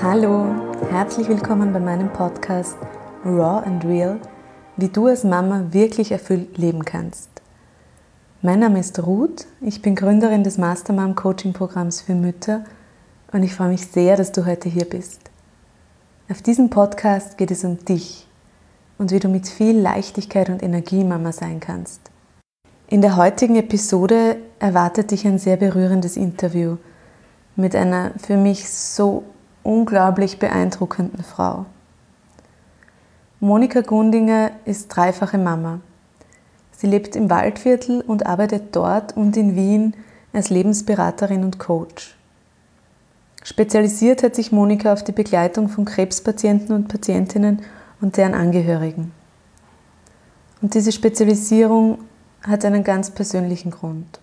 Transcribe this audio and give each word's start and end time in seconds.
Hallo, 0.00 0.54
herzlich 0.90 1.28
willkommen 1.28 1.72
bei 1.72 1.80
meinem 1.80 2.12
Podcast 2.12 2.76
Raw 3.24 3.66
and 3.66 3.84
Real, 3.84 4.20
wie 4.76 4.86
du 4.86 5.08
als 5.08 5.24
Mama 5.24 5.66
wirklich 5.72 6.12
erfüllt 6.12 6.56
leben 6.56 6.84
kannst. 6.84 7.28
Mein 8.40 8.60
Name 8.60 8.78
ist 8.78 9.04
Ruth, 9.04 9.46
ich 9.60 9.82
bin 9.82 9.96
Gründerin 9.96 10.44
des 10.44 10.56
Mastermom 10.56 11.16
Coaching 11.16 11.52
Programms 11.52 12.00
für 12.00 12.14
Mütter 12.14 12.62
und 13.32 13.42
ich 13.42 13.56
freue 13.56 13.70
mich 13.70 13.88
sehr, 13.88 14.16
dass 14.16 14.30
du 14.30 14.46
heute 14.46 14.68
hier 14.68 14.84
bist. 14.84 15.32
Auf 16.30 16.42
diesem 16.42 16.70
Podcast 16.70 17.36
geht 17.36 17.50
es 17.50 17.64
um 17.64 17.84
dich 17.84 18.28
und 18.98 19.10
wie 19.10 19.18
du 19.18 19.26
mit 19.26 19.48
viel 19.48 19.76
Leichtigkeit 19.76 20.48
und 20.48 20.62
Energie 20.62 21.02
Mama 21.02 21.32
sein 21.32 21.58
kannst. 21.58 22.02
In 22.86 23.02
der 23.02 23.16
heutigen 23.16 23.56
Episode 23.56 24.36
erwartet 24.60 25.10
dich 25.10 25.26
ein 25.26 25.40
sehr 25.40 25.56
berührendes 25.56 26.16
Interview 26.16 26.76
mit 27.56 27.74
einer 27.74 28.12
für 28.24 28.36
mich 28.36 28.70
so 28.70 29.24
unglaublich 29.68 30.38
beeindruckenden 30.38 31.22
Frau. 31.22 31.66
Monika 33.38 33.82
Gundinger 33.82 34.52
ist 34.64 34.88
dreifache 34.88 35.36
Mama. 35.36 35.80
Sie 36.72 36.86
lebt 36.86 37.14
im 37.14 37.28
Waldviertel 37.28 38.00
und 38.00 38.24
arbeitet 38.24 38.74
dort 38.74 39.14
und 39.14 39.36
in 39.36 39.56
Wien 39.56 39.94
als 40.32 40.48
Lebensberaterin 40.48 41.44
und 41.44 41.58
Coach. 41.58 42.16
Spezialisiert 43.44 44.22
hat 44.22 44.34
sich 44.34 44.52
Monika 44.52 44.92
auf 44.92 45.04
die 45.04 45.12
Begleitung 45.12 45.68
von 45.68 45.84
Krebspatienten 45.84 46.74
und 46.74 46.88
Patientinnen 46.88 47.60
und 48.00 48.16
deren 48.16 48.34
Angehörigen. 48.34 49.12
Und 50.62 50.72
diese 50.72 50.92
Spezialisierung 50.92 51.98
hat 52.42 52.64
einen 52.64 52.84
ganz 52.84 53.10
persönlichen 53.10 53.70
Grund. 53.70 54.18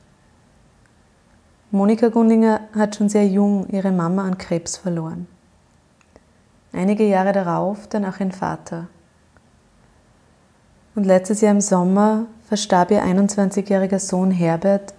Monika 1.70 2.08
Gundinger 2.08 2.62
hat 2.74 2.96
schon 2.96 3.10
sehr 3.10 3.28
jung 3.28 3.68
ihre 3.70 3.92
Mama 3.92 4.24
an 4.24 4.38
Krebs 4.38 4.78
verloren. 4.78 5.28
Einige 6.76 7.06
Jahre 7.06 7.32
darauf 7.32 7.88
dann 7.88 8.04
auch 8.04 8.20
ihren 8.20 8.34
Vater. 8.34 8.88
Und 10.94 11.06
letztes 11.06 11.40
Jahr 11.40 11.52
im 11.52 11.62
Sommer 11.62 12.26
verstarb 12.50 12.92
ihr 12.92 13.02
21-jähriger 13.02 14.00
Sohn 14.00 14.30
Herbert 14.30 14.94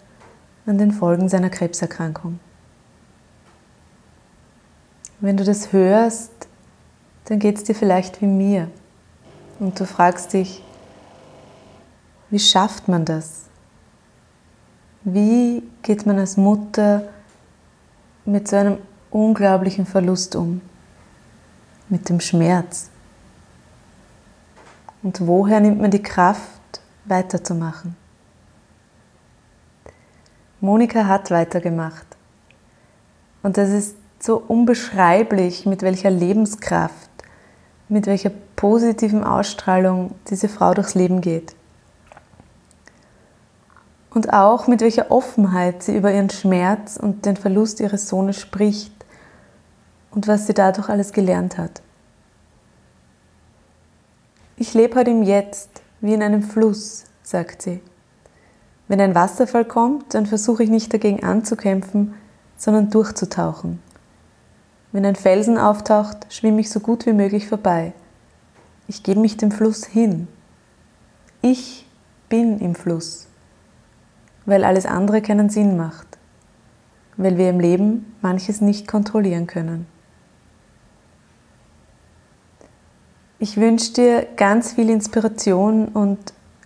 an 0.65 0.79
den 0.79 0.91
Folgen 0.91 1.29
seiner 1.29 1.51
Krebserkrankung. 1.51 2.41
Wenn 5.21 5.37
du 5.37 5.45
das 5.45 5.73
hörst, 5.73 6.49
dann 7.27 7.39
geht 7.39 7.57
es 7.57 7.65
dir 7.65 7.75
vielleicht 7.75 8.23
wie 8.23 8.27
mir 8.27 8.69
und 9.59 9.79
du 9.79 9.85
fragst 9.85 10.33
dich, 10.33 10.63
wie 12.31 12.39
schafft 12.39 12.89
man 12.89 13.05
das? 13.05 13.45
Wie 15.05 15.63
geht 15.83 16.07
man 16.07 16.19
als 16.19 16.39
Mutter 16.39 17.03
mit 18.25 18.49
so 18.49 18.57
einem 18.57 18.79
unglaublichen 19.11 19.85
Verlust 19.85 20.37
um? 20.37 20.63
Mit 21.89 22.09
dem 22.09 22.21
Schmerz? 22.21 22.91
Und 25.03 25.27
woher 25.27 25.61
nimmt 25.61 25.81
man 25.81 25.91
die 25.91 26.03
Kraft, 26.03 26.41
weiterzumachen? 27.05 27.97
Monika 30.61 31.07
hat 31.07 31.31
weitergemacht. 31.31 32.07
Und 33.43 33.57
das 33.57 33.71
ist 33.71 33.97
so 34.19 34.43
unbeschreiblich, 34.49 35.67
mit 35.67 35.83
welcher 35.83 36.11
Lebenskraft, 36.11 37.11
mit 37.89 38.07
welcher 38.07 38.33
positiven 38.57 39.23
Ausstrahlung 39.23 40.15
diese 40.29 40.49
Frau 40.49 40.75
durchs 40.75 40.95
Leben 40.95 41.21
geht 41.21 41.55
und 44.17 44.33
auch 44.33 44.67
mit 44.67 44.81
welcher 44.81 45.11
Offenheit 45.11 45.83
sie 45.83 45.95
über 45.95 46.11
ihren 46.11 46.31
Schmerz 46.31 46.97
und 46.97 47.27
den 47.27 47.37
Verlust 47.37 47.81
ihres 47.81 48.09
Sohnes 48.09 48.41
spricht 48.41 48.96
und 50.17 50.27
was 50.27 50.49
sie 50.49 50.55
dadurch 50.55 50.89
alles 50.89 51.13
gelernt 51.13 51.59
hat. 51.59 51.81
Ich 54.57 54.75
lebe 54.75 54.99
heute 54.99 55.13
im 55.13 55.23
Jetzt 55.23 55.83
wie 56.01 56.15
in 56.15 56.23
einem 56.25 56.43
Fluss, 56.43 57.05
sagt 57.23 57.63
sie. 57.63 57.81
Wenn 58.89 59.01
ein 59.01 59.15
Wasserfall 59.15 59.65
kommt, 59.65 60.13
dann 60.15 60.27
versuche 60.27 60.65
ich 60.65 60.71
nicht 60.71 60.93
dagegen 60.93 61.23
anzukämpfen, 61.23 62.15
sondern 62.57 62.91
durchzutauchen. 62.91 63.81
Wenn 64.91 65.07
ein 65.07 65.15
Felsen 65.15 65.59
auftaucht, 65.59 66.27
schwimme 66.33 66.61
ich 66.61 66.71
so 66.71 66.81
gut 66.81 67.07
wie 67.07 67.13
möglich 67.13 67.47
vorbei. 67.47 67.93
Ich 68.89 69.05
gebe 69.05 69.21
mich 69.21 69.37
dem 69.37 69.53
Fluss 69.53 69.85
hin. 69.85 70.27
Ich 71.41 71.87
bin 72.29 72.59
im 72.59 72.75
Fluss 72.75 73.29
weil 74.47 74.65
alles 74.65 74.87
andere 74.87 75.21
keinen 75.21 75.51
Sinn 75.51 75.77
macht, 75.77 76.07
weil 77.17 77.37
wir 77.37 77.51
im 77.51 77.61
Leben 77.61 78.15
manches 78.23 78.61
nicht 78.61 78.87
kontrollieren 78.89 79.47
können. 79.47 79.87
Ich 83.39 83.59
wünsche 83.59 83.93
dir 83.93 84.27
ganz 84.37 84.73
viel 84.73 84.89
Inspiration 84.89 85.89
und 85.89 86.19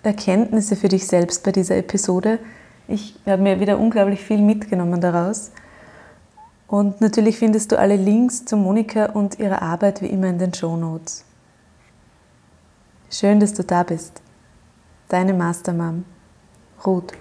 Erkenntnisse 0.05 0.77
für 0.77 0.87
dich 0.87 1.05
selbst 1.05 1.43
bei 1.43 1.51
dieser 1.51 1.77
Episode. 1.77 2.39
Ich 2.87 3.17
habe 3.27 3.43
mir 3.43 3.59
wieder 3.59 3.77
unglaublich 3.77 4.21
viel 4.21 4.39
mitgenommen 4.39 5.01
daraus. 5.01 5.51
Und 6.69 7.01
natürlich 7.01 7.39
findest 7.39 7.73
du 7.73 7.79
alle 7.79 7.97
Links 7.97 8.45
zu 8.45 8.57
Monika 8.57 9.07
und 9.07 9.41
ihrer 9.41 9.63
Arbeit 9.63 10.01
wie 10.01 10.07
immer 10.07 10.29
in 10.29 10.39
den 10.39 10.55
Show 10.55 10.77
Notes. 10.77 11.25
Schön, 13.11 13.41
dass 13.41 13.53
du 13.53 13.65
da 13.65 13.83
bist. 13.83 14.23
Deine 15.09 15.35
Mastermom, 15.35 16.05
Ruth. 16.87 17.13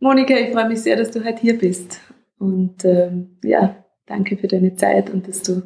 Monika, 0.00 0.34
ich 0.34 0.52
freue 0.52 0.68
mich 0.68 0.80
sehr, 0.80 0.96
dass 0.96 1.10
du 1.10 1.22
heute 1.22 1.42
hier 1.42 1.58
bist. 1.58 2.00
Und 2.42 2.84
ähm, 2.84 3.36
ja, 3.44 3.84
danke 4.06 4.36
für 4.36 4.48
deine 4.48 4.74
Zeit 4.74 5.10
und 5.10 5.28
dass 5.28 5.42
du, 5.42 5.62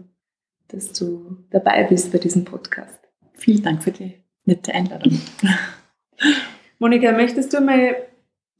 dass 0.68 0.92
du 0.92 1.38
dabei 1.48 1.84
bist 1.84 2.12
bei 2.12 2.18
diesem 2.18 2.44
Podcast. 2.44 2.98
Vielen 3.32 3.62
Dank 3.62 3.82
für 3.82 3.92
die 3.92 4.12
nette 4.44 4.74
Einladung. 4.74 5.18
Monika, 6.78 7.12
möchtest 7.12 7.54
du 7.54 7.62
mal 7.62 7.96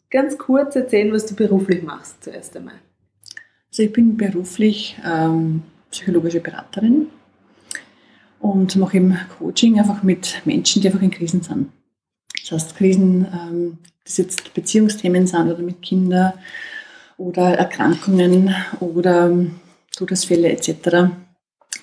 ganz 0.09 0.38
kurz 0.38 0.77
erzählen, 0.77 1.12
was 1.12 1.27
du 1.27 1.34
beruflich 1.34 1.82
machst, 1.82 2.25
zuerst 2.25 2.56
einmal? 2.56 2.77
Also 3.69 3.82
ich 3.82 3.93
bin 3.93 4.16
beruflich 4.16 4.97
ähm, 5.06 5.65
psychologische 5.91 6.41
Beraterin 6.41 7.09
und 8.41 8.77
mache 8.77 8.97
eben 8.97 9.19
Coaching 9.38 9.78
einfach 9.78 10.03
mit 10.03 10.41
Menschen, 10.47 10.81
die 10.81 10.88
einfach 10.88 11.03
in 11.03 11.10
Krisen 11.10 11.43
sind. 11.43 11.71
Das 12.41 12.53
heißt, 12.53 12.77
Krisen 12.78 13.27
ähm, 13.31 13.78
das 14.04 14.16
jetzt 14.16 14.54
Beziehungsthemen 14.54 15.27
sind 15.27 15.50
oder 15.50 15.62
mit 15.62 15.83
Kindern 15.83 16.33
oder 17.19 17.54
Erkrankungen 17.54 18.54
oder 18.81 19.32
Todesfälle 19.97 20.50
etc. 20.50 21.10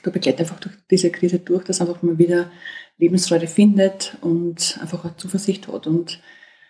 Du 0.04 0.12
begleitest 0.12 0.40
einfach 0.40 0.60
durch 0.60 0.76
diese 0.90 1.10
Krise 1.12 1.40
durch, 1.40 1.64
dass 1.64 1.82
einfach 1.82 2.02
mal 2.02 2.18
wieder 2.18 2.52
Lebensfreude 2.98 3.48
findet 3.48 4.18
und 4.22 4.78
einfach 4.82 5.06
auch 5.06 5.18
Zuversicht 5.18 5.68
hat 5.68 5.88
und 5.88 6.20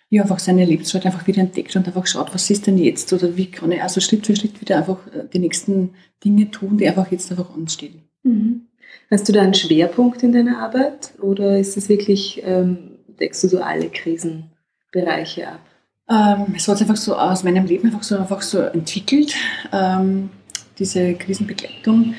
ja, 0.09 0.21
einfach 0.21 0.39
seine 0.39 0.63
Lebensfreude 0.63 1.05
einfach 1.05 1.25
wieder 1.25 1.41
entdeckt 1.41 1.75
und 1.75 1.87
einfach 1.87 2.05
schaut, 2.05 2.33
was 2.33 2.49
ist 2.49 2.67
denn 2.67 2.77
jetzt 2.77 3.11
oder 3.13 3.35
wie 3.35 3.49
kann 3.49 3.71
ich 3.71 3.81
also 3.81 3.99
Schritt 3.99 4.25
für 4.25 4.35
Schritt 4.35 4.61
wieder 4.61 4.77
einfach 4.77 5.07
äh, 5.07 5.27
die 5.31 5.39
nächsten 5.39 5.95
Dinge 6.23 6.51
tun, 6.51 6.77
die 6.77 6.87
einfach 6.87 7.11
jetzt 7.11 7.31
einfach 7.31 7.53
anstehen. 7.55 8.03
Mhm. 8.21 8.67
Hast 9.09 9.27
du 9.27 9.33
da 9.33 9.41
einen 9.41 9.55
Schwerpunkt 9.55 10.21
in 10.23 10.31
deiner 10.31 10.59
Arbeit 10.59 11.13
oder 11.19 11.57
ist 11.57 11.77
es 11.77 11.89
wirklich, 11.89 12.41
ähm, 12.45 12.99
deckst 13.19 13.43
du 13.43 13.47
so 13.47 13.61
alle 13.61 13.89
Krisen 13.89 14.51
Bereiche 14.91 15.47
ab? 15.47 15.61
Ähm, 16.09 16.53
es 16.55 16.67
hat 16.67 16.81
einfach 16.81 16.97
so 16.97 17.15
aus 17.15 17.43
meinem 17.43 17.65
Leben 17.65 17.87
einfach 17.87 18.03
so, 18.03 18.17
einfach 18.17 18.41
so 18.41 18.59
entwickelt, 18.59 19.33
ähm, 19.71 20.29
diese 20.77 21.13
Krisenbegleitung. 21.13 22.13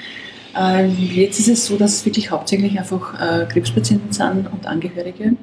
Äh, 0.56 0.86
jetzt 0.86 1.38
ist 1.40 1.48
es 1.48 1.66
so, 1.66 1.76
dass 1.76 1.94
es 1.94 2.06
wirklich 2.06 2.30
hauptsächlich 2.30 2.78
einfach 2.78 3.20
äh, 3.20 3.46
Krebspatienten 3.46 4.12
sind 4.12 4.50
und 4.50 4.66
Angehörige. 4.66 5.36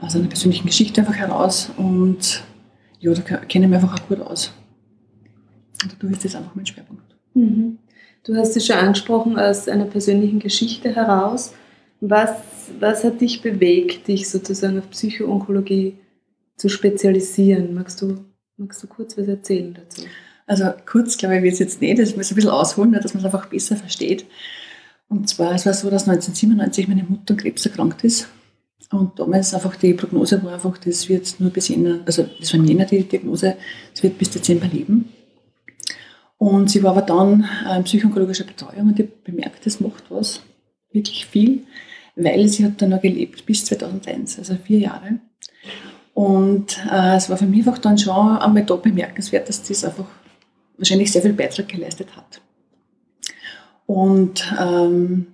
Aus 0.00 0.14
einer 0.14 0.28
persönlichen 0.28 0.66
Geschichte 0.66 1.00
einfach 1.00 1.14
heraus 1.14 1.70
und 1.76 2.44
ja, 3.00 3.12
da 3.14 3.22
kenne 3.22 3.64
ich 3.64 3.70
mich 3.70 3.74
einfach 3.74 3.94
auch 3.94 4.08
gut 4.08 4.20
aus. 4.20 4.52
Und 5.82 5.92
dadurch 5.92 6.12
ist 6.12 6.24
das 6.24 6.34
einfach 6.36 6.54
mein 6.54 6.66
Schwerpunkt. 6.66 7.14
Mhm. 7.34 7.78
Du 8.24 8.34
hast 8.36 8.56
es 8.56 8.66
schon 8.66 8.76
angesprochen 8.76 9.38
aus 9.38 9.68
einer 9.68 9.84
persönlichen 9.84 10.38
Geschichte 10.38 10.94
heraus. 10.94 11.52
Was, 12.00 12.30
was 12.80 13.04
hat 13.04 13.20
dich 13.20 13.42
bewegt, 13.42 14.08
dich 14.08 14.28
sozusagen 14.28 14.78
auf 14.78 14.90
Psychoonkologie 14.90 15.94
zu 16.56 16.68
spezialisieren. 16.68 17.74
Magst 17.74 18.00
du, 18.02 18.24
magst 18.56 18.82
du 18.82 18.86
kurz 18.86 19.16
was 19.16 19.28
erzählen 19.28 19.74
dazu? 19.74 20.02
Also 20.46 20.72
kurz, 20.86 21.16
glaube 21.16 21.36
ich, 21.36 21.42
wird 21.42 21.54
es 21.54 21.58
jetzt 21.58 21.80
nicht. 21.80 21.98
Das 21.98 22.16
muss 22.16 22.30
ein 22.30 22.34
bisschen 22.34 22.50
ausholen, 22.50 22.92
dass 22.92 23.14
man 23.14 23.20
es 23.20 23.24
einfach 23.24 23.46
besser 23.46 23.76
versteht. 23.76 24.26
Und 25.08 25.28
zwar, 25.28 25.54
es 25.54 25.66
war 25.66 25.74
so, 25.74 25.90
dass 25.90 26.08
1997 26.08 26.88
meine 26.88 27.04
Mutter 27.04 27.34
an 27.34 27.36
Krebs 27.38 27.64
erkrankt 27.66 28.04
ist. 28.04 28.28
Und 28.90 29.18
damals 29.18 29.54
einfach 29.54 29.76
die 29.76 29.94
Prognose 29.94 30.42
war 30.42 30.54
einfach, 30.54 30.78
das 30.78 31.08
wird 31.08 31.40
nur 31.40 31.50
bis 31.50 31.68
Jänner, 31.68 32.00
also 32.06 32.28
das 32.38 32.52
war 32.52 32.60
im 32.60 32.66
Jänner 32.66 32.84
die 32.84 33.02
Diagnose, 33.02 33.56
es 33.94 34.02
wird 34.02 34.18
bis 34.18 34.30
Dezember 34.30 34.66
leben. 34.66 35.08
Und 36.38 36.70
sie 36.70 36.82
war 36.82 36.90
aber 36.90 37.02
dann 37.02 37.48
äh, 37.66 37.76
in 37.76 37.84
psychoonkologischer 37.84 38.44
Betreuung 38.44 38.88
und 38.88 39.00
ich 39.00 39.08
bemerkt, 39.24 39.66
das 39.66 39.80
macht 39.80 40.04
was, 40.10 40.42
wirklich 40.92 41.26
viel, 41.26 41.62
weil 42.16 42.46
sie 42.48 42.64
hat 42.64 42.80
dann 42.82 42.90
noch 42.90 43.00
gelebt 43.00 43.46
bis 43.46 43.64
2001, 43.64 44.38
also 44.38 44.56
vier 44.56 44.78
Jahre. 44.78 45.18
Und 46.14 46.78
äh, 46.90 47.16
es 47.16 47.28
war 47.28 47.36
für 47.36 47.46
mich 47.46 47.66
einfach 47.66 47.78
dann 47.78 47.98
schon 47.98 48.38
einmal 48.38 48.64
da 48.64 48.76
bemerkenswert, 48.76 49.48
dass 49.48 49.62
das 49.62 49.84
einfach 49.84 50.06
wahrscheinlich 50.78 51.10
sehr 51.10 51.22
viel 51.22 51.32
Beitrag 51.32 51.68
geleistet 51.68 52.16
hat. 52.16 52.40
Und 53.86 54.54
ähm, 54.58 55.26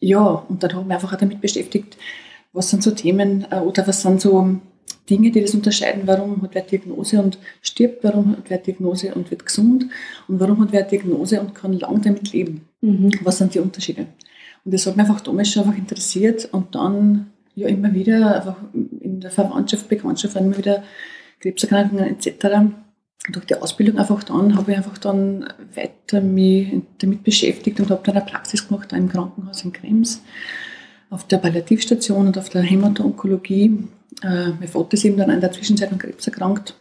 ja, 0.00 0.44
und 0.48 0.62
dann 0.62 0.72
habe 0.72 0.82
ich 0.82 0.88
mich 0.88 0.94
einfach 0.94 1.12
auch 1.12 1.18
damit 1.18 1.40
beschäftigt, 1.40 1.96
was 2.52 2.68
sind 2.68 2.82
so 2.82 2.90
Themen 2.90 3.46
äh, 3.50 3.60
oder 3.60 3.86
was 3.86 4.02
sind 4.02 4.20
so 4.20 4.56
Dinge, 5.08 5.30
die 5.30 5.40
das 5.40 5.54
unterscheiden, 5.54 6.02
warum 6.06 6.42
hat 6.42 6.54
wer 6.54 6.62
Diagnose 6.62 7.20
und 7.20 7.38
stirbt, 7.60 8.04
warum 8.04 8.32
hat 8.32 8.44
wer 8.48 8.58
Diagnose 8.58 9.14
und 9.14 9.30
wird 9.30 9.46
gesund 9.46 9.86
und 10.28 10.40
warum 10.40 10.60
hat 10.60 10.72
wer 10.72 10.82
Diagnose 10.82 11.40
und 11.40 11.54
kann 11.54 11.72
lang 11.72 12.02
damit 12.02 12.32
leben. 12.32 12.68
Mhm. 12.80 13.10
Was 13.22 13.38
sind 13.38 13.54
die 13.54 13.60
Unterschiede? 13.60 14.06
Und 14.64 14.74
das 14.74 14.86
hat 14.86 14.96
mich 14.96 15.06
einfach 15.06 15.20
damals 15.20 15.50
schon 15.50 15.64
einfach 15.64 15.78
interessiert 15.78 16.48
und 16.52 16.74
dann 16.74 17.31
ja 17.54 17.68
immer 17.68 17.92
wieder 17.92 18.36
einfach 18.36 18.56
in 19.00 19.20
der 19.20 19.30
Verwandtschaft, 19.30 19.88
Bekanntschaft, 19.88 20.36
immer 20.36 20.56
wieder 20.56 20.82
Krebserkrankungen 21.40 22.06
etc. 22.06 22.72
durch 23.30 23.46
die 23.46 23.54
Ausbildung 23.54 23.98
einfach 23.98 24.22
dann 24.24 24.56
habe 24.56 24.72
ich 24.72 24.76
einfach 24.76 24.98
dann 24.98 25.46
weiter 25.74 26.20
mich 26.20 26.72
damit 26.98 27.24
beschäftigt 27.24 27.80
und 27.80 27.90
habe 27.90 28.02
dann 28.04 28.16
eine 28.16 28.24
Praxis 28.24 28.66
gemacht 28.66 28.92
im 28.92 29.08
Krankenhaus 29.08 29.64
in 29.64 29.72
Krems 29.72 30.22
auf 31.12 31.26
der 31.26 31.38
Palliativstation 31.38 32.26
und 32.28 32.38
auf 32.38 32.48
der 32.48 32.62
Hämato-Onkologie. 32.62 33.86
Äh, 34.22 34.48
mein 34.48 34.68
Vater 34.68 34.94
ist 34.94 35.04
eben 35.04 35.18
dann 35.18 35.28
in 35.28 35.42
der 35.42 35.52
Zwischenzeit 35.52 35.92
an 35.92 35.98
Krebs 35.98 36.26
erkrankt. 36.26 36.74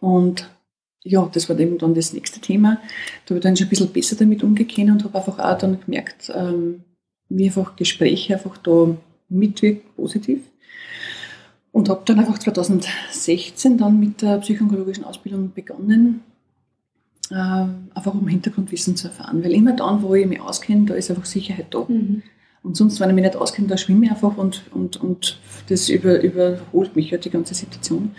Und 0.00 0.48
ja, 1.04 1.28
das 1.32 1.48
war 1.48 1.58
eben 1.58 1.76
dann 1.76 1.94
das 1.94 2.14
nächste 2.14 2.40
Thema. 2.40 2.80
Da 3.26 3.30
habe 3.30 3.38
ich 3.38 3.42
dann 3.42 3.56
schon 3.56 3.66
ein 3.66 3.70
bisschen 3.70 3.92
besser 3.92 4.16
damit 4.16 4.42
umgegangen 4.42 4.92
und 4.92 5.04
habe 5.04 5.18
einfach 5.18 5.38
auch 5.38 5.58
dann 5.58 5.78
gemerkt, 5.80 6.32
ähm, 6.34 6.84
wie 7.28 7.46
einfach 7.46 7.76
Gespräche 7.76 8.34
einfach 8.34 8.56
da 8.56 8.96
mitwirken, 9.28 9.82
positiv. 9.96 10.42
Und 11.72 11.88
habe 11.88 12.02
dann 12.06 12.20
einfach 12.20 12.38
2016 12.38 13.78
dann 13.78 14.00
mit 14.00 14.22
der 14.22 14.38
psychologischen 14.38 15.04
Ausbildung 15.04 15.52
begonnen, 15.52 16.22
äh, 17.30 17.34
einfach 17.34 18.14
um 18.14 18.26
Hintergrundwissen 18.28 18.96
zu 18.96 19.08
erfahren. 19.08 19.44
Weil 19.44 19.52
immer 19.52 19.74
dann, 19.74 20.02
wo 20.02 20.14
ich 20.14 20.26
mich 20.26 20.40
auskenne, 20.40 20.86
da 20.86 20.94
ist 20.94 21.10
einfach 21.10 21.26
Sicherheit 21.26 21.66
da. 21.70 21.84
Mhm. 21.86 22.22
Und 22.62 22.76
sonst, 22.76 22.98
wenn 22.98 23.10
ich 23.10 23.14
mich 23.14 23.24
nicht 23.24 23.36
auskenne, 23.36 23.68
da 23.68 23.76
schwimme 23.76 24.06
ich 24.06 24.10
einfach 24.10 24.36
und, 24.36 24.64
und, 24.72 24.96
und 24.96 25.38
das 25.68 25.88
über, 25.88 26.20
überholt 26.20 26.96
mich 26.96 27.10
ja 27.10 27.18
die 27.18 27.30
ganze 27.30 27.54
Situation. 27.54 28.12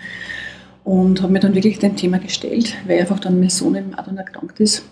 Und 0.84 1.20
habe 1.20 1.32
mir 1.32 1.40
dann 1.40 1.54
wirklich 1.54 1.78
dem 1.78 1.96
Thema 1.96 2.18
gestellt, 2.18 2.74
weil 2.86 3.00
einfach 3.00 3.18
dann 3.18 3.40
mein 3.40 3.50
Sohn 3.50 3.94
auch 3.94 4.04
dann 4.04 4.16
erkrankt 4.16 4.58
ist. 4.60 4.84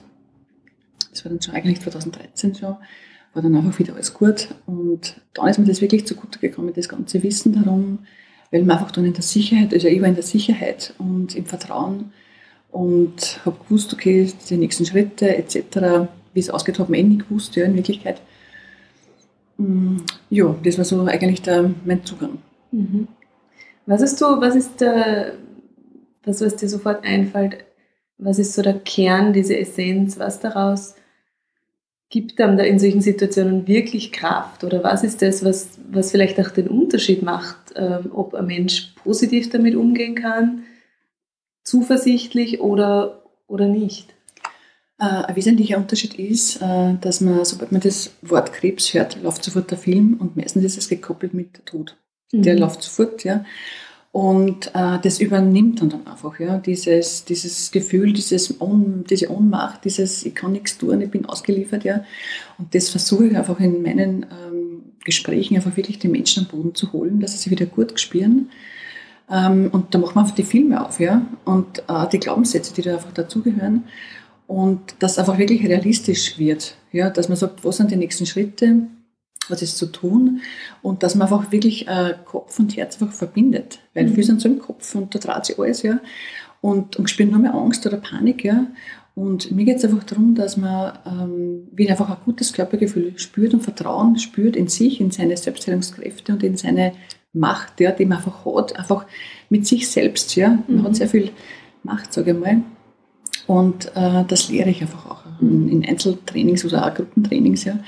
Das 1.10 1.24
war 1.24 1.30
dann 1.30 1.40
schon 1.40 1.54
eigentlich 1.54 1.80
2013 1.80 2.54
schon. 2.54 2.76
War 3.36 3.42
dann 3.42 3.54
einfach 3.54 3.78
wieder 3.78 3.92
alles 3.92 4.14
gut. 4.14 4.48
Und 4.64 5.20
dann 5.34 5.48
ist 5.48 5.58
mir 5.58 5.66
das 5.66 5.82
wirklich 5.82 6.06
zugute 6.06 6.38
gekommen, 6.38 6.72
das 6.74 6.88
ganze 6.88 7.22
Wissen 7.22 7.52
darum, 7.52 7.98
weil 8.50 8.62
man 8.64 8.78
einfach 8.78 8.92
dann 8.92 9.04
in 9.04 9.12
der 9.12 9.22
Sicherheit, 9.22 9.74
also 9.74 9.88
ich 9.88 10.00
war 10.00 10.08
in 10.08 10.14
der 10.14 10.24
Sicherheit 10.24 10.94
und 10.96 11.36
im 11.36 11.44
Vertrauen 11.44 12.12
und 12.70 13.44
habe 13.44 13.58
gewusst, 13.62 13.92
okay, 13.92 14.32
die 14.48 14.56
nächsten 14.56 14.86
Schritte 14.86 15.36
etc., 15.36 16.08
wie 16.32 16.40
es 16.40 16.48
ausgeht, 16.48 16.78
habe 16.78 16.96
ich 16.96 17.02
eh 17.02 17.06
nicht 17.06 17.28
gewusst, 17.28 17.56
ja, 17.56 17.66
in 17.66 17.74
Wirklichkeit. 17.74 18.22
Mm, 19.58 19.98
ja, 20.30 20.56
das 20.64 20.78
war 20.78 20.86
so 20.86 21.02
eigentlich 21.04 21.42
der, 21.42 21.74
mein 21.84 22.06
Zugang. 22.06 22.38
Mhm. 22.72 23.06
Was 23.84 24.00
ist 24.00 24.18
du, 24.18 24.24
was 24.40 24.56
ist 24.56 24.80
der, 24.80 25.34
das, 26.22 26.40
was 26.40 26.56
dir 26.56 26.70
sofort 26.70 27.04
einfällt, 27.04 27.66
was 28.16 28.38
ist 28.38 28.54
so 28.54 28.62
der 28.62 28.78
Kern, 28.78 29.34
diese 29.34 29.58
Essenz, 29.58 30.18
was 30.18 30.40
daraus 30.40 30.94
gibt 32.08 32.40
einem 32.40 32.56
da 32.56 32.64
in 32.64 32.78
solchen 32.78 33.00
Situationen 33.00 33.66
wirklich 33.66 34.12
Kraft? 34.12 34.64
Oder 34.64 34.84
was 34.84 35.04
ist 35.04 35.22
das, 35.22 35.44
was, 35.44 35.78
was 35.90 36.10
vielleicht 36.10 36.38
auch 36.40 36.50
den 36.50 36.68
Unterschied 36.68 37.22
macht, 37.22 37.56
ähm, 37.74 38.10
ob 38.12 38.34
ein 38.34 38.46
Mensch 38.46 38.94
positiv 39.02 39.50
damit 39.50 39.74
umgehen 39.74 40.14
kann, 40.14 40.64
zuversichtlich 41.64 42.60
oder, 42.60 43.22
oder 43.48 43.66
nicht? 43.66 44.14
Äh, 44.98 45.04
ein 45.04 45.36
wesentlicher 45.36 45.76
Unterschied 45.76 46.14
ist, 46.14 46.62
äh, 46.62 46.94
dass 47.00 47.20
man, 47.20 47.44
sobald 47.44 47.72
man 47.72 47.82
das 47.82 48.12
Wort 48.22 48.52
Krebs 48.52 48.94
hört, 48.94 49.20
läuft 49.22 49.44
sofort 49.44 49.70
der 49.70 49.78
Film 49.78 50.16
und 50.18 50.36
meistens 50.36 50.64
ist 50.64 50.78
es 50.78 50.88
gekoppelt 50.88 51.34
mit 51.34 51.66
Tod. 51.66 51.96
Mhm. 52.32 52.42
Der 52.42 52.58
läuft 52.58 52.82
sofort, 52.82 53.24
ja. 53.24 53.44
Und 54.16 54.68
äh, 54.68 54.98
das 55.02 55.20
übernimmt 55.20 55.82
dann, 55.82 56.06
einfach, 56.06 56.40
ja, 56.40 56.56
dieses, 56.56 57.26
dieses 57.26 57.70
Gefühl, 57.70 58.14
dieses 58.14 58.62
Ohn, 58.62 59.04
diese 59.04 59.30
Ohnmacht, 59.30 59.84
dieses 59.84 60.24
ich 60.24 60.34
kann 60.34 60.52
nichts 60.52 60.78
tun, 60.78 61.02
ich 61.02 61.10
bin 61.10 61.26
ausgeliefert, 61.26 61.84
ja. 61.84 62.02
Und 62.56 62.74
das 62.74 62.88
versuche 62.88 63.26
ich 63.26 63.36
einfach 63.36 63.60
in 63.60 63.82
meinen 63.82 64.22
ähm, 64.22 64.84
Gesprächen 65.04 65.56
einfach 65.56 65.76
wirklich 65.76 65.98
die 65.98 66.08
Menschen 66.08 66.46
am 66.46 66.50
Boden 66.50 66.74
zu 66.74 66.94
holen, 66.94 67.20
dass 67.20 67.32
sie 67.32 67.38
sich 67.40 67.50
wieder 67.50 67.66
gut 67.66 68.00
spüren. 68.00 68.48
Ähm, 69.30 69.68
und 69.70 69.94
da 69.94 69.98
machen 69.98 70.14
wir 70.14 70.20
einfach 70.22 70.34
die 70.34 70.44
Filme 70.44 70.82
auf, 70.82 70.98
ja. 70.98 71.20
Und 71.44 71.80
äh, 71.80 72.08
die 72.10 72.18
Glaubenssätze, 72.18 72.72
die 72.72 72.80
da 72.80 72.94
einfach 72.94 73.12
dazugehören 73.12 73.84
und 74.46 74.80
das 74.98 75.18
einfach 75.18 75.36
wirklich 75.36 75.62
realistisch 75.62 76.38
wird. 76.38 76.74
Ja, 76.90 77.10
dass 77.10 77.28
man 77.28 77.36
sagt, 77.36 77.66
was 77.66 77.76
sind 77.76 77.90
die 77.90 77.96
nächsten 77.96 78.24
Schritte, 78.24 78.86
was 79.50 79.62
ist 79.62 79.78
zu 79.78 79.86
tun 79.86 80.40
und 80.82 81.02
dass 81.02 81.14
man 81.14 81.28
einfach 81.28 81.52
wirklich 81.52 81.88
äh, 81.88 82.14
Kopf 82.24 82.58
und 82.58 82.76
Herz 82.76 83.00
einfach 83.00 83.14
verbindet. 83.14 83.78
Weil 83.94 84.06
mhm. 84.06 84.14
viele 84.14 84.26
sind 84.26 84.40
so 84.40 84.48
im 84.48 84.58
Kopf 84.58 84.94
und 84.94 85.14
da 85.14 85.18
dreht 85.18 85.46
sich 85.46 85.58
alles, 85.58 85.82
ja. 85.82 86.00
Und, 86.60 86.96
und 86.96 87.08
spüren 87.10 87.30
nur 87.30 87.38
mehr 87.38 87.54
Angst 87.54 87.86
oder 87.86 87.98
Panik, 87.98 88.44
ja. 88.44 88.66
Und 89.14 89.50
mir 89.50 89.64
geht 89.64 89.78
es 89.78 89.84
einfach 89.84 90.04
darum, 90.04 90.34
dass 90.34 90.56
man 90.56 90.98
ähm, 91.06 91.68
wieder 91.72 91.92
einfach 91.92 92.10
ein 92.10 92.16
gutes 92.24 92.52
Körpergefühl 92.52 93.18
spürt 93.18 93.54
und 93.54 93.62
Vertrauen 93.62 94.18
spürt 94.18 94.56
in 94.56 94.68
sich, 94.68 95.00
in 95.00 95.10
seine 95.10 95.36
Selbstheilungskräfte 95.36 96.32
und 96.32 96.42
in 96.42 96.56
seine 96.56 96.92
Macht, 97.32 97.80
ja, 97.80 97.92
die 97.92 98.04
man 98.04 98.18
einfach 98.18 98.44
hat, 98.44 98.76
einfach 98.78 99.06
mit 99.48 99.66
sich 99.66 99.88
selbst, 99.88 100.36
ja. 100.36 100.58
Man 100.66 100.78
mhm. 100.78 100.82
hat 100.84 100.96
sehr 100.96 101.08
viel 101.08 101.30
Macht, 101.82 102.12
sage 102.12 102.32
ich 102.32 102.38
mal. 102.38 102.62
Und 103.46 103.86
äh, 103.94 104.24
das 104.26 104.48
lehre 104.48 104.70
ich 104.70 104.82
einfach 104.82 105.06
auch 105.06 105.22
in, 105.40 105.68
in 105.68 105.84
Einzeltrainings 105.86 106.64
oder 106.64 106.86
auch 106.86 106.94
Gruppentrainings. 106.94 107.64
Ja. 107.64 107.78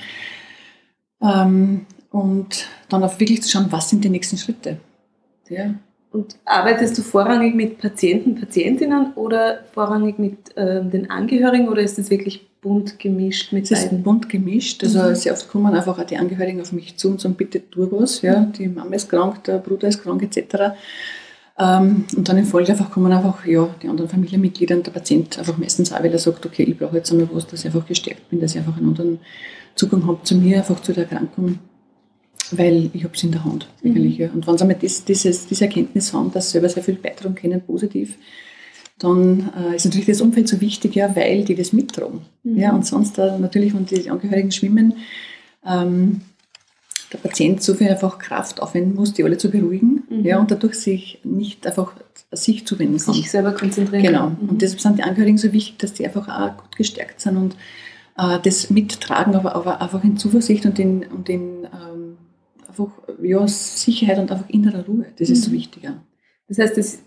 Ähm, 1.21 1.85
und 2.11 2.67
dann 2.89 3.03
auch 3.03 3.19
wirklich 3.19 3.43
zu 3.43 3.49
schauen, 3.49 3.67
was 3.69 3.89
sind 3.89 4.03
die 4.03 4.09
nächsten 4.09 4.37
Schritte. 4.37 4.77
Ja. 5.49 5.73
Und 6.11 6.37
arbeitest 6.45 6.97
du 6.97 7.03
vorrangig 7.03 7.53
mit 7.53 7.77
Patienten, 7.77 8.35
Patientinnen 8.35 9.13
oder 9.13 9.59
vorrangig 9.73 10.17
mit 10.17 10.57
äh, 10.57 10.83
den 10.83 11.11
Angehörigen 11.11 11.69
oder 11.69 11.81
ist 11.81 11.99
das 11.99 12.09
wirklich 12.09 12.47
bunt 12.61 12.97
gemischt 12.99 13.53
mit 13.53 13.71
Es 13.71 13.83
ist 13.85 14.03
bunt 14.03 14.27
gemischt. 14.27 14.83
Also 14.83 15.01
mhm. 15.01 15.15
sehr 15.15 15.33
oft 15.33 15.47
kommen 15.49 15.73
einfach 15.73 15.99
auch 15.99 16.03
die 16.03 16.17
Angehörigen 16.17 16.61
auf 16.61 16.71
mich 16.71 16.97
zu 16.97 17.09
und 17.09 17.21
sagen, 17.21 17.35
bitte 17.35 17.61
tu 17.69 17.87
was. 17.91 18.21
Ja. 18.23 18.39
Die 18.39 18.67
Mama 18.67 18.95
ist 18.95 19.09
krank, 19.09 19.43
der 19.43 19.59
Bruder 19.59 19.87
ist 19.87 20.01
krank 20.01 20.23
etc. 20.23 20.73
Ähm, 21.59 22.05
und 22.15 22.27
dann 22.27 22.37
in 22.37 22.45
Folge 22.45 22.71
einfach 22.71 22.89
kommen 22.89 23.11
einfach 23.11 23.45
ja, 23.45 23.69
die 23.81 23.87
anderen 23.87 24.09
Familienmitglieder 24.09 24.75
und 24.75 24.87
der 24.87 24.91
Patient 24.91 25.37
einfach 25.37 25.57
meistens 25.57 25.93
auch, 25.93 26.01
weil 26.01 26.11
er 26.11 26.19
sagt, 26.19 26.45
okay, 26.45 26.63
ich 26.63 26.77
brauche 26.77 26.97
jetzt 26.97 27.11
einmal 27.11 27.29
was, 27.31 27.45
dass 27.47 27.61
ich 27.61 27.65
einfach 27.67 27.85
gestärkt 27.85 28.29
bin, 28.29 28.39
dass 28.39 28.51
ich 28.51 28.57
einfach 28.57 28.77
einen 28.77 28.87
anderen 28.87 29.19
Zugang 29.79 30.05
habe 30.05 30.19
zu 30.23 30.35
mir, 30.35 30.57
einfach 30.57 30.81
zu 30.81 30.91
der 30.91 31.03
Erkrankung, 31.03 31.59
weil 32.51 32.89
ich 32.93 33.03
habe 33.05 33.15
es 33.15 33.23
in 33.23 33.31
der 33.31 33.45
Hand 33.45 33.69
mhm. 33.81 33.91
eigentlich. 33.91 34.17
Ja. 34.17 34.29
Und 34.31 34.45
wenn 34.45 34.57
sie 34.57 34.63
einmal 34.63 34.77
das, 34.81 35.05
dieses, 35.05 35.47
diese 35.47 35.65
Erkenntnis 35.65 36.13
haben, 36.13 36.31
dass 36.31 36.47
sie 36.47 36.51
selber 36.53 36.69
sehr 36.69 36.83
viel 36.83 36.95
beitragen 36.95 37.35
können, 37.35 37.61
positiv, 37.61 38.17
dann 38.97 39.49
äh, 39.57 39.77
ist 39.77 39.85
natürlich 39.85 40.07
das 40.07 40.19
Umfeld 40.19 40.49
so 40.49 40.59
wichtig, 40.59 40.95
ja, 40.95 41.15
weil 41.15 41.45
die 41.45 41.55
das 41.55 41.71
mittragen. 41.71 42.21
Mhm. 42.43 42.57
Ja, 42.57 42.73
und 42.73 42.85
sonst 42.85 43.17
äh, 43.17 43.37
natürlich, 43.39 43.73
wenn 43.73 43.85
die 43.85 44.09
Angehörigen 44.09 44.51
schwimmen, 44.51 44.95
ähm, 45.65 46.21
der 47.13 47.19
Patient 47.19 47.63
so 47.63 47.73
viel 47.73 47.87
einfach 47.87 48.19
Kraft 48.19 48.61
aufwenden 48.61 48.95
muss, 48.95 49.13
die 49.13 49.23
alle 49.23 49.37
zu 49.37 49.49
beruhigen 49.49 50.03
mhm. 50.09 50.25
ja, 50.25 50.39
und 50.39 50.51
dadurch 50.51 50.75
sich 50.75 51.19
nicht 51.23 51.65
einfach 51.65 51.93
sich 52.31 52.67
zuwenden 52.67 52.99
kann. 52.99 53.13
Sich 53.13 53.31
selber 53.31 53.53
konzentrieren 53.53 54.03
Genau. 54.03 54.29
Mhm. 54.31 54.49
Und 54.49 54.61
deshalb 54.61 54.81
sind 54.81 54.97
die 54.97 55.03
Angehörigen 55.03 55.37
so 55.37 55.53
wichtig, 55.53 55.77
dass 55.77 55.93
die 55.93 56.05
einfach 56.05 56.27
auch 56.27 56.57
gut 56.57 56.75
gestärkt 56.75 57.21
sind 57.21 57.37
und 57.37 57.55
äh, 58.19 58.39
das 58.41 58.69
mittragen, 58.69 59.35
aber, 59.35 59.55
aber 59.55 59.81
einfach 59.81 60.03
in 60.03 60.17
Zuversicht 60.17 60.65
und 60.65 60.77
in, 60.79 61.05
und 61.05 61.29
in 61.29 61.65
ähm, 61.65 62.17
einfach, 62.67 62.91
ja, 63.21 63.47
Sicherheit 63.47 64.19
und 64.19 64.31
einfach 64.31 64.49
innerer 64.49 64.85
Ruhe. 64.85 65.05
Das 65.17 65.29
ist 65.29 65.43
so 65.43 65.51
mhm. 65.51 65.55
wichtig. 65.55 65.83
Ja. 65.83 66.01
Das 66.47 66.57
heißt, 66.59 66.77
das 66.77 66.99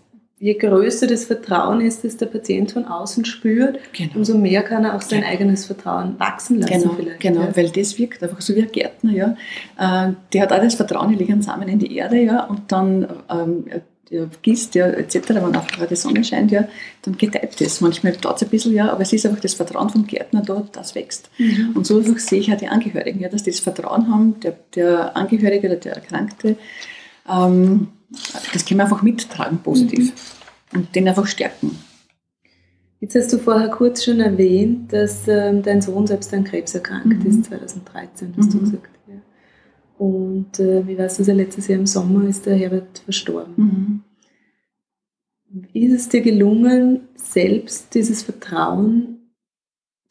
je 0.43 0.55
größer 0.55 1.07
das 1.07 1.23
Vertrauen 1.23 1.79
ist, 1.79 2.03
das 2.03 2.17
der 2.17 2.25
Patient 2.25 2.73
von 2.73 2.83
außen 2.83 3.23
spürt, 3.23 3.79
genau. 3.93 4.11
umso 4.15 4.37
mehr 4.37 4.61
kann 4.61 4.83
er 4.83 4.93
auch 4.95 5.01
sein 5.01 5.21
genau. 5.21 5.31
eigenes 5.31 5.65
Vertrauen 5.65 6.19
wachsen 6.19 6.59
lassen. 6.59 6.81
Genau, 6.81 6.93
vielleicht, 6.95 7.19
genau 7.21 7.41
ja. 7.43 7.55
weil 7.55 7.69
das 7.69 7.97
wirkt 7.97 8.21
einfach 8.21 8.41
so 8.41 8.53
wie 8.53 8.63
ein 8.63 8.71
Gärtner. 8.71 9.11
Ja. 9.13 9.37
Äh, 9.79 10.13
der 10.33 10.41
hat 10.41 10.51
auch 10.51 10.59
das 10.59 10.75
Vertrauen, 10.75 11.13
ich 11.13 11.19
lege 11.19 11.31
einen 11.31 11.41
Samen 11.41 11.69
in 11.69 11.79
die 11.79 11.95
Erde 11.95 12.21
ja, 12.21 12.43
und 12.43 12.73
dann 12.73 13.07
ähm, 13.29 13.65
der 14.09 14.29
gießt 14.41 14.75
ja, 14.75 14.87
etc., 14.87 15.29
wenn 15.29 15.55
auch 15.55 15.67
gerade 15.67 15.87
die 15.87 15.95
Sonne 15.95 16.23
scheint, 16.23 16.51
ja, 16.51 16.67
dann 17.03 17.17
gedeiht 17.17 17.59
das. 17.59 17.81
Manchmal 17.81 18.13
dauert 18.13 18.37
es 18.37 18.43
ein 18.43 18.49
bisschen, 18.49 18.73
ja, 18.73 18.91
aber 18.91 19.01
es 19.01 19.13
ist 19.13 19.25
einfach 19.25 19.39
das 19.39 19.53
Vertrauen 19.53 19.89
vom 19.89 20.05
Gärtner 20.05 20.41
da, 20.41 20.65
das 20.71 20.95
wächst. 20.95 21.29
Mhm. 21.37 21.71
Und 21.75 21.87
so 21.87 21.97
einfach 21.97 22.19
sehe 22.19 22.39
ich 22.39 22.51
auch 22.51 22.57
die 22.57 22.67
Angehörigen, 22.67 23.19
ja, 23.19 23.29
dass 23.29 23.43
die 23.43 23.51
das 23.51 23.59
Vertrauen 23.59 24.11
haben, 24.11 24.39
der, 24.41 24.57
der 24.75 25.15
Angehörige 25.15 25.67
oder 25.67 25.77
der 25.77 25.93
Erkrankte, 25.93 26.57
ähm, 27.29 27.87
das 28.53 28.65
können 28.65 28.79
wir 28.79 28.83
einfach 28.83 29.01
mittragen, 29.01 29.59
positiv. 29.59 30.11
Mhm. 30.71 30.79
Und 30.79 30.95
den 30.95 31.07
einfach 31.07 31.27
stärken. 31.27 31.77
Jetzt 32.99 33.15
hast 33.15 33.33
du 33.33 33.37
vorher 33.37 33.69
kurz 33.69 34.05
schon 34.05 34.21
erwähnt, 34.21 34.93
dass 34.93 35.27
ähm, 35.27 35.61
dein 35.61 35.81
Sohn 35.81 36.07
selbst 36.07 36.33
an 36.33 36.45
Krebs 36.45 36.73
erkrankt 36.73 37.23
mhm. 37.23 37.29
ist, 37.29 37.45
2013, 37.45 38.33
hast 38.37 38.45
mhm. 38.45 38.51
du 38.51 38.59
gesagt. 38.59 38.92
Und 40.03 40.59
äh, 40.59 40.85
wie 40.85 40.97
weißt 40.97 41.17
du, 41.17 41.21
also 41.21 41.31
letztes 41.31 41.69
Jahr 41.69 41.79
im 41.79 41.85
Sommer 41.85 42.27
ist 42.27 42.45
der 42.45 42.57
Herbert 42.57 42.99
verstorben. 42.99 43.53
Mhm. 43.55 44.01
Ist 45.71 45.93
es 45.93 46.09
dir 46.09 46.19
gelungen, 46.19 47.07
selbst 47.15 47.95
dieses 47.95 48.21
Vertrauen 48.21 49.31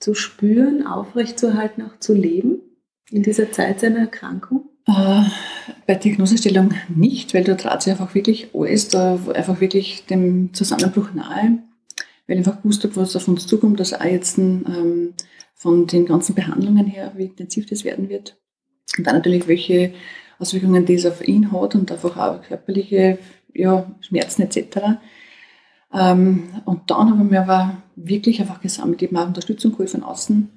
zu 0.00 0.14
spüren, 0.14 0.87
aufrechtzuerhalten, 0.87 1.82
auch 1.82 1.99
zu 1.99 2.14
leben 2.14 2.62
in 3.11 3.22
dieser 3.22 3.52
Zeit 3.52 3.80
seiner 3.80 3.99
Erkrankung? 3.99 4.70
Äh, 4.87 5.25
bei 5.87 5.96
Diagnosestellung 5.96 6.72
nicht, 6.88 7.34
weil 7.34 7.44
da 7.44 7.54
trat 7.54 7.82
sich 7.82 7.92
einfach 7.92 8.14
wirklich 8.14 8.49
alles, 8.54 8.88
da 8.88 9.18
einfach 9.34 9.61
wirklich 9.61 10.06
dem 10.06 10.54
Zusammenbruch 10.54 11.12
nahe, 11.12 11.58
weil 12.26 12.38
ich 12.38 12.46
einfach 12.46 12.62
gewusst 12.62 12.82
habe, 12.84 12.96
was 12.96 13.14
auf 13.14 13.28
uns 13.28 13.46
zukommt, 13.46 13.78
dass 13.78 13.92
auch 13.92 14.02
jetzt 14.02 14.38
ähm, 14.38 15.12
von 15.54 15.87
den 15.87 16.06
ganzen 16.06 16.34
Behandlungen 16.34 16.87
her, 16.87 17.12
wie 17.14 17.26
intensiv 17.26 17.66
das 17.66 17.84
werden 17.84 18.08
wird. 18.08 18.38
Und 18.96 19.06
dann 19.06 19.16
natürlich, 19.16 19.49
welche 19.49 19.92
Auswirkungen 20.38 20.84
das 20.87 21.06
auf 21.06 21.26
ihn 21.26 21.52
hat 21.52 21.75
und 21.75 21.90
einfach 21.90 22.16
auch 22.16 22.42
körperliche 22.42 23.18
ja, 23.54 23.90
Schmerzen 24.00 24.42
etc. 24.42 24.99
Ähm, 25.92 26.44
und 26.64 26.90
dann 26.90 27.11
habe 27.11 27.22
ich 27.22 27.30
mir 27.30 27.42
aber 27.42 27.76
wirklich 27.96 28.40
einfach 28.40 28.61
gesammelt, 28.61 29.02
eben 29.02 29.16
auch 29.16 29.26
Unterstützung 29.26 29.72
geholt 29.72 29.90
von 29.90 30.02
außen, 30.02 30.50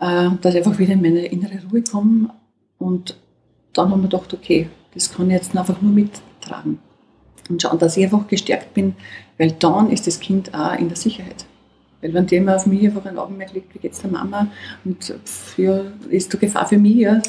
äh, 0.00 0.30
dass 0.40 0.54
ich 0.54 0.64
einfach 0.64 0.78
wieder 0.78 0.92
in 0.92 1.02
meine 1.02 1.26
innere 1.26 1.62
Ruhe 1.70 1.82
komme 1.82 2.30
und 2.78 3.16
dann 3.72 3.90
haben 3.90 4.02
wir 4.02 4.08
gedacht, 4.08 4.34
okay, 4.34 4.68
das 4.94 5.12
kann 5.12 5.28
ich 5.28 5.36
jetzt 5.36 5.56
einfach 5.56 5.80
nur 5.80 5.92
mittragen 5.92 6.78
und 7.48 7.62
schauen, 7.62 7.78
dass 7.78 7.96
ich 7.96 8.04
einfach 8.04 8.26
gestärkt 8.26 8.74
bin, 8.74 8.94
weil 9.38 9.52
dann 9.52 9.90
ist 9.90 10.06
das 10.06 10.20
Kind 10.20 10.54
auch 10.54 10.76
in 10.76 10.88
der 10.88 10.96
Sicherheit. 10.96 11.46
Weil 12.00 12.14
wenn 12.14 12.26
die 12.26 12.36
immer 12.36 12.56
auf 12.56 12.66
mich 12.66 12.84
einfach 12.84 13.04
ein 13.06 13.18
Augenmerk 13.18 13.52
legt, 13.52 13.74
wie 13.74 13.78
geht 13.78 13.92
es 13.92 14.00
der 14.00 14.10
Mama 14.10 14.48
und 14.84 15.04
pff, 15.04 15.58
ja, 15.58 15.82
ist 16.10 16.32
da 16.32 16.38
Gefahr 16.38 16.68
für 16.68 16.78
mich, 16.78 16.96
ja. 16.96 17.20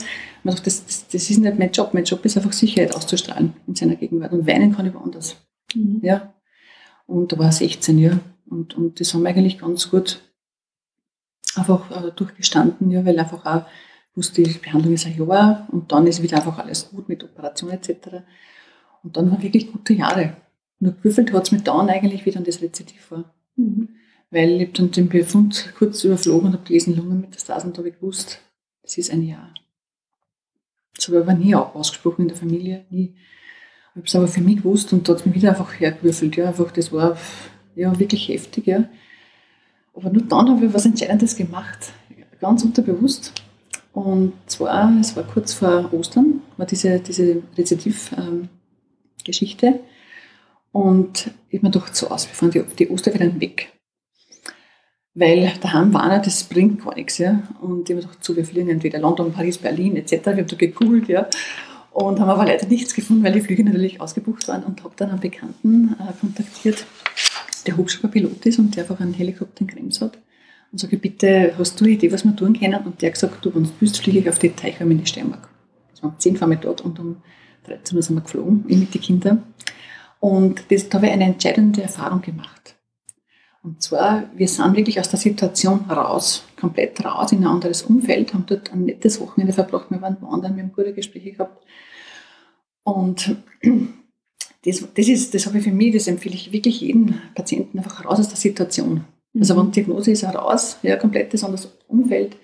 Man 0.44 0.56
sagt, 0.56 0.68
das, 0.68 0.86
das, 0.86 1.08
das, 1.08 1.30
ist 1.30 1.40
nicht 1.40 1.60
mein 1.60 1.72
Job. 1.72 1.94
Mein 1.94 2.06
Job 2.06 2.24
ist 2.24 2.38
einfach 2.38 2.54
Sicherheit 2.54 2.96
auszustrahlen 2.96 3.54
in 3.68 3.76
seiner 3.76 3.96
Gegenwart. 3.96 4.32
Und 4.32 4.48
weinen 4.48 4.74
kann 4.74 4.86
ich 4.86 4.94
woanders. 4.94 5.36
Mhm. 5.74 6.00
Ja. 6.02 6.34
Und 7.08 7.32
da 7.32 7.40
war 7.40 7.52
16, 7.52 7.98
ja. 7.98 8.20
Und, 8.50 8.76
und 8.78 9.00
das 9.00 9.14
haben 9.14 9.24
wir 9.24 9.30
eigentlich 9.30 9.60
ganz 9.60 9.90
gut 9.90 10.22
einfach 11.56 11.92
äh, 11.92 12.12
durchgestanden, 12.12 12.92
ja, 12.92 13.06
weil 13.06 13.20
einfach 13.20 13.46
auch 13.46 13.66
wusste, 14.16 14.44
die 14.44 14.58
Behandlung 14.58 14.94
ist 14.94 15.06
ein 15.06 15.18
Jahr 15.18 15.68
und 15.72 15.92
dann 15.92 16.08
ist 16.08 16.22
wieder 16.22 16.38
einfach 16.38 16.58
alles 16.60 16.90
gut 16.90 17.10
mit 17.10 17.24
Operation 17.24 17.70
etc. 17.72 18.24
Und 19.04 19.18
dann 19.18 19.32
waren 19.32 19.42
wirklich 19.42 19.72
gute 19.72 19.94
Jahre. 19.94 20.36
Nur 20.80 20.94
gewürfelt 20.94 21.34
hat 21.34 21.44
es 21.44 21.52
mir 21.52 21.62
dann 21.62 21.90
eigentlich 21.90 22.26
wieder 22.26 22.38
an 22.38 22.44
das 22.44 22.62
Rezidiv 22.62 23.12
war. 23.12 23.34
Mhm. 23.56 23.90
Weil 24.32 24.62
ich 24.62 24.74
dann 24.74 24.92
den 24.92 25.10
Befund 25.10 25.74
kurz 25.78 26.04
überflogen 26.04 26.48
und 26.48 26.54
habe 26.54 26.64
gelesen, 26.64 26.96
Lungenmetastasen, 26.96 27.74
da 27.74 27.80
habe 27.80 27.90
ich 27.90 27.96
gewusst, 27.96 28.40
das 28.84 28.98
ist 28.98 29.12
ein 29.12 29.24
Jahr. 29.24 29.54
Das 30.96 31.08
habe 31.08 31.18
ich 31.18 31.24
aber 31.24 31.34
nie 31.34 31.56
ausgesprochen 31.56 32.22
in 32.24 32.28
der 32.28 32.38
Familie, 32.38 32.86
nie. 32.90 33.16
Ich 33.16 33.96
habe 33.96 34.06
es 34.06 34.16
aber 34.16 34.28
für 34.28 34.42
mich 34.42 34.58
gewusst 34.58 34.94
und 34.94 35.08
da 35.08 35.14
hat 35.14 35.22
es 35.22 35.26
mir 35.26 35.34
wieder 35.34 35.50
einfach 35.50 35.80
hergewürfelt. 35.80 36.36
Ja, 36.36 36.50
einfach, 36.50 36.72
das 36.72 36.92
war 36.92 37.18
ja, 37.76 37.98
wirklich 37.98 38.28
heftig. 38.28 38.68
Ja. 38.68 38.88
Aber 39.94 40.12
nur 40.12 40.24
dann 40.24 40.50
habe 40.50 40.66
ich 40.66 40.74
was 40.74 40.86
Entscheidendes 40.86 41.36
gemacht, 41.36 41.94
ganz 42.40 42.64
unterbewusst. 42.64 43.34
Und 43.94 44.34
zwar, 44.46 44.96
es 45.00 45.16
war 45.16 45.24
kurz 45.24 45.54
vor 45.54 45.92
Ostern, 45.94 46.42
war 46.58 46.66
diese, 46.66 47.00
diese 47.00 47.42
Rezidiv-Geschichte. 47.58 49.68
Ähm, 49.68 49.80
und 50.72 51.32
ich 51.50 51.60
habe 51.60 51.68
mir 51.68 51.72
gedacht, 51.72 51.96
so 51.96 52.10
aus, 52.10 52.28
wir 52.28 52.36
fahren 52.36 52.52
die, 52.52 52.64
die 52.78 52.90
Osterferien 52.90 53.40
weg. 53.42 53.79
Weil 55.20 55.52
daheim 55.60 55.94
war 55.94 56.10
er, 56.10 56.20
das 56.20 56.46
bringt 56.46 56.84
gar 56.84 56.96
nichts. 56.96 57.18
Ja. 57.18 57.44
Und 57.60 57.90
ich 57.90 57.96
habe 57.96 58.06
gedacht, 58.06 58.24
so, 58.24 58.36
wir 58.36 58.46
fliegen 58.46 58.70
entweder 58.70 59.00
London, 59.00 59.34
Paris, 59.34 59.58
Berlin 59.58 59.98
etc. 59.98 60.12
Wir 60.12 60.38
haben 60.38 60.48
da 60.48 60.56
gegoogelt, 60.56 61.10
ja. 61.10 61.28
Und 61.92 62.22
haben 62.22 62.30
aber 62.30 62.46
leider 62.46 62.66
nichts 62.68 62.94
gefunden, 62.94 63.24
weil 63.24 63.34
die 63.34 63.42
Flüge 63.42 63.64
natürlich 63.66 64.00
ausgebucht 64.00 64.48
waren 64.48 64.64
und 64.64 64.82
habe 64.84 64.94
dann 64.96 65.10
einen 65.10 65.20
Bekannten 65.20 65.96
äh, 66.00 66.14
kontaktiert, 66.22 66.86
der 67.68 67.76
Hubschrauberpilot 67.76 68.46
ist 68.46 68.60
und 68.60 68.76
der 68.76 68.84
einfach 68.84 69.02
einen 69.02 69.14
Helikopter 69.14 69.62
in 69.62 69.68
Krems 69.68 70.00
hat 70.00 70.18
und 70.72 70.80
sage, 70.80 70.98
bitte, 70.98 71.54
hast 71.58 71.82
du 71.82 71.84
eine 71.84 71.96
Idee, 71.96 72.12
was 72.12 72.24
wir 72.24 72.36
tun 72.36 72.58
können? 72.58 72.82
Und 72.86 73.02
der 73.02 73.10
hat 73.10 73.16
gesagt, 73.16 73.44
du, 73.44 73.54
wenn 73.54 73.64
du 73.64 73.70
willst, 73.82 74.00
fliege 74.00 74.20
ich 74.20 74.30
auf 74.30 74.40
die 74.40 74.52
Teichheim 74.52 74.92
in 74.92 75.00
die 75.00 75.06
Steiermark. 75.06 75.50
War 76.02 76.12
um 76.12 76.18
10 76.18 76.38
fahren 76.38 76.52
wir 76.52 76.58
dort 76.58 76.80
und 76.82 76.98
um 77.00 77.18
13 77.66 77.98
Uhr 77.98 78.04
sind 78.04 78.16
wir 78.16 78.22
geflogen, 78.22 78.64
ich 78.70 78.78
mit 78.78 78.94
den 78.94 79.02
Kindern. 79.02 79.44
Und 80.22 80.64
das, 80.70 80.88
da 80.88 80.98
habe 80.98 81.08
ich 81.08 81.12
eine 81.12 81.26
entscheidende 81.26 81.82
Erfahrung 81.82 82.22
gemacht. 82.22 82.76
Und 83.62 83.82
zwar, 83.82 84.30
wir 84.36 84.48
sind 84.48 84.76
wirklich 84.76 85.00
aus 85.00 85.10
der 85.10 85.20
Situation 85.20 85.82
raus, 85.90 86.46
komplett 86.60 87.04
raus 87.04 87.32
in 87.34 87.40
ein 87.40 87.48
anderes 87.48 87.82
Umfeld, 87.82 88.34
haben 88.34 88.46
dort 88.48 88.72
ein 88.72 88.86
nettes 88.86 89.20
Wochenende 89.20 89.54
verbracht, 89.54 89.92
wir 89.92 90.02
waren 90.02 90.22
wandern, 90.22 90.56
wir 90.56 90.64
haben 90.64 90.72
gute 90.72 90.94
Gespräche 90.94 91.34
gehabt. 91.34 91.66
Und 92.84 93.36
das, 94.66 94.88
das, 94.94 95.08
ist, 95.08 95.34
das 95.34 95.46
habe 95.46 95.58
ich 95.58 95.64
für 95.66 95.72
mich, 95.72 95.94
das 95.94 96.08
empfehle 96.08 96.36
ich 96.36 96.54
wirklich 96.54 96.80
jedem 96.80 97.16
Patienten 97.36 97.78
einfach 97.78 98.06
raus 98.06 98.20
aus 98.20 98.30
der 98.30 98.38
Situation. 98.38 99.04
Also 99.38 99.58
wenn 99.58 99.72
die 99.72 99.84
Diagnose 99.84 100.12
ist 100.12 100.24
raus, 100.24 100.78
ja, 100.82 100.96
komplettes 100.96 101.44
anderes 101.44 101.70
Umfeld 101.88 102.38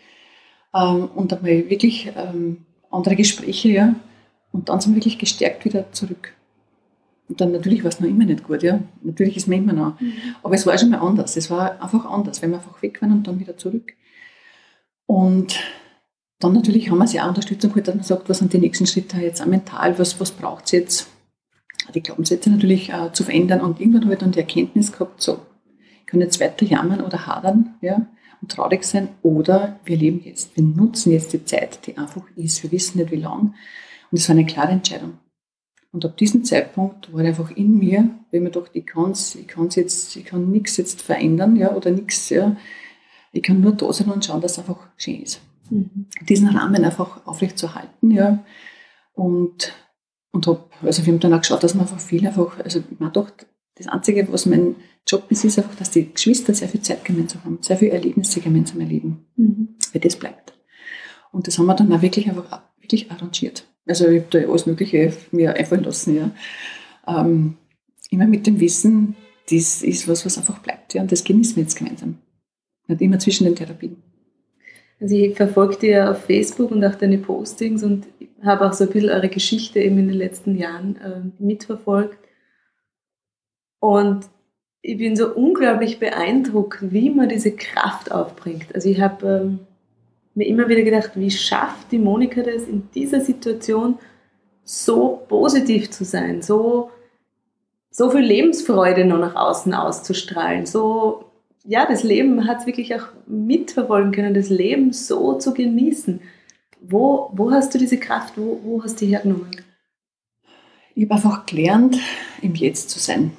ähm, 0.74 1.10
und 1.15 1.31
einmal 1.31 1.69
wirklich 1.69 2.12
ähm, 2.15 2.65
andere 2.91 3.15
Gespräche, 3.15 3.69
ja, 3.69 3.95
und 4.51 4.69
dann 4.69 4.79
sind 4.79 4.91
wir 4.91 4.98
wirklich 4.98 5.17
gestärkt 5.17 5.65
wieder 5.65 5.91
zurück. 5.91 6.34
Und 7.27 7.41
dann 7.41 7.51
natürlich 7.51 7.84
war 7.84 7.89
es 7.89 8.00
noch 8.00 8.08
immer 8.08 8.25
nicht 8.25 8.44
gut, 8.44 8.62
ja. 8.62 8.79
Natürlich 9.01 9.38
ist 9.38 9.48
man 9.48 9.60
immer 9.60 9.74
noch. 9.74 10.00
Mhm. 10.00 10.13
Aber 10.44 10.53
es 10.53 10.65
war 10.65 10.77
schon 10.77 10.91
mal 10.91 11.00
anders. 11.00 11.36
Es 11.38 11.50
war 11.50 11.82
einfach 11.82 12.05
anders, 12.05 12.41
wenn 12.41 12.51
wir 12.51 12.58
einfach 12.58 12.82
weg 12.82 13.01
waren 13.01 13.12
und 13.12 13.27
dann 13.27 13.39
wieder 13.39 13.58
zurück. 13.58 13.94
Und 15.08 15.60
dann 16.39 16.53
natürlich 16.53 16.91
haben 16.91 16.98
wir 16.98 17.08
sie 17.08 17.20
auch 17.20 17.29
Unterstützung 17.29 17.72
geholt, 17.72 17.88
dass 17.88 17.96
man 17.96 18.03
sagt, 18.03 18.29
was 18.29 18.39
sind 18.39 18.53
die 18.53 18.60
nächsten 18.60 18.86
Schritte 18.86 19.17
jetzt 19.17 19.41
auch 19.41 19.48
mental, 19.48 19.98
was, 19.98 20.20
was 20.20 20.32
braucht 20.32 20.65
es 20.65 20.72
jetzt, 20.72 21.08
die 21.94 22.01
Glaubenssätze 22.01 22.50
natürlich 22.50 22.91
äh, 22.91 23.12
zu 23.13 23.24
verändern. 23.24 23.62
Und 23.62 23.79
irgendwann 23.79 24.03
habe 24.03 24.13
ich 24.13 24.20
dann 24.20 24.32
die 24.32 24.39
Erkenntnis 24.39 24.91
gehabt, 24.91 25.22
so, 25.22 25.39
können 26.05 26.22
jetzt 26.22 26.39
weiter 26.39 26.65
jammern 26.65 27.01
oder 27.01 27.25
hadern 27.25 27.75
ja, 27.82 28.05
und 28.41 28.51
traurig 28.51 28.84
sein 28.84 29.10
oder 29.22 29.79
wir 29.86 29.98
leben 29.98 30.22
jetzt, 30.24 30.55
wir 30.55 30.63
nutzen 30.63 31.12
jetzt 31.12 31.34
die 31.34 31.44
Zeit, 31.46 31.86
die 31.88 31.98
einfach 31.98 32.24
ist. 32.36 32.62
Wir 32.63 32.72
wissen 32.72 33.00
nicht 33.00 33.12
wie 33.12 33.17
lang. 33.17 33.53
Und 34.12 34.20
es 34.20 34.29
war 34.29 34.36
eine 34.36 34.46
klare 34.46 34.72
Entscheidung. 34.72 35.17
Und 35.95 36.03
ab 36.03 36.17
diesem 36.17 36.43
Zeitpunkt 36.43 37.13
war 37.13 37.23
einfach 37.23 37.51
in 37.51 37.77
mir, 37.77 38.09
weil 38.29 38.41
mir 38.41 38.49
dachte, 38.49 38.77
ich 38.77 38.85
kann 38.85 39.13
ich 39.13 39.47
kann's 39.47 39.75
jetzt, 39.75 40.13
ich 40.17 40.25
kann 40.25 40.51
nichts 40.51 40.75
jetzt 40.75 41.01
verändern, 41.01 41.55
ja, 41.55 41.73
oder 41.73 41.89
nichts, 41.89 42.27
ja. 42.27 42.57
Ich 43.31 43.41
kann 43.43 43.61
nur 43.61 43.71
da 43.71 43.93
sein 43.93 44.09
und 44.09 44.25
schauen, 44.25 44.41
dass 44.41 44.51
es 44.51 44.59
einfach 44.59 44.89
schön 44.97 45.21
ist. 45.21 45.39
Mhm. 45.69 46.07
Diesen 46.27 46.49
Rahmen 46.49 46.83
einfach 46.83 47.25
aufrecht 47.25 47.57
zu 47.57 47.75
halten, 47.75 48.11
ja. 48.11 48.43
Und, 49.13 49.71
und 50.33 50.47
hab, 50.47 50.69
also 50.83 51.05
wir 51.05 51.13
haben 51.13 51.21
dann 51.21 51.33
auch 51.33 51.39
geschaut, 51.39 51.63
dass 51.63 51.75
man 51.75 51.85
einfach 51.85 52.01
viel 52.01 52.27
einfach, 52.27 52.59
also 52.59 52.83
man 52.99 53.13
dachte, 53.13 53.45
das 53.75 53.87
Einzige, 53.87 54.29
was 54.33 54.45
mein 54.45 54.75
Job 55.07 55.23
ist, 55.29 55.45
ist 55.45 55.57
einfach, 55.57 55.75
dass 55.75 55.91
die 55.91 56.11
Geschwister 56.11 56.53
sehr 56.53 56.67
viel 56.67 56.81
Zeit 56.81 57.05
gemeinsam 57.05 57.45
haben, 57.45 57.59
sehr 57.61 57.77
viele 57.77 57.91
Erlebnisse 57.91 58.41
gemeinsam 58.41 58.81
erleben. 58.81 59.27
Mhm. 59.37 59.77
Weil 59.93 60.01
das 60.01 60.17
bleibt. 60.17 60.59
Und 61.31 61.47
das 61.47 61.57
haben 61.57 61.67
wir 61.67 61.73
dann 61.73 61.93
auch 61.93 62.01
wirklich 62.01 62.27
einfach 62.27 62.63
wirklich 62.81 63.09
arrangiert. 63.09 63.65
Also 63.87 64.07
ich 64.07 64.23
habe 64.23 64.41
da 64.43 64.49
alles 64.49 64.65
Mögliche 64.65 65.13
mir 65.31 65.55
einfallen 65.55 65.83
lassen, 65.83 66.15
ja. 66.15 66.31
Ähm, 67.07 67.57
immer 68.09 68.25
mit 68.25 68.47
dem 68.47 68.59
Wissen, 68.59 69.15
das 69.49 69.83
ist 69.83 70.07
was, 70.07 70.25
was 70.25 70.37
einfach 70.37 70.59
bleibt, 70.59 70.93
ja. 70.93 71.01
Und 71.01 71.11
das 71.11 71.23
genießen 71.23 71.55
wir 71.55 71.63
jetzt 71.63 71.75
gemeinsam. 71.75 72.17
Nicht 72.87 73.01
immer 73.01 73.19
zwischen 73.19 73.45
den 73.45 73.55
Therapien. 73.55 73.97
Also 74.99 75.15
ich 75.15 75.35
verfolge 75.35 75.77
dir 75.77 76.11
auf 76.11 76.25
Facebook 76.25 76.71
und 76.71 76.83
auch 76.83 76.95
deine 76.95 77.17
Postings 77.17 77.83
und 77.83 78.07
habe 78.41 78.65
auch 78.65 78.73
so 78.73 78.85
ein 78.85 78.91
bisschen 78.91 79.09
eure 79.09 79.29
Geschichte 79.29 79.79
eben 79.79 79.97
in 79.99 80.07
den 80.07 80.17
letzten 80.17 80.55
Jahren 80.55 80.95
äh, 80.97 81.43
mitverfolgt. 81.43 82.17
Und 83.79 84.25
ich 84.81 84.97
bin 84.97 85.15
so 85.15 85.33
unglaublich 85.33 85.99
beeindruckt, 85.99 86.91
wie 86.91 87.09
man 87.09 87.29
diese 87.29 87.51
Kraft 87.51 88.11
aufbringt. 88.11 88.73
Also 88.73 88.87
ich 88.89 89.01
habe 89.01 89.27
ähm, 89.27 89.59
mir 90.35 90.45
immer 90.45 90.67
wieder 90.67 90.83
gedacht, 90.83 91.11
wie 91.15 91.31
schafft 91.31 91.91
die 91.91 91.97
Monika 91.97 92.41
das 92.41 92.63
in 92.63 92.89
dieser 92.93 93.21
Situation 93.21 93.97
so 94.63 95.23
positiv 95.27 95.91
zu 95.91 96.03
sein, 96.03 96.41
so, 96.41 96.91
so 97.89 98.09
viel 98.09 98.21
Lebensfreude 98.21 99.05
noch 99.05 99.19
nach 99.19 99.35
außen 99.35 99.73
auszustrahlen, 99.73 100.65
so, 100.65 101.25
ja, 101.63 101.85
das 101.85 102.03
Leben 102.03 102.47
hat 102.47 102.59
es 102.59 102.65
wirklich 102.65 102.93
auch 102.95 103.07
mitverfolgen 103.27 104.11
können, 104.11 104.33
das 104.33 104.49
Leben 104.49 104.93
so 104.93 105.37
zu 105.37 105.53
genießen. 105.53 106.21
Wo, 106.81 107.31
wo 107.33 107.51
hast 107.51 107.73
du 107.73 107.79
diese 107.79 107.97
Kraft, 107.97 108.37
wo, 108.37 108.59
wo 108.63 108.83
hast 108.83 109.01
du 109.01 109.05
die 109.05 109.11
hergenommen? 109.11 109.49
Ich 110.93 111.05
habe 111.05 111.15
einfach 111.15 111.45
gelernt, 111.45 111.97
im 112.41 112.53
Jetzt 112.53 112.91
zu 112.91 112.99
sein. 112.99 113.31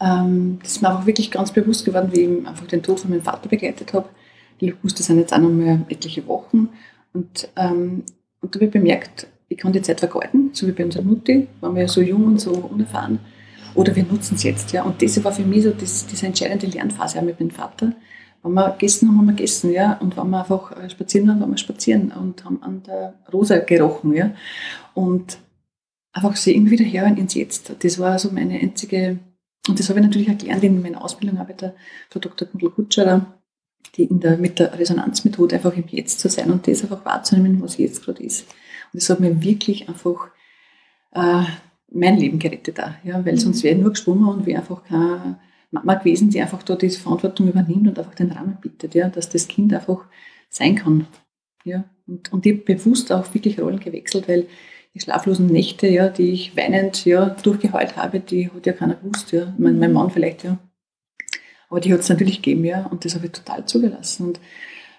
Ähm, 0.00 0.58
das 0.62 0.72
ist 0.72 0.82
mir 0.82 0.90
einfach 0.90 1.06
wirklich 1.06 1.30
ganz 1.30 1.52
bewusst 1.52 1.84
geworden, 1.84 2.10
wie 2.12 2.20
ich 2.20 2.46
einfach 2.46 2.66
den 2.66 2.82
Tod 2.82 3.00
von 3.00 3.10
meinem 3.10 3.22
Vater 3.22 3.48
begleitet 3.48 3.94
habe. 3.94 4.08
Wusste, 4.60 4.98
das 4.98 5.06
sind 5.06 5.18
jetzt 5.18 5.32
auch 5.32 5.38
noch 5.38 5.50
mal 5.50 5.84
etliche 5.88 6.26
Wochen. 6.26 6.68
Und, 7.12 7.48
ähm, 7.56 8.04
und 8.40 8.54
da 8.54 8.58
habe 8.58 8.66
ich 8.66 8.70
bemerkt, 8.70 9.26
ich 9.48 9.58
kann 9.58 9.72
die 9.72 9.82
Zeit 9.82 10.00
vergeuden, 10.00 10.50
so 10.52 10.66
wie 10.66 10.72
bei 10.72 10.84
unserer 10.84 11.02
Mutti, 11.02 11.48
waren 11.60 11.74
wir 11.74 11.82
ja 11.82 11.88
so 11.88 12.00
jung 12.00 12.24
und 12.24 12.40
so 12.40 12.50
unerfahren. 12.52 13.18
Oder 13.74 13.94
wir 13.96 14.04
nutzen 14.04 14.36
es 14.36 14.42
jetzt. 14.42 14.72
Ja. 14.72 14.84
Und 14.84 15.02
das 15.02 15.22
war 15.22 15.32
für 15.32 15.42
mich 15.42 15.64
so 15.64 15.70
das, 15.70 16.06
diese 16.06 16.26
entscheidende 16.26 16.66
Lernphase 16.66 17.18
auch 17.18 17.22
mit 17.22 17.38
meinem 17.40 17.50
Vater. 17.50 17.92
Wenn 18.42 18.52
wir 18.52 18.70
gegessen 18.72 19.08
haben, 19.08 19.18
haben 19.18 19.26
wir 19.26 19.34
gegessen, 19.34 19.72
ja. 19.72 19.94
Und 19.98 20.16
wenn 20.16 20.28
wir 20.30 20.40
einfach 20.40 20.76
äh, 20.76 20.88
spazieren 20.90 21.30
haben, 21.30 21.40
waren 21.40 21.50
wir 21.50 21.58
spazieren 21.58 22.12
und 22.12 22.44
haben 22.44 22.62
an 22.62 22.82
der 22.84 23.14
Rosa 23.32 23.58
gerochen, 23.58 24.14
ja. 24.14 24.32
Und 24.92 25.38
einfach 26.12 26.34
irgendwie 26.46 26.72
wieder 26.72 26.84
her 26.84 27.06
ins 27.06 27.34
Jetzt. 27.34 27.74
Das 27.80 27.98
war 27.98 28.18
so 28.18 28.30
meine 28.30 28.58
einzige 28.58 29.18
Und 29.68 29.80
das 29.80 29.88
habe 29.88 29.98
ich 29.98 30.06
natürlich 30.06 30.30
auch 30.30 30.38
gelernt 30.38 30.62
in 30.62 30.80
meiner 30.80 31.02
Ausbildung 31.02 31.38
auch 31.38 31.46
bei 31.46 31.72
Frau 32.10 32.20
Dr. 32.20 32.46
Kundl 32.46 32.70
Kutscherer, 32.70 33.26
die 33.96 34.04
in 34.04 34.20
der, 34.20 34.36
mit 34.36 34.58
der 34.58 34.78
Resonanzmethode 34.78 35.56
einfach 35.56 35.76
im 35.76 35.84
Jetzt 35.88 36.20
zu 36.20 36.28
sein 36.28 36.50
und 36.50 36.66
das 36.66 36.82
einfach 36.82 37.04
wahrzunehmen, 37.04 37.62
was 37.62 37.78
jetzt 37.78 38.04
gerade 38.04 38.22
ist. 38.22 38.42
Und 38.92 39.02
das 39.02 39.10
hat 39.10 39.20
mir 39.20 39.42
wirklich 39.42 39.88
einfach 39.88 40.28
äh, 41.12 41.44
mein 41.90 42.18
Leben 42.18 42.38
gerettet 42.38 42.80
auch, 42.80 42.90
ja, 43.04 43.24
weil 43.24 43.38
sonst 43.38 43.62
wäre 43.62 43.74
ich 43.76 43.80
nur 43.80 43.92
geschwommen 43.92 44.28
und 44.28 44.46
wäre 44.46 44.60
einfach 44.60 44.84
keine 44.84 45.38
Mama 45.70 45.94
gewesen, 45.94 46.30
die 46.30 46.40
einfach 46.40 46.62
da 46.62 46.76
diese 46.76 47.00
Verantwortung 47.00 47.48
übernimmt 47.48 47.88
und 47.88 47.98
einfach 47.98 48.14
den 48.14 48.32
Rahmen 48.32 48.58
bietet, 48.60 48.94
ja, 48.94 49.08
dass 49.08 49.28
das 49.28 49.48
Kind 49.48 49.72
einfach 49.72 50.04
sein 50.48 50.76
kann. 50.76 51.06
Ja. 51.64 51.84
Und, 52.06 52.32
und 52.32 52.46
ich 52.46 52.52
habe 52.52 52.74
bewusst 52.74 53.12
auch 53.12 53.32
wirklich 53.34 53.60
Rollen 53.60 53.80
gewechselt, 53.80 54.28
weil 54.28 54.46
die 54.94 55.00
schlaflosen 55.00 55.46
Nächte, 55.46 55.88
ja, 55.88 56.08
die 56.08 56.30
ich 56.30 56.56
weinend 56.56 57.04
ja, 57.04 57.30
durchgeheult 57.30 57.96
habe, 57.96 58.20
die 58.20 58.50
hat 58.50 58.66
ja 58.66 58.72
keiner 58.72 58.94
gewusst. 58.94 59.32
Ja. 59.32 59.52
Mein, 59.58 59.78
mein 59.78 59.92
Mann 59.92 60.10
vielleicht, 60.10 60.44
ja. 60.44 60.58
Aber 61.74 61.80
die 61.80 61.92
hat 61.92 62.02
es 62.02 62.08
natürlich 62.08 62.40
gegeben, 62.40 62.64
ja, 62.64 62.86
und 62.86 63.04
das 63.04 63.16
habe 63.16 63.26
ich 63.26 63.32
total 63.32 63.66
zugelassen. 63.66 64.28
Und, 64.28 64.40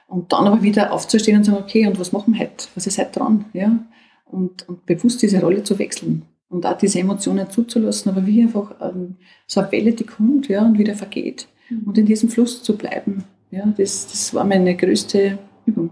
und 0.08 0.34
dann 0.34 0.46
aber 0.46 0.62
wieder 0.62 0.92
aufzustehen 0.92 1.38
und 1.38 1.46
zu 1.46 1.52
sagen, 1.52 1.64
okay, 1.64 1.88
und 1.88 1.98
was 1.98 2.12
machen 2.12 2.34
wir 2.34 2.42
heute? 2.42 2.68
Was 2.76 2.86
ist 2.86 2.98
heute 2.98 3.18
dran? 3.18 3.46
Ja? 3.54 3.80
Und, 4.26 4.68
und 4.68 4.86
bewusst 4.86 5.22
diese 5.22 5.40
Rolle 5.40 5.64
zu 5.64 5.80
wechseln 5.80 6.24
und 6.50 6.66
auch 6.66 6.78
diese 6.78 7.00
Emotionen 7.00 7.50
zuzulassen, 7.50 8.12
aber 8.12 8.26
wie 8.26 8.42
einfach 8.42 8.76
ähm, 8.82 9.16
so 9.48 9.62
eine 9.62 9.72
Welle, 9.72 9.94
die 9.94 10.04
kommt 10.04 10.50
ja, 10.50 10.66
und 10.66 10.78
wieder 10.78 10.96
vergeht. 10.96 11.48
Mhm. 11.70 11.84
Und 11.86 11.98
in 11.98 12.08
diesem 12.08 12.28
Fluss 12.28 12.62
zu 12.62 12.78
bleiben, 12.78 13.24
ja, 13.52 13.74
das, 13.78 14.08
das 14.08 14.34
war 14.34 14.44
meine 14.44 14.76
größte 14.76 15.38
Übung. 15.66 15.92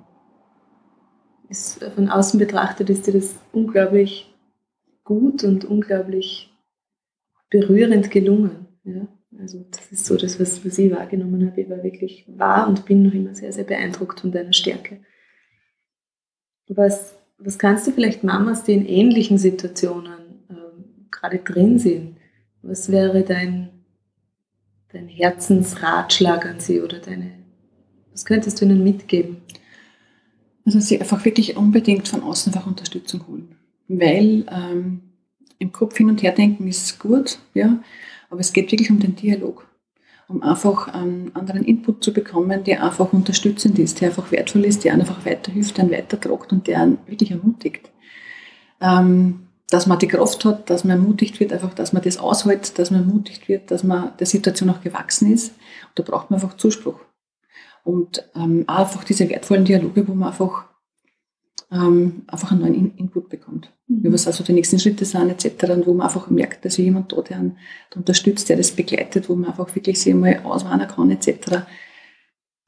Ist, 1.48 1.82
von 1.96 2.10
außen 2.10 2.38
betrachtet 2.38 2.90
ist 2.90 3.08
dir 3.08 3.13
das 3.13 3.36
unglaublich 3.54 4.36
gut 5.06 5.46
und 5.46 5.63
unglaublich 5.63 6.54
berührend 7.50 8.12
gelungen. 8.12 8.68
Ja? 8.84 9.08
Also 9.44 9.66
das 9.72 9.92
ist 9.92 10.06
so 10.06 10.16
das, 10.16 10.40
was, 10.40 10.66
was 10.66 10.78
ich 10.78 10.90
wahrgenommen 10.90 11.46
habe. 11.46 11.60
Ich 11.60 11.70
war 11.70 11.84
wirklich 11.84 12.24
wahr 12.28 12.66
und 12.66 12.86
bin 12.86 13.04
noch 13.04 13.14
immer 13.14 13.36
sehr, 13.36 13.52
sehr 13.52 13.66
beeindruckt 13.66 14.22
von 14.22 14.32
deiner 14.32 14.54
Stärke. 14.54 15.02
Was, 16.70 17.16
was 17.38 17.60
kannst 17.60 17.86
du 17.86 17.92
vielleicht 17.92 18.24
Mamas, 18.24 18.64
die 18.64 18.72
in 18.72 18.86
ähnlichen 18.86 19.38
Situationen 19.38 20.46
ähm, 20.50 21.08
gerade 21.12 21.40
drin 21.40 21.78
sind, 21.78 22.16
was 22.62 22.90
wäre 22.90 23.24
dein, 23.24 23.70
dein 24.94 25.10
Herzensratschlag 25.10 26.46
an 26.46 26.62
sie 26.62 26.80
oder 26.80 27.00
deine, 27.00 27.34
was 28.14 28.24
könntest 28.24 28.62
du 28.62 28.66
ihnen 28.66 28.82
mitgeben? 28.82 29.42
Also 30.64 30.80
sie 30.80 31.02
einfach 31.02 31.26
wirklich 31.26 31.58
unbedingt 31.58 32.08
von 32.08 32.24
außen 32.24 32.54
einfach 32.54 32.66
Unterstützung 32.66 33.28
holen. 33.28 33.58
Weil 33.90 34.46
ähm, 34.50 35.02
im 35.60 35.74
Kopf 35.74 35.98
hin 35.98 36.08
und 36.08 36.24
her 36.24 36.32
denken 36.32 36.66
ist 36.66 36.98
gut, 36.98 37.40
ja, 37.54 37.84
aber 38.34 38.42
es 38.42 38.52
geht 38.52 38.72
wirklich 38.72 38.90
um 38.90 39.00
den 39.00 39.16
Dialog, 39.16 39.68
um 40.28 40.42
einfach 40.42 40.88
einen 40.88 41.36
anderen 41.36 41.63
Input 41.63 42.04
zu 42.04 42.12
bekommen, 42.12 42.63
der 42.63 42.84
einfach 42.84 43.13
unterstützend 43.13 43.78
ist, 43.78 44.02
der 44.02 44.10
einfach 44.10 44.32
wertvoll 44.32 44.66
ist, 44.66 44.84
der 44.84 44.94
einfach 44.94 45.24
weiterhilft, 45.24 45.78
der 45.78 45.84
einen 45.84 45.94
weitertragt 45.94 46.52
und 46.52 46.66
der 46.66 46.82
einen 46.82 46.98
wirklich 47.06 47.30
ermutigt. 47.30 47.92
Ähm, 48.82 49.50
dass 49.70 49.86
man 49.86 50.00
die 50.00 50.08
Kraft 50.08 50.46
hat, 50.46 50.68
dass 50.72 50.84
man 50.84 50.98
ermutigt 50.98 51.40
wird, 51.40 51.54
einfach, 51.54 51.75
dass 51.75 51.94
man 51.94 52.02
das 52.02 52.18
aushält, 52.18 52.80
dass 52.80 52.90
man 52.90 53.02
ermutigt 53.02 53.48
wird, 53.48 53.70
dass 53.70 53.84
man 53.84 54.18
der 54.18 54.25
Situation 54.25 54.72
auch 54.72 54.82
gewachsen 54.82 55.32
ist. 55.32 55.50
Und 55.90 56.00
da 56.00 56.02
braucht 56.04 56.32
man 56.32 56.42
einfach 56.42 56.58
Zuspruch. 56.58 57.02
Und 57.84 58.28
ähm, 58.36 58.63
einfach 58.66 59.04
diese 59.04 59.30
wertvollen 59.30 59.66
Dialoge, 59.66 60.08
wo 60.08 60.16
man 60.16 60.30
einfach 60.30 60.66
ähm, 61.74 62.24
einfach 62.27 62.51
einen 62.51 62.62
neuen 62.62 62.75
In 62.75 62.98
Input 62.98 63.30
bekommt. 63.30 63.74
Mhm. 63.88 64.13
Was 64.13 64.27
also 64.27 64.44
die 64.44 64.53
nächsten 64.53 64.80
Schritte 64.80 65.06
sind 65.06 65.30
etc. 65.30 65.72
Und 65.72 65.88
wo 65.88 65.94
man 65.94 66.06
einfach 66.06 66.30
merkt, 66.30 66.63
dass 66.65 66.77
jemand 66.77 67.12
da, 67.12 67.22
der, 67.22 67.38
einen, 67.38 67.58
der 67.91 67.98
unterstützt, 67.98 68.50
der 68.50 68.58
das 68.58 68.71
begleitet, 68.71 69.28
wo 69.28 69.36
man 69.36 69.50
einfach 69.50 69.74
wirklich 69.76 70.00
sich 70.00 70.13
mal 70.13 70.39
auswarnen 70.43 70.88
kann 70.88 71.10
etc. 71.10 71.63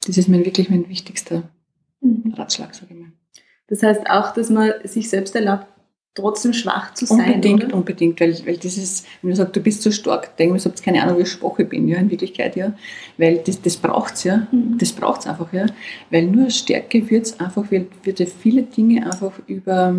Das 0.06 0.18
ist 0.18 0.28
mein, 0.28 0.44
wirklich 0.44 0.70
mein 0.70 0.88
wichtigster 0.88 1.44
mhm. 2.00 2.34
Ratschlag, 2.36 2.74
sage 2.74 2.94
ich 2.94 3.00
mal. 3.00 3.12
Das 3.68 3.82
heißt 3.82 4.08
auch, 4.10 4.32
dass 4.34 4.50
man 4.50 4.72
sich 4.84 5.08
selbst 5.08 5.34
erlaubt, 5.34 5.66
trotzdem 6.16 6.52
schwach 6.52 6.94
zu 6.94 7.06
sein. 7.06 7.34
Unbedingt, 7.34 7.64
oder? 7.64 7.74
unbedingt, 7.74 8.20
weil, 8.20 8.34
weil 8.46 8.56
dieses, 8.56 9.04
wenn 9.22 9.30
man 9.30 9.36
sagt, 9.36 9.54
du 9.54 9.60
bist 9.60 9.82
so 9.82 9.92
stark, 9.92 10.36
denke 10.36 10.56
ich, 10.56 10.64
ich 10.64 10.72
habe 10.72 10.82
keine 10.82 11.02
Ahnung, 11.02 11.18
wie 11.18 11.26
schwach 11.26 11.58
ich 11.58 11.68
bin, 11.68 11.86
ja, 11.86 11.98
in 11.98 12.10
Wirklichkeit, 12.10 12.56
ja. 12.56 12.72
Weil 13.18 13.38
das, 13.38 13.60
das 13.62 13.76
braucht 13.76 14.14
es, 14.14 14.24
ja. 14.24 14.48
Mhm. 14.50 14.78
Das 14.78 14.92
braucht 14.92 15.20
es 15.20 15.26
einfach, 15.26 15.52
ja. 15.52 15.66
Weil 16.10 16.26
nur 16.26 16.50
Stärke 16.50 17.08
wird 17.10 17.26
es 17.26 17.38
einfach, 17.38 17.70
wird, 17.70 17.88
wird 18.04 18.20
viele 18.28 18.62
Dinge 18.62 19.06
einfach 19.06 19.32
über, 19.46 19.94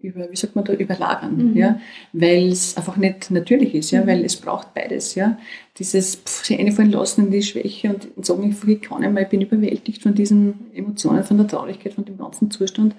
über, 0.00 0.30
wie 0.30 0.36
sagt 0.36 0.54
man 0.54 0.64
da, 0.64 0.74
überlagern, 0.74 1.50
mhm. 1.50 1.56
ja, 1.56 1.80
weil 2.12 2.48
es 2.48 2.76
einfach 2.76 2.96
nicht 2.96 3.30
natürlich 3.32 3.74
ist, 3.74 3.90
ja, 3.90 4.02
mhm. 4.02 4.06
weil 4.06 4.24
es 4.24 4.36
braucht 4.36 4.72
beides, 4.72 5.16
ja. 5.16 5.38
Dieses 5.76 6.16
pff, 6.16 6.44
sich 6.44 6.58
einfallen 6.58 6.92
lassen 6.92 7.26
in 7.26 7.30
die 7.32 7.42
Schwäche 7.42 7.92
und, 8.14 8.24
sagen, 8.24 8.48
ich 8.48 8.80
kann 8.82 9.00
nicht 9.00 9.12
mehr, 9.12 9.24
ich 9.24 9.28
bin 9.28 9.40
überwältigt 9.40 10.02
von 10.02 10.14
diesen 10.14 10.72
Emotionen, 10.72 11.24
von 11.24 11.36
der 11.36 11.48
Traurigkeit, 11.48 11.94
von 11.94 12.04
dem 12.04 12.16
ganzen 12.16 12.50
Zustand 12.50 12.94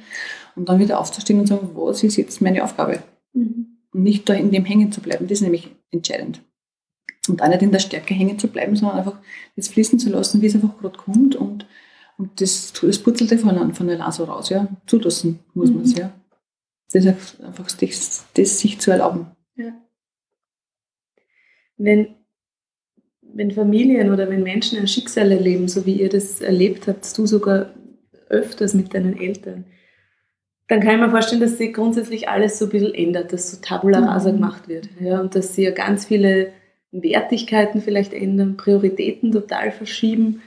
und 0.55 0.67
dann 0.67 0.79
wieder 0.79 0.99
aufzustehen 0.99 1.39
und 1.39 1.47
sagen, 1.47 1.69
was 1.73 2.03
ist 2.03 2.17
jetzt 2.17 2.41
meine 2.41 2.63
Aufgabe? 2.63 3.01
Mhm. 3.33 3.77
Und 3.93 4.03
nicht 4.03 4.27
da 4.27 4.33
in 4.33 4.51
dem 4.51 4.65
hängen 4.65 4.91
zu 4.91 4.99
bleiben, 4.99 5.25
das 5.25 5.37
ist 5.37 5.41
nämlich 5.41 5.69
entscheidend. 5.91 6.41
Und 7.29 7.41
auch 7.41 7.47
nicht 7.47 7.61
in 7.61 7.71
der 7.71 7.79
Stärke 7.79 8.13
hängen 8.13 8.39
zu 8.39 8.47
bleiben, 8.47 8.75
sondern 8.75 8.97
einfach 8.97 9.19
das 9.55 9.69
fließen 9.69 9.99
zu 9.99 10.09
lassen, 10.09 10.41
wie 10.41 10.47
es 10.47 10.55
einfach 10.55 10.77
gerade 10.79 10.97
kommt 10.97 11.35
und, 11.35 11.65
und 12.17 12.41
das, 12.41 12.73
das 12.73 12.99
purzelte 12.99 13.37
von, 13.37 13.73
von 13.73 13.87
der 13.87 13.97
Laso 13.97 14.25
raus, 14.25 14.49
ja, 14.49 14.67
zulassen 14.85 15.39
muss 15.53 15.71
man 15.71 15.83
es, 15.83 15.93
mhm. 15.93 15.99
ja 15.99 16.13
das 16.91 17.05
einfach 17.41 17.67
das, 17.71 18.25
das 18.33 18.59
sich 18.59 18.79
zu 18.79 18.91
erlauben. 18.91 19.27
Ja. 19.55 19.73
Wenn, 21.77 22.15
wenn 23.21 23.51
Familien 23.51 24.11
oder 24.11 24.29
wenn 24.29 24.43
Menschen 24.43 24.79
ein 24.79 24.87
Schicksal 24.87 25.31
erleben, 25.31 25.67
so 25.67 25.85
wie 25.85 26.01
ihr 26.01 26.09
das 26.09 26.41
erlebt 26.41 26.87
habt, 26.87 27.17
du 27.17 27.25
sogar 27.25 27.73
öfters 28.29 28.73
mit 28.73 28.93
deinen 28.93 29.17
Eltern, 29.17 29.65
dann 30.67 30.81
kann 30.81 30.95
ich 30.95 31.01
mir 31.01 31.09
vorstellen, 31.09 31.41
dass 31.41 31.57
sich 31.57 31.73
grundsätzlich 31.73 32.29
alles 32.29 32.59
so 32.59 32.65
ein 32.65 32.71
bisschen 32.71 32.93
ändert, 32.93 33.33
dass 33.33 33.51
so 33.51 33.57
Tabula 33.59 33.99
rasa 33.99 34.31
mhm. 34.31 34.35
gemacht 34.35 34.67
wird. 34.67 34.87
Ja, 34.99 35.19
und 35.19 35.35
dass 35.35 35.55
sie 35.55 35.63
ja 35.63 35.71
ganz 35.71 36.05
viele 36.05 36.53
Wertigkeiten 36.91 37.81
vielleicht 37.81 38.13
ändern, 38.13 38.55
Prioritäten 38.55 39.31
total 39.31 39.71
verschieben. 39.71 40.41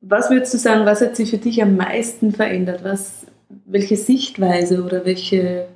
Was 0.00 0.30
würdest 0.30 0.54
du 0.54 0.58
sagen, 0.58 0.86
was 0.86 1.02
hat 1.02 1.16
sich 1.16 1.30
für 1.30 1.38
dich 1.38 1.62
am 1.62 1.76
meisten 1.76 2.32
verändert? 2.32 2.82
Was, 2.82 3.26
welche 3.48 3.96
Sichtweise 3.96 4.84
oder 4.84 5.04
welche 5.04 5.68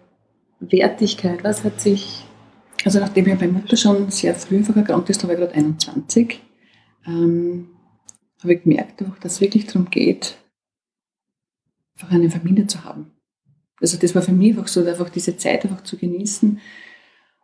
Wertigkeit, 0.60 1.44
was 1.44 1.64
hat 1.64 1.80
sich... 1.80 2.24
Also 2.84 2.98
nachdem 2.98 3.28
ja 3.28 3.36
meine 3.36 3.52
Mutter 3.52 3.76
schon 3.76 4.10
sehr 4.10 4.34
früh 4.34 4.56
einfach 4.56 4.76
erkrankt 4.76 5.08
ist, 5.08 5.22
da 5.22 5.28
war 5.28 5.34
ich 5.34 5.40
gerade 5.40 5.54
21, 5.54 6.40
ähm, 7.06 7.68
habe 8.42 8.54
ich 8.54 8.62
gemerkt, 8.64 9.00
dass 9.20 9.34
es 9.34 9.40
wirklich 9.40 9.66
darum 9.66 9.88
geht, 9.88 10.36
einfach 11.94 12.10
eine 12.10 12.28
Familie 12.28 12.66
zu 12.66 12.82
haben. 12.82 13.12
Also 13.80 13.98
das 13.98 14.14
war 14.14 14.22
für 14.22 14.32
mich 14.32 14.50
einfach 14.50 14.68
so, 14.68 14.84
einfach 14.84 15.10
diese 15.10 15.36
Zeit 15.36 15.64
einfach 15.64 15.82
zu 15.82 15.96
genießen 15.96 16.60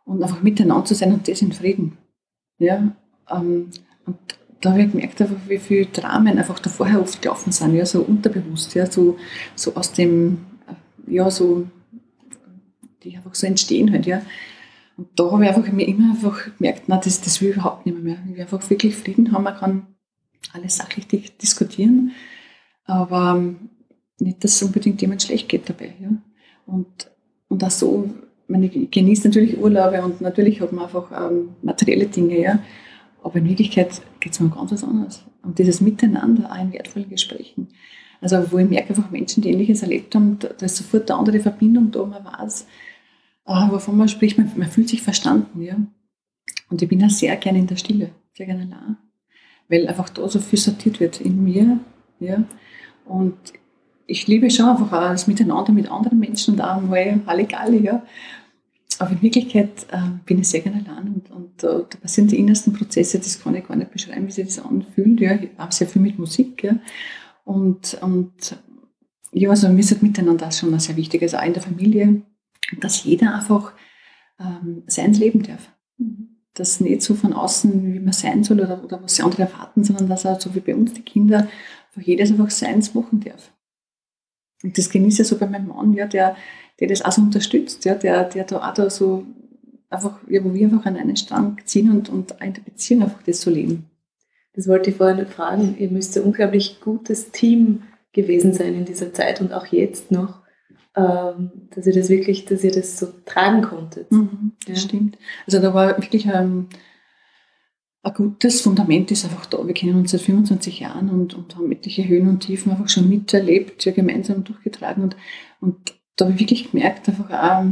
und 0.05 0.23
einfach 0.23 0.41
miteinander 0.41 0.85
zu 0.85 0.95
sein 0.95 1.13
und 1.13 1.27
das 1.27 1.41
in 1.41 1.51
Frieden. 1.51 1.97
Ja, 2.57 2.95
ähm, 3.29 3.69
und 4.05 4.17
da 4.61 4.71
habe 4.71 4.83
ich 4.83 4.91
gemerkt, 4.91 5.21
einfach, 5.21 5.37
wie 5.47 5.57
viele 5.57 5.85
Dramen 5.85 6.37
einfach 6.37 6.59
da 6.59 6.69
vorher 6.69 7.01
oft 7.01 7.21
gelaufen 7.21 7.51
sind, 7.51 7.75
ja, 7.75 7.85
so 7.85 8.01
unterbewusst, 8.01 8.75
ja, 8.75 8.89
so, 8.89 9.17
so 9.55 9.75
aus 9.75 9.93
dem, 9.93 10.45
äh, 10.67 11.13
ja, 11.13 11.29
so, 11.31 11.67
die 13.03 13.15
einfach 13.15 13.35
so 13.35 13.47
entstehen 13.47 13.91
halt, 13.91 14.05
ja. 14.05 14.21
Und 14.97 15.07
da 15.15 15.31
habe 15.31 15.43
ich 15.43 15.49
einfach 15.49 15.71
mir 15.71 15.87
immer 15.87 16.11
einfach 16.11 16.57
gemerkt, 16.57 16.83
na, 16.87 16.97
das, 16.97 17.21
das 17.21 17.39
will 17.41 17.51
ich 17.51 17.55
überhaupt 17.55 17.85
nicht 17.85 17.97
mehr. 18.03 18.17
Ich 18.25 18.35
will 18.35 18.41
einfach 18.41 18.69
wirklich 18.69 18.97
Frieden 18.97 19.31
haben, 19.31 19.43
man 19.43 19.55
kann 19.55 19.87
alles 20.51 20.77
sachlich 20.77 21.07
diskutieren, 21.07 22.11
aber 22.85 23.35
ähm, 23.37 23.69
nicht, 24.19 24.43
dass 24.43 24.55
es 24.55 24.63
unbedingt 24.63 25.01
jemand 25.01 25.23
schlecht 25.23 25.47
geht 25.47 25.69
dabei, 25.69 25.93
ja. 26.01 26.09
Und, 26.65 27.09
und 27.47 27.63
auch 27.63 27.71
so, 27.71 28.09
meine, 28.47 28.65
ich 28.65 28.91
genieße 28.91 29.27
natürlich 29.27 29.57
Urlaube 29.57 30.03
und 30.03 30.21
natürlich 30.21 30.59
hat 30.59 30.71
man 30.73 30.85
einfach 30.85 31.11
ähm, 31.11 31.49
materielle 31.61 32.07
Dinge, 32.07 32.39
ja. 32.39 32.59
Aber 33.21 33.35
in 33.35 33.47
Wirklichkeit 33.47 34.01
geht 34.19 34.33
es 34.33 34.39
mir 34.39 34.49
ganz 34.49 34.71
was 34.71 34.83
anderes. 34.83 35.25
Und 35.43 35.59
dieses 35.59 35.81
Miteinander 35.81 36.51
auch 36.51 36.61
in 36.61 36.73
wertvollen 36.73 37.09
Gesprächen. 37.09 37.69
Also 38.21 38.51
wo 38.51 38.57
ich 38.57 38.69
merke 38.69 38.89
einfach 38.89 39.11
Menschen, 39.11 39.43
die 39.43 39.51
Ähnliches 39.51 39.81
erlebt 39.81 40.13
haben, 40.15 40.39
da, 40.39 40.49
ist 40.65 40.77
sofort 40.77 41.09
eine 41.09 41.19
andere 41.19 41.39
Verbindung 41.39 41.91
da, 41.91 42.05
man 42.05 42.25
weiß, 42.25 42.67
äh, 43.45 43.71
wovon 43.71 43.97
man 43.97 44.09
spricht, 44.09 44.37
man, 44.37 44.51
man, 44.57 44.67
fühlt 44.67 44.89
sich 44.89 45.01
verstanden. 45.01 45.61
Ja? 45.61 45.75
Und 46.69 46.81
ich 46.81 46.89
bin 46.89 47.03
auch 47.03 47.09
sehr 47.09 47.35
gerne 47.37 47.59
in 47.59 47.67
der 47.67 47.77
Stille, 47.77 48.11
sehr 48.33 48.45
gerne 48.45 48.63
allein, 48.63 48.97
weil 49.69 49.87
einfach 49.87 50.09
da 50.09 50.27
so 50.27 50.39
viel 50.39 50.59
sortiert 50.59 50.99
wird 50.99 51.21
in 51.21 51.43
mir. 51.43 51.79
Ja? 52.19 52.43
Und 53.05 53.37
ich 54.05 54.27
liebe 54.27 54.49
schon 54.49 54.67
einfach 54.67 54.91
auch 54.91 55.11
das 55.11 55.27
Miteinander 55.27 55.71
mit 55.71 55.89
anderen 55.89 56.19
Menschen 56.19 56.55
und 56.55 56.61
auch 56.61 56.81
mal 56.81 57.21
Halligalli, 57.25 57.83
ja. 57.83 58.03
Aber 58.99 59.11
in 59.11 59.21
Wirklichkeit 59.21 59.87
äh, 59.91 60.09
bin 60.25 60.39
ich 60.39 60.49
sehr 60.49 60.59
gerne 60.59 60.85
allein 60.85 61.07
und, 61.07 61.31
und 61.31 61.63
uh, 61.63 61.85
da 61.89 61.97
passieren 62.01 62.27
die 62.27 62.37
innersten 62.37 62.73
Prozesse, 62.73 63.17
das 63.17 63.41
kann 63.41 63.55
ich 63.55 63.65
gar 63.65 63.77
nicht 63.77 63.91
beschreiben, 63.91 64.27
wie 64.27 64.31
sich 64.31 64.47
das 64.47 64.59
anfühlt. 64.59 65.21
Ja, 65.21 65.35
ich 65.35 65.49
habe 65.57 65.73
sehr 65.73 65.87
viel 65.87 66.01
mit 66.01 66.19
Musik. 66.19 66.63
Ja. 66.63 66.75
Und, 67.45 67.97
und 68.01 68.57
ja, 69.31 69.49
also 69.49 69.69
mir 69.69 69.79
ist 69.79 69.91
das 69.91 70.01
Miteinander 70.01 70.51
schon 70.51 70.77
sehr 70.79 70.97
wichtig, 70.97 71.21
also 71.21 71.37
auch 71.37 71.45
in 71.45 71.53
der 71.53 71.61
Familie, 71.61 72.21
dass 72.81 73.03
jeder 73.05 73.35
einfach 73.35 73.73
ähm, 74.37 74.83
seins 74.87 75.17
leben 75.17 75.43
darf. 75.43 75.71
Mhm. 75.97 76.37
das 76.53 76.81
nicht 76.81 77.01
so 77.01 77.15
von 77.15 77.33
außen, 77.33 77.93
wie 77.93 77.99
man 77.99 78.13
sein 78.13 78.43
soll 78.43 78.59
oder, 78.59 78.83
oder 78.83 79.01
was 79.01 79.15
sie 79.15 79.23
andere 79.23 79.43
erwarten, 79.43 79.83
sondern 79.83 80.09
dass 80.09 80.25
auch 80.25 80.39
so 80.41 80.53
wie 80.55 80.59
bei 80.59 80.75
uns 80.75 80.93
die 80.93 81.03
Kinder 81.03 81.47
einfach 81.87 82.05
jedes 82.05 82.31
einfach 82.31 82.49
seins 82.49 82.93
machen 82.93 83.21
darf. 83.21 83.53
Und 84.61 84.77
das 84.77 84.89
genieße 84.89 85.21
ich 85.21 85.27
so 85.27 85.37
bei 85.37 85.47
meinem 85.47 85.67
Mann, 85.67 85.93
ja, 85.93 86.05
der, 86.05 86.35
der 86.79 86.87
das 86.87 87.03
auch 87.03 87.11
so 87.11 87.21
unterstützt, 87.21 87.85
ja, 87.85 87.95
der, 87.95 88.23
der 88.25 88.45
da 88.45 88.69
auch 88.69 88.73
da 88.73 88.89
so 88.89 89.25
einfach, 89.89 90.19
ja, 90.27 90.43
wo 90.43 90.53
wir 90.53 90.67
einfach 90.67 90.85
an 90.85 90.97
einen 90.97 91.17
Strang 91.17 91.57
ziehen 91.65 91.91
und, 91.91 92.09
und 92.09 92.35
in 92.41 92.53
der 92.53 92.61
Beziehung 92.61 93.03
einfach 93.03 93.23
das 93.23 93.41
so 93.41 93.49
leben. 93.49 93.89
Das 94.53 94.67
wollte 94.67 94.89
ich 94.89 94.97
vorher 94.97 95.15
nicht 95.15 95.31
fragen. 95.31 95.75
Ihr 95.77 95.89
müsst 95.89 96.17
ein 96.17 96.23
unglaublich 96.23 96.79
gutes 96.81 97.31
Team 97.31 97.83
gewesen 98.13 98.53
sein 98.53 98.73
in 98.73 98.85
dieser 98.85 99.13
Zeit 99.13 99.41
und 99.41 99.53
auch 99.53 99.67
jetzt 99.67 100.11
noch, 100.11 100.41
ähm, 100.95 101.51
dass 101.73 101.85
ihr 101.85 101.93
das 101.93 102.09
wirklich, 102.09 102.45
dass 102.45 102.63
ihr 102.63 102.71
das 102.71 102.97
so 102.97 103.07
tragen 103.25 103.61
konntet. 103.61 104.11
Mhm, 104.11 104.53
das 104.65 104.81
ja. 104.81 104.87
stimmt. 104.87 105.17
Also 105.45 105.59
da 105.59 105.73
war 105.73 105.97
wirklich 105.97 106.25
ähm, 106.25 106.67
ein 108.01 108.13
gutes 108.13 108.61
Fundament 108.61 109.11
ist 109.11 109.25
einfach 109.25 109.45
da. 109.45 109.65
Wir 109.65 109.73
kennen 109.73 109.95
uns 109.95 110.11
seit 110.11 110.21
25 110.21 110.79
Jahren 110.79 111.09
und, 111.09 111.33
und 111.33 111.55
haben 111.55 111.71
etliche 111.71 112.07
Höhen 112.07 112.29
und 112.29 112.39
Tiefen 112.39 112.71
einfach 112.71 112.89
schon 112.89 113.09
miterlebt, 113.09 113.83
ja, 113.85 113.91
gemeinsam 113.91 114.43
durchgetragen 114.43 115.03
und, 115.03 115.17
und 115.59 115.98
da 116.19 116.25
habe 116.25 116.33
ich 116.33 116.39
wirklich 116.39 116.71
gemerkt, 116.71 117.07
einfach 117.07 117.29
auch 117.31 117.65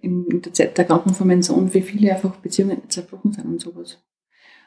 in, 0.00 0.42
der 0.42 0.52
Zeit 0.52 0.76
der 0.78 0.84
Kranken 0.84 1.14
von 1.14 1.26
meinem 1.26 1.42
Sohn, 1.42 1.72
wie 1.72 1.82
viele 1.82 2.12
einfach 2.12 2.36
Beziehungen 2.36 2.82
zerbrochen 2.88 3.32
sind 3.32 3.46
und 3.46 3.60
sowas. 3.60 3.98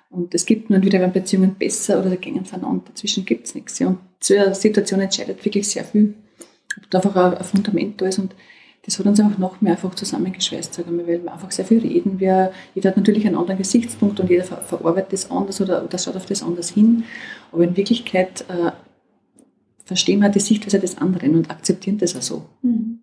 Und 0.10 0.34
es 0.34 0.45
gibt 0.45 0.69
nur 0.69 0.82
wieder, 0.82 1.01
wenn 1.01 1.12
Beziehungen 1.12 1.56
besser 1.56 1.99
oder 1.99 2.15
gängen 2.15 2.45
voneinander, 2.45 2.84
dazwischen 2.88 3.25
gibt 3.25 3.47
es 3.47 3.56
nichts. 3.56 3.80
Ja. 3.80 3.88
Und 3.88 3.99
eine 4.30 4.56
Situation 4.56 5.01
entscheidet 5.01 5.43
wirklich 5.43 5.67
sehr 5.67 5.84
viel, 5.84 6.13
ob 6.77 6.89
da 6.89 6.99
einfach 6.99 7.15
ein 7.15 7.43
Fundament 7.43 8.01
da 8.01 8.08
ist 8.08 8.19
und 8.19 8.34
das 8.84 8.97
hat 8.99 9.06
uns 9.06 9.19
einfach 9.19 9.38
noch 9.38 9.60
mehr 9.60 9.73
einfach 9.73 9.93
zusammengeschweißt, 9.95 10.75
sagen 10.75 10.97
wir, 10.97 11.06
weil 11.06 11.21
wir 11.21 11.34
einfach 11.34 11.51
sehr 11.51 11.65
viel 11.65 11.80
reden. 11.80 12.21
Wir, 12.21 12.53
jeder 12.73 12.91
hat 12.91 12.97
natürlich 12.97 13.27
einen 13.27 13.36
anderen 13.36 13.58
Gesichtspunkt 13.58 14.21
und 14.21 14.30
jeder 14.30 14.45
ver 14.45 14.62
verarbeitet 14.62 15.12
das 15.12 15.30
anders 15.30 15.60
oder, 15.60 15.84
oder 15.84 15.97
schaut 15.97 16.15
auf 16.15 16.25
das 16.25 16.41
anders 16.41 16.69
hin. 16.69 17.03
Aber 17.51 17.65
in 17.65 17.75
Wirklichkeit 17.75 18.45
äh, 18.47 18.71
verstehen 19.84 20.21
wir 20.21 20.30
die 20.30 20.39
Sichtweise 20.39 20.80
des 20.80 20.97
anderen 20.97 21.36
und 21.36 21.51
akzeptieren 21.51 21.97
das 21.97 22.15
auch 22.15 22.21
so. 22.21 22.45
Mhm. 22.62 22.99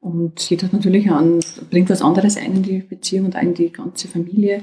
Und 0.00 0.48
jeder 0.48 0.66
hat 0.66 0.72
natürlich 0.72 1.10
an, 1.10 1.40
bringt 1.70 1.90
was 1.90 2.02
anderes 2.02 2.36
ein 2.36 2.56
in 2.56 2.62
die 2.62 2.78
Beziehung 2.78 3.26
und 3.26 3.36
ein 3.36 3.48
in 3.48 3.54
die 3.54 3.72
ganze 3.72 4.08
Familie. 4.08 4.62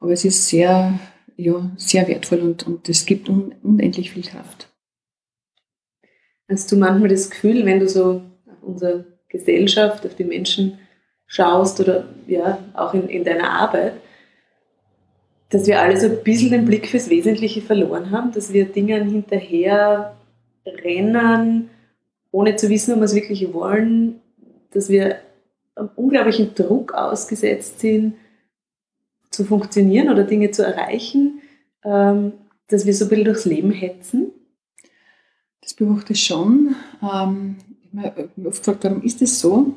Aber 0.00 0.12
es 0.12 0.24
ist 0.24 0.48
sehr, 0.48 0.98
ja, 1.36 1.70
sehr 1.76 2.08
wertvoll 2.08 2.40
und, 2.40 2.66
und 2.66 2.88
es 2.88 3.04
gibt 3.04 3.28
un, 3.28 3.54
unendlich 3.62 4.12
viel 4.12 4.22
Kraft. 4.22 4.68
Hast 6.48 6.72
du 6.72 6.76
manchmal 6.76 7.10
das 7.10 7.30
Gefühl, 7.30 7.66
wenn 7.66 7.80
du 7.80 7.88
so 7.88 8.22
auf 8.46 8.62
unsere 8.62 9.04
Gesellschaft, 9.28 10.06
auf 10.06 10.14
die 10.14 10.24
Menschen 10.24 10.78
schaust 11.26 11.78
oder 11.80 12.08
ja, 12.26 12.58
auch 12.72 12.94
in, 12.94 13.08
in 13.08 13.24
deiner 13.24 13.50
Arbeit, 13.50 13.94
dass 15.50 15.66
wir 15.66 15.80
alle 15.80 15.98
so 15.98 16.06
ein 16.06 16.22
bisschen 16.24 16.50
den 16.50 16.64
Blick 16.64 16.88
fürs 16.88 17.10
Wesentliche 17.10 17.60
verloren 17.60 18.10
haben, 18.10 18.32
dass 18.32 18.52
wir 18.52 18.66
Dingen 18.66 19.08
hinterher 19.10 20.16
rennen, 20.66 21.70
ohne 22.30 22.56
zu 22.56 22.68
wissen, 22.68 22.94
ob 22.94 23.00
wir 23.00 23.04
es 23.04 23.14
wirklich 23.14 23.52
wollen, 23.52 24.20
dass 24.72 24.88
wir 24.88 25.20
einem 25.74 25.90
unglaublichen 25.96 26.54
Druck 26.54 26.92
ausgesetzt 26.92 27.80
sind, 27.80 28.14
zu 29.30 29.44
funktionieren 29.44 30.08
oder 30.08 30.24
Dinge 30.24 30.50
zu 30.50 30.64
erreichen, 30.64 31.40
ähm, 31.84 32.32
dass 32.68 32.86
wir 32.86 32.94
so 32.94 33.04
ein 33.04 33.08
bisschen 33.08 33.24
durchs 33.24 33.44
Leben 33.44 33.70
hetzen? 33.70 34.32
Das 35.60 35.74
beobachte 35.74 36.12
ich 36.12 36.24
schon. 36.24 36.74
Ähm, 37.02 37.56
ich 37.92 37.98
habe 37.98 38.30
mich 38.36 38.46
oft 38.46 38.58
gefragt, 38.58 38.84
warum 38.84 39.02
ist 39.02 39.20
das 39.20 39.38
so? 39.38 39.74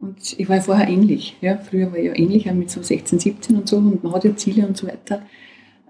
Und 0.00 0.38
ich 0.38 0.48
war 0.48 0.56
ja 0.56 0.62
vorher 0.62 0.88
ähnlich. 0.88 1.36
Ja? 1.40 1.58
Früher 1.58 1.92
war 1.92 1.98
ich 1.98 2.06
ja 2.06 2.16
ähnlich, 2.16 2.50
mit 2.52 2.70
so 2.70 2.82
16, 2.82 3.20
17 3.20 3.56
und 3.56 3.68
so, 3.68 3.76
und 3.76 4.02
man 4.02 4.12
hat 4.12 4.24
ja 4.24 4.34
Ziele 4.34 4.66
und 4.66 4.76
so 4.76 4.86
weiter. 4.88 5.22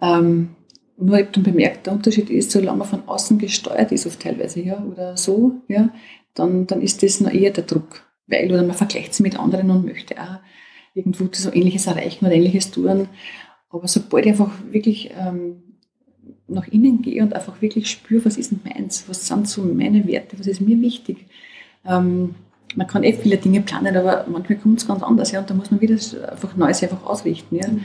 Ähm, 0.00 0.50
nur 0.98 1.16
ich 1.16 1.22
habe 1.22 1.32
dann 1.32 1.42
bemerkt, 1.42 1.86
der 1.86 1.94
Unterschied 1.94 2.30
ist, 2.30 2.50
solange 2.50 2.78
man 2.78 2.88
von 2.88 3.08
außen 3.08 3.38
gesteuert 3.38 3.90
ist, 3.90 4.06
oft 4.06 4.20
teilweise, 4.20 4.60
ja, 4.60 4.82
oder 4.84 5.16
so, 5.16 5.62
ja, 5.68 5.88
dann, 6.34 6.66
dann 6.66 6.82
ist 6.82 7.02
das 7.02 7.20
noch 7.20 7.32
eher 7.32 7.50
der 7.50 7.64
Druck. 7.64 8.06
Weil, 8.26 8.50
oder 8.50 8.62
man 8.62 8.76
vergleicht 8.76 9.14
sich 9.14 9.22
mit 9.22 9.38
anderen 9.38 9.70
und 9.70 9.84
möchte 9.84 10.20
auch 10.20 10.38
irgendwo 10.94 11.28
so 11.32 11.52
Ähnliches 11.52 11.86
erreichen 11.86 12.26
oder 12.26 12.34
Ähnliches 12.34 12.70
tun. 12.70 13.08
Aber 13.70 13.88
sobald 13.88 14.26
ich 14.26 14.32
einfach 14.32 14.52
wirklich 14.70 15.10
ähm, 15.18 15.62
nach 16.48 16.68
innen 16.68 17.02
gehe 17.02 17.22
und 17.22 17.34
einfach 17.34 17.60
wirklich 17.62 17.90
spüre, 17.90 18.24
was 18.24 18.36
ist 18.36 18.50
denn 18.50 18.60
meins, 18.64 19.04
was 19.08 19.26
sind 19.26 19.48
so 19.48 19.62
meine 19.62 20.06
Werte, 20.06 20.38
was 20.38 20.46
ist 20.46 20.60
mir 20.60 20.80
wichtig. 20.80 21.26
Ähm, 21.84 22.34
man 22.74 22.86
kann 22.86 23.04
eh 23.04 23.12
viele 23.12 23.36
Dinge 23.36 23.60
planen, 23.60 23.96
aber 23.96 24.26
manchmal 24.30 24.58
kommt 24.58 24.78
es 24.78 24.86
ganz 24.86 25.02
anders, 25.02 25.30
ja, 25.32 25.40
und 25.40 25.50
da 25.50 25.54
muss 25.54 25.70
man 25.70 25.80
wieder 25.80 25.94
einfach 26.30 26.56
Neues 26.56 26.82
einfach 26.82 27.04
ausrichten, 27.04 27.56
ja. 27.56 27.68
Mhm. 27.68 27.84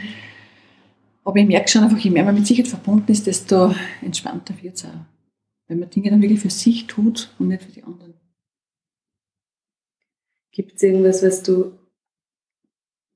Aber 1.24 1.38
ich 1.38 1.48
merke 1.48 1.68
schon 1.68 1.84
einfach, 1.84 1.98
je 1.98 2.10
mehr 2.10 2.24
man 2.24 2.36
mit 2.36 2.48
Sicherheit 2.48 2.70
verbunden 2.70 3.12
ist, 3.12 3.28
desto 3.28 3.74
entspannter 4.02 4.54
wird 4.62 4.76
es 4.76 4.86
auch. 4.86 5.06
Wenn 5.68 5.80
man 5.80 5.90
Dinge 5.90 6.10
dann 6.10 6.22
wirklich 6.22 6.40
für 6.40 6.50
sich 6.50 6.88
tut 6.88 7.34
und 7.38 7.50
nicht 7.50 7.64
für 7.64 7.72
die 7.74 7.84
anderen. 7.84 8.07
Gibt 10.58 10.78
es 10.78 10.82
irgendwas, 10.82 11.22
was 11.22 11.44
du 11.44 11.78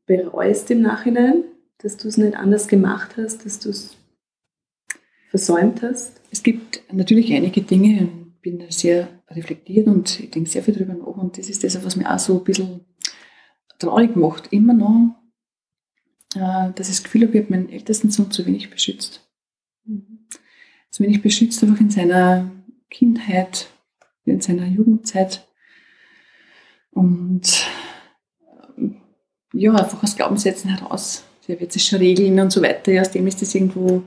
bereust 0.06 0.69
im 0.69 0.84
Nachhinein, 0.84 1.43
dass 1.80 1.97
du 1.97 2.08
es 2.08 2.17
nicht 2.17 2.36
anders 2.36 2.67
gemacht 2.67 3.17
hast, 3.17 3.47
dass 3.47 3.58
du 3.58 3.69
es 3.69 3.97
versäumt 5.32 5.82
hast? 5.82 6.21
Es 6.30 6.43
gibt 6.43 6.84
natürlich 6.93 7.34
einige 7.34 7.63
Dinge, 7.63 8.12
ich 8.36 8.41
bin 8.41 8.63
sehr 8.69 9.23
reflektiert 9.27 9.88
und 9.88 10.19
ich 10.19 10.30
denke 10.30 10.51
sehr 10.51 10.62
viel 10.62 10.75
darüber 10.75 10.93
nach 10.93 11.17
und 11.17 11.39
das 11.39 11.49
ist 11.49 11.63
das, 11.63 11.84
was 11.84 11.95
mir 11.95 12.13
auch 12.13 12.19
so 12.19 12.38
ein 12.38 12.43
bisschen 12.43 12.82
traurig 13.80 14.15
macht, 14.15 14.54
immer 14.54 14.75
noch, 14.75 15.15
äh, 16.36 16.71
dass 16.75 16.89
ich 16.89 16.97
das 16.97 17.04
Gefühl 17.04 17.23
habe, 17.23 17.36
ich 17.36 17.43
habe 17.43 17.54
meinen 17.54 17.69
ältesten 17.69 18.12
Sohn 18.12 18.30
zu 18.30 18.45
wenig 18.45 18.69
beschützt. 18.69 19.27
Mhm. 19.86 20.27
Zu 20.91 21.01
wenig 21.01 21.23
beschützt 21.23 21.63
einfach 21.63 21.80
in 21.80 21.89
seiner 21.89 22.51
Kindheit, 22.91 23.65
in 24.25 24.41
seiner 24.41 24.67
Jugendzeit 24.67 25.47
und 26.91 27.67
ja, 29.54 29.73
einfach 29.73 30.04
aus 30.04 30.15
Glaubenssätzen 30.15 30.69
heraus. 30.69 31.23
Der 31.47 31.60
wird 31.60 31.71
sich 31.71 31.84
schon 31.84 31.99
regeln 31.99 32.39
und 32.39 32.51
so 32.51 32.62
weiter. 32.62 32.91
Ja, 32.91 33.01
aus 33.01 33.12
dem 33.12 33.27
ist 33.27 33.41
das 33.41 33.54
irgendwo 33.56 34.04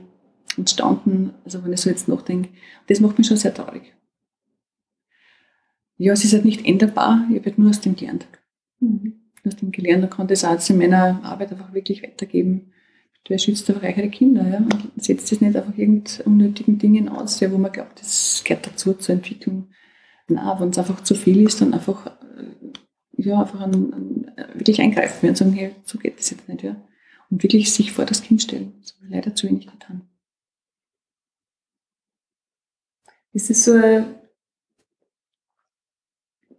entstanden, 0.57 1.33
also 1.43 1.63
wenn 1.63 1.73
ich 1.73 1.81
so 1.81 1.89
jetzt 1.89 2.07
nachdenke. 2.07 2.49
Das 2.87 2.99
macht 2.99 3.17
mich 3.17 3.27
schon 3.27 3.37
sehr 3.37 3.53
traurig. 3.53 3.93
Ja, 5.97 6.13
es 6.13 6.23
ist 6.25 6.33
halt 6.33 6.45
nicht 6.45 6.65
änderbar, 6.65 7.25
ich 7.29 7.37
habe 7.37 7.45
halt 7.45 7.57
nur 7.57 7.69
aus 7.69 7.81
dem 7.81 7.95
gelernt. 7.95 8.27
Mhm. 8.79 9.21
Aus 9.45 9.55
dem 9.55 9.71
gelernt 9.71 10.03
und 10.03 10.09
kann 10.09 10.27
das 10.27 10.43
auch 10.43 10.51
jetzt 10.51 10.69
in 10.69 10.77
meiner 10.77 11.23
Arbeit 11.23 11.51
einfach 11.51 11.73
wirklich 11.73 12.03
weitergeben. 12.03 12.71
Wer 13.27 13.39
schützt 13.39 13.69
einfach 13.69 13.83
eure 13.83 14.09
Kinder, 14.09 14.47
ja, 14.47 14.57
und 14.57 14.91
setzt 14.97 15.31
das 15.31 15.41
nicht 15.41 15.55
einfach 15.55 15.75
irgendeinen 15.77 16.25
unnötigen 16.25 16.77
Dingen 16.77 17.09
aus, 17.09 17.39
ja, 17.39 17.51
wo 17.51 17.57
man 17.57 17.71
glaubt, 17.71 17.99
das 17.99 18.43
gehört 18.45 18.67
dazu 18.67 18.93
zur 18.93 19.15
Entwicklung. 19.15 19.69
Nein, 20.27 20.59
wenn 20.59 20.69
es 20.69 20.77
einfach 20.77 21.01
zu 21.03 21.15
viel 21.15 21.41
ist, 21.41 21.61
dann 21.61 21.73
einfach, 21.73 22.17
ja, 23.25 23.41
einfach 23.41 23.59
an, 23.59 23.93
an, 23.93 24.31
wirklich 24.53 24.79
eingreifen 24.81 25.29
und 25.29 25.37
sagen, 25.37 25.53
hey, 25.53 25.75
so 25.83 25.97
geht 25.97 26.19
das 26.19 26.29
jetzt 26.29 26.47
nicht, 26.47 26.63
ja. 26.63 26.75
Und 27.29 27.43
wirklich 27.43 27.71
sich 27.73 27.91
vor 27.91 28.05
das 28.05 28.21
Kind 28.21 28.41
stellen. 28.41 28.73
Das 28.81 28.93
habe 28.95 29.05
ich 29.05 29.11
leider 29.11 29.35
zu 29.35 29.47
wenig 29.47 29.65
getan. 29.65 30.01
Ist 33.33 33.49
es 33.49 33.65
so, 33.65 33.73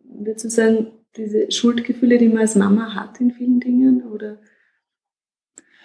würdest 0.02 0.44
du 0.44 0.50
sagen, 0.50 0.88
diese 1.16 1.50
Schuldgefühle, 1.50 2.18
die 2.18 2.28
man 2.28 2.38
als 2.38 2.54
Mama 2.54 2.94
hat 2.94 3.20
in 3.20 3.32
vielen 3.32 3.60
Dingen? 3.60 4.02
Oder? 4.02 4.38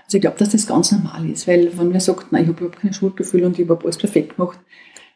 Also 0.04 0.17
ich 0.17 0.22
glaube, 0.22 0.38
dass 0.38 0.50
das 0.50 0.67
ganz 0.67 0.91
normal 0.91 1.30
ist, 1.30 1.48
weil 1.48 1.78
wenn 1.78 1.89
man 1.89 2.00
sagt, 2.00 2.32
nein, 2.32 2.44
ich 2.44 2.50
habe 2.50 2.60
überhaupt 2.60 2.82
keine 2.82 2.94
Schuldgefühle 2.94 3.46
und 3.46 3.58
ich 3.58 3.70
habe 3.70 3.82
alles 3.84 3.98
perfekt 3.98 4.36
gemacht, 4.36 4.60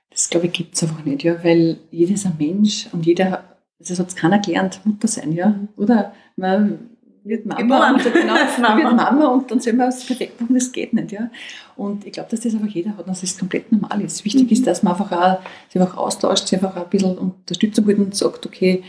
das 0.10 0.30
glaube 0.30 0.46
ich 0.46 0.54
gibt 0.54 0.76
es 0.76 0.84
einfach 0.84 1.04
nicht, 1.04 1.24
ja, 1.24 1.44
weil 1.44 1.80
jeder 1.92 2.14
ist 2.14 2.26
ein 2.26 2.38
Mensch 2.38 2.88
und 2.94 3.06
jeder, 3.06 3.55
das 3.80 4.00
hat 4.00 4.16
keiner 4.16 4.40
gelernt, 4.40 4.82
Mutter 4.86 5.08
sein, 5.08 5.32
ja, 5.34 5.60
oder? 5.76 6.14
Man 6.36 6.96
wird 7.26 7.46
Mama, 7.46 7.92
und, 7.92 8.04
genau, 8.04 8.34
Mama. 8.62 8.78
wird 8.78 8.96
Mama 8.96 9.28
und 9.28 9.50
dann 9.50 9.60
soll 9.60 9.74
man 9.74 9.90
es 9.90 10.06
perfekt 10.06 10.40
machen, 10.40 10.54
das 10.54 10.72
geht 10.72 10.94
nicht. 10.94 11.12
Ja? 11.12 11.32
Und 11.76 12.06
ich 12.06 12.14
glaube, 12.14 12.30
dass 12.30 12.42
das 12.42 12.54
einfach 12.54 12.68
jeder 12.68 12.92
hat 12.92 13.00
und 13.00 13.08
dass 13.08 13.22
das 13.22 13.38
komplett 13.38 13.72
normal 13.72 14.00
ist. 14.02 14.24
Wichtig 14.24 14.44
mhm. 14.44 14.52
ist, 14.52 14.68
dass 14.68 14.84
man 14.84 14.94
einfach 14.94 15.12
auch, 15.12 15.40
sich 15.70 15.82
einfach 15.82 15.98
austauscht, 15.98 16.48
sich 16.48 16.64
einfach 16.64 16.76
ein 16.76 16.90
bisschen 16.90 17.18
Unterstützung 17.18 17.86
gibt 17.88 18.00
und 18.00 18.16
sagt, 18.16 18.46
okay, 18.46 18.84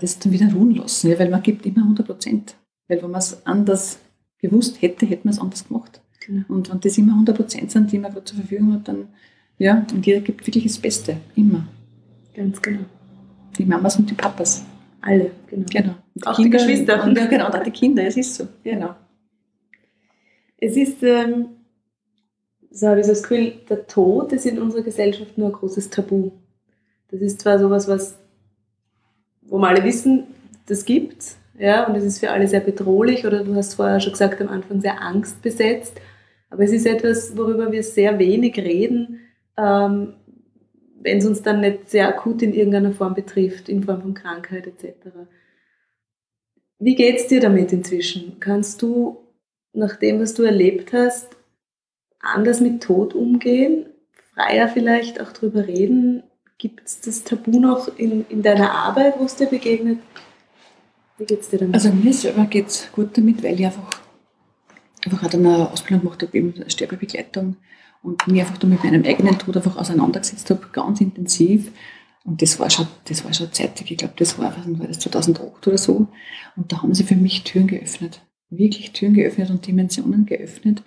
das 0.00 0.18
dann 0.18 0.32
wieder 0.32 0.50
ruhen 0.52 0.74
lassen, 0.74 1.10
ja? 1.10 1.18
weil 1.18 1.28
man 1.28 1.42
gibt 1.42 1.66
immer 1.66 1.82
100 1.82 2.06
Prozent. 2.06 2.56
Weil 2.88 3.02
wenn 3.02 3.10
man 3.10 3.20
es 3.20 3.46
anders 3.46 3.98
gewusst 4.38 4.80
hätte, 4.82 5.06
hätte 5.06 5.24
man 5.24 5.34
es 5.34 5.40
anders 5.40 5.68
gemacht. 5.68 6.00
Genau. 6.26 6.44
Und 6.48 6.70
wenn 6.70 6.80
das 6.80 6.98
immer 6.98 7.12
100 7.12 7.36
Prozent 7.36 7.70
sind, 7.70 7.92
die 7.92 7.98
man 7.98 8.12
gerade 8.12 8.24
zur 8.24 8.38
Verfügung 8.38 8.72
hat, 8.72 8.88
dann, 8.88 9.08
ja, 9.58 9.86
und 9.92 10.06
jeder 10.06 10.20
gibt 10.20 10.46
wirklich 10.46 10.64
das 10.64 10.78
Beste, 10.78 11.18
immer. 11.36 11.66
Ganz 12.34 12.60
genau. 12.60 12.80
Die 13.58 13.64
Mamas 13.64 13.96
und 13.96 14.10
die 14.10 14.14
Papas. 14.14 14.64
Alle, 15.00 15.30
genau. 15.48 15.66
genau. 15.70 15.94
Die 16.14 16.26
auch 16.26 16.36
Kinder, 16.36 16.58
die 16.58 16.64
Geschwister. 16.64 17.04
Und, 17.04 17.16
ja, 17.16 17.26
genau, 17.30 17.46
und 17.46 17.56
auch 17.56 17.62
die 17.62 17.70
Kinder, 17.70 18.04
es 18.04 18.16
ist 18.16 18.34
so. 18.34 18.48
Genau. 18.62 18.94
Es 20.58 20.76
ist, 20.76 21.02
ähm, 21.02 21.48
so 22.70 22.88
habe 22.88 23.00
ich 23.00 23.06
das 23.06 23.22
Gefühl, 23.22 23.54
der 23.68 23.86
Tod 23.86 24.32
ist 24.32 24.46
in 24.46 24.58
unserer 24.58 24.82
Gesellschaft 24.82 25.36
nur 25.36 25.48
ein 25.48 25.52
großes 25.52 25.90
Tabu. 25.90 26.30
Das 27.10 27.20
ist 27.20 27.40
zwar 27.40 27.58
sowas, 27.58 27.86
was, 27.86 28.18
wo 29.42 29.58
wir 29.58 29.68
alle 29.68 29.84
wissen, 29.84 30.24
das 30.66 30.84
gibt 30.84 31.36
ja, 31.58 31.86
und 31.86 31.94
es 31.94 32.04
ist 32.04 32.18
für 32.18 32.30
alle 32.30 32.48
sehr 32.48 32.60
bedrohlich 32.60 33.26
oder 33.26 33.44
du 33.44 33.54
hast 33.54 33.74
vorher 33.74 34.00
schon 34.00 34.12
gesagt, 34.12 34.40
am 34.40 34.48
Anfang 34.48 34.80
sehr 34.80 35.00
angstbesetzt. 35.00 36.00
Aber 36.50 36.64
es 36.64 36.72
ist 36.72 36.86
etwas, 36.86 37.36
worüber 37.36 37.70
wir 37.70 37.82
sehr 37.82 38.18
wenig 38.18 38.56
reden, 38.58 39.20
ähm, 39.56 40.14
wenn 41.04 41.18
es 41.18 41.26
uns 41.26 41.42
dann 41.42 41.60
nicht 41.60 41.90
sehr 41.90 42.08
akut 42.08 42.42
in 42.42 42.54
irgendeiner 42.54 42.92
Form 42.92 43.14
betrifft, 43.14 43.68
in 43.68 43.84
Form 43.84 44.00
von 44.00 44.14
Krankheit 44.14 44.66
etc. 44.66 44.94
Wie 46.78 46.94
geht 46.96 47.16
es 47.16 47.26
dir 47.28 47.40
damit 47.40 47.72
inzwischen? 47.72 48.40
Kannst 48.40 48.80
du, 48.82 49.18
nach 49.74 49.96
dem, 49.96 50.18
was 50.18 50.34
du 50.34 50.42
erlebt 50.42 50.92
hast, 50.92 51.36
anders 52.20 52.60
mit 52.60 52.82
Tod 52.82 53.14
umgehen? 53.14 53.86
Freier 54.32 54.66
vielleicht 54.68 55.20
auch 55.20 55.30
darüber 55.32 55.66
reden? 55.66 56.22
Gibt 56.56 56.86
es 56.86 57.00
das 57.02 57.22
Tabu 57.22 57.60
noch 57.60 57.98
in, 57.98 58.24
in 58.30 58.42
deiner 58.42 58.72
Arbeit, 58.72 59.18
wo 59.18 59.24
es 59.24 59.36
dir 59.36 59.46
begegnet? 59.46 59.98
Wie 61.18 61.26
geht 61.26 61.40
es 61.40 61.50
dir 61.50 61.58
damit? 61.58 61.74
Also 61.74 61.90
mir 61.90 62.14
selber 62.14 62.46
geht 62.46 62.68
es 62.68 62.90
gut 62.92 63.16
damit, 63.16 63.42
weil 63.42 63.60
ich 63.60 63.66
einfach, 63.66 64.00
einfach 65.04 65.22
auch 65.22 65.34
eine 65.34 65.70
Ausbildung 65.70 66.04
gemacht 66.04 66.22
habe, 66.22 66.36
eben 66.36 66.70
Sterbebegleitung 66.70 67.56
und 68.04 68.26
mich 68.28 68.40
einfach 68.40 68.58
da 68.58 68.66
mit 68.66 68.84
meinem 68.84 69.02
eigenen 69.04 69.38
Tod 69.38 69.56
einfach 69.56 69.78
auseinandergesetzt 69.78 70.50
habe, 70.50 70.66
ganz 70.72 71.00
intensiv. 71.00 71.72
Und 72.24 72.40
das 72.42 72.60
war 72.60 72.68
schon, 72.68 72.86
das 73.06 73.24
war 73.24 73.32
schon 73.32 73.50
zeitig, 73.52 73.90
ich 73.90 73.96
glaube, 73.96 74.14
das 74.16 74.38
war, 74.38 74.54
war 74.54 74.86
das 74.86 74.98
2008 75.00 75.66
oder 75.66 75.78
so. 75.78 76.06
Und 76.54 76.70
da 76.70 76.82
haben 76.82 76.94
sie 76.94 77.04
für 77.04 77.16
mich 77.16 77.44
Türen 77.44 77.66
geöffnet. 77.66 78.20
Wirklich 78.50 78.92
Türen 78.92 79.14
geöffnet 79.14 79.50
und 79.50 79.66
Dimensionen 79.66 80.26
geöffnet, 80.26 80.82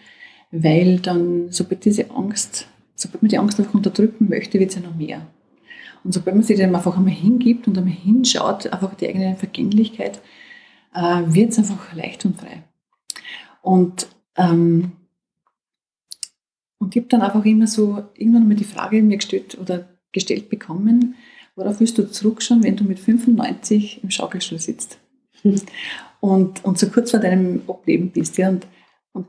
weil 0.51 0.99
dann, 0.99 1.51
sobald 1.51 1.85
diese 1.85 2.11
Angst, 2.11 2.67
sobald 2.95 3.23
man 3.23 3.29
die 3.29 3.37
Angst 3.39 3.59
einfach 3.59 3.73
unterdrücken 3.73 4.29
möchte, 4.29 4.59
wird 4.59 4.69
es 4.69 4.75
ja 4.75 4.81
noch 4.81 4.95
mehr. 4.95 5.25
Und 6.03 6.13
sobald 6.13 6.35
man 6.35 6.45
sich 6.45 6.57
dem 6.57 6.73
einfach 6.73 6.95
einmal 6.95 7.13
hingibt 7.13 7.67
und 7.67 7.77
einmal 7.77 7.93
hinschaut, 7.93 8.71
einfach 8.71 8.93
die 8.93 9.07
eigene 9.07 9.35
Vergänglichkeit, 9.35 10.21
äh, 10.93 11.23
wird 11.25 11.51
es 11.51 11.57
einfach 11.57 11.93
leicht 11.93 12.25
und 12.25 12.39
frei. 12.39 12.63
Und, 13.61 14.07
ähm, 14.37 14.91
und 16.79 16.95
ich 16.95 17.01
habe 17.01 17.09
dann 17.09 17.21
einfach 17.21 17.45
immer 17.45 17.67
so 17.67 18.03
irgendwann 18.15 18.47
mal 18.47 18.55
die 18.55 18.63
Frage 18.63 19.01
mir 19.01 19.17
gestellt 19.17 19.57
oder 19.59 19.87
gestellt 20.11 20.49
bekommen, 20.49 21.15
worauf 21.55 21.79
willst 21.79 21.97
du 21.97 22.09
zurückschauen, 22.09 22.63
wenn 22.63 22.75
du 22.75 22.83
mit 22.83 22.99
95 22.99 24.03
im 24.03 24.11
Schaukelstuhl 24.11 24.59
sitzt 24.59 24.99
und, 26.19 26.63
und 26.63 26.77
so 26.77 26.89
kurz 26.89 27.11
vor 27.11 27.19
deinem 27.19 27.61
Ableben 27.67 28.11
bist. 28.11 28.37
Ja, 28.37 28.49
und, 28.49 28.67
und 29.13 29.27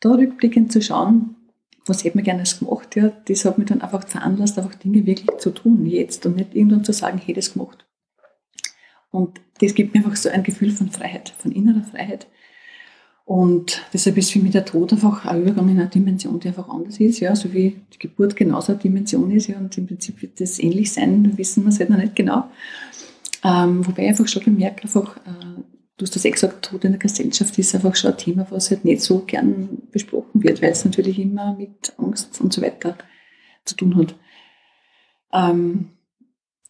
da 0.00 0.10
rückblickend 0.10 0.72
zu 0.72 0.82
schauen, 0.82 1.36
was 1.86 2.04
hätte 2.04 2.16
man 2.16 2.24
gerne 2.24 2.44
gemacht, 2.44 2.96
ja, 2.96 3.10
das 3.26 3.44
hat 3.44 3.58
mich 3.58 3.68
dann 3.68 3.80
einfach 3.80 4.06
veranlasst, 4.06 4.58
einfach 4.58 4.74
Dinge 4.74 5.06
wirklich 5.06 5.38
zu 5.38 5.50
tun, 5.50 5.86
jetzt 5.86 6.24
und 6.26 6.36
nicht 6.36 6.54
irgendwann 6.54 6.84
zu 6.84 6.92
sagen, 6.92 7.18
hätte 7.18 7.40
es 7.40 7.54
gemacht. 7.54 7.86
Und 9.10 9.40
das 9.60 9.74
gibt 9.74 9.94
mir 9.94 10.04
einfach 10.04 10.16
so 10.16 10.28
ein 10.28 10.42
Gefühl 10.42 10.70
von 10.70 10.90
Freiheit, 10.90 11.34
von 11.38 11.50
innerer 11.52 11.82
Freiheit. 11.82 12.28
Und 13.30 13.80
deshalb 13.92 14.16
ist 14.18 14.32
für 14.32 14.40
mich 14.40 14.50
der 14.50 14.64
Tod 14.64 14.92
einfach 14.92 15.24
ein 15.24 15.42
Übergang 15.42 15.68
in 15.68 15.78
eine 15.78 15.88
Dimension, 15.88 16.40
die 16.40 16.48
einfach 16.48 16.68
anders 16.68 16.98
ist, 16.98 17.20
ja, 17.20 17.36
so 17.36 17.52
wie 17.52 17.80
die 17.94 17.98
Geburt 18.00 18.34
genauso 18.34 18.72
eine 18.72 18.80
Dimension 18.80 19.30
ist, 19.30 19.46
ja, 19.46 19.56
und 19.56 19.78
im 19.78 19.86
Prinzip 19.86 20.20
wird 20.20 20.40
das 20.40 20.58
ähnlich 20.58 20.92
sein, 20.92 21.38
wissen 21.38 21.62
wir 21.62 21.68
es 21.68 21.78
halt 21.78 21.90
noch 21.90 21.98
nicht 21.98 22.16
genau. 22.16 22.50
Ähm, 23.44 23.86
wobei 23.86 24.02
ich 24.02 24.08
einfach 24.08 24.26
schon 24.26 24.42
bemerke, 24.42 24.82
einfach, 24.82 25.16
äh, 25.18 25.62
du 25.96 26.02
hast 26.04 26.16
das 26.16 26.24
eh 26.24 26.30
gesagt, 26.32 26.64
Tod 26.64 26.84
in 26.84 26.90
der 26.90 26.98
Gesellschaft 26.98 27.56
ist 27.56 27.72
einfach 27.72 27.94
schon 27.94 28.10
ein 28.10 28.18
Thema, 28.18 28.48
was 28.50 28.72
halt 28.72 28.84
nicht 28.84 29.00
so 29.00 29.20
gern 29.20 29.78
besprochen 29.92 30.42
wird, 30.42 30.60
weil 30.60 30.72
es 30.72 30.84
natürlich 30.84 31.20
immer 31.20 31.54
mit 31.54 31.92
Angst 31.98 32.40
und 32.40 32.52
so 32.52 32.60
weiter 32.60 32.98
zu 33.64 33.76
tun 33.76 33.96
hat. 33.96 34.16
Ähm, 35.32 35.90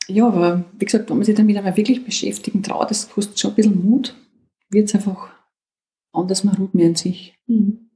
ja, 0.08 0.26
aber 0.26 0.66
wie 0.78 0.84
gesagt, 0.84 1.08
wenn 1.08 1.16
man 1.16 1.24
sich 1.24 1.36
damit 1.36 1.56
einmal 1.56 1.78
wirklich 1.78 2.04
beschäftigen 2.04 2.62
traut, 2.62 2.90
das 2.90 3.08
kostet 3.08 3.40
schon 3.40 3.52
ein 3.52 3.56
bisschen 3.56 3.82
Mut, 3.82 4.14
wird 4.68 4.90
es 4.90 4.94
einfach 4.94 5.39
anders, 6.12 6.44
man 6.44 6.56
ruht 6.56 6.74
mehr 6.74 6.86
in 6.86 6.94
sich. 6.96 7.38
Mhm. 7.46 7.90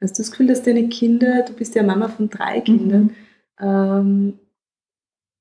Hast 0.00 0.18
du 0.18 0.22
das 0.22 0.30
Gefühl, 0.30 0.46
dass 0.46 0.62
deine 0.62 0.88
Kinder, 0.88 1.42
du 1.42 1.52
bist 1.52 1.74
ja 1.74 1.82
Mama 1.82 2.08
von 2.08 2.30
drei 2.30 2.60
Kindern, 2.60 3.14
mhm. 3.60 3.66
ähm, 3.66 4.38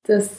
dass 0.03 0.29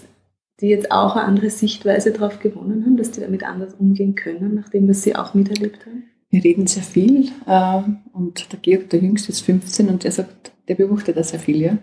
die 0.61 0.69
jetzt 0.69 0.93
auch 0.93 1.17
eine 1.17 1.25
andere 1.25 1.51
Sichtweise 1.51 2.13
darauf 2.13 2.39
gewonnen 2.39 2.85
haben, 2.85 2.97
dass 2.97 3.13
die 3.13 3.21
damit 3.21 3.45
anders 3.45 3.75
umgehen 3.75 4.15
können, 4.15 4.55
nachdem 4.55 4.89
was 4.89 5.03
sie 5.03 5.17
auch 5.17 5.33
miterlebt 5.35 5.87
haben? 5.87 6.05
Wir 6.29 6.45
reden 6.45 6.67
sehr 6.67 6.83
viel 6.83 7.29
äh, 7.47 7.83
und 8.13 8.53
der 8.53 8.59
Georg, 8.61 8.91
der 8.91 9.01
Jüngste, 9.01 9.33
ist 9.33 9.41
15 9.41 9.89
und 9.89 10.05
der 10.05 10.13
sagt, 10.13 10.53
der 10.69 10.75
beobachtet 10.75 11.17
da 11.17 11.25
sehr 11.25 11.41
viel, 11.41 11.61
ja. 11.61 11.79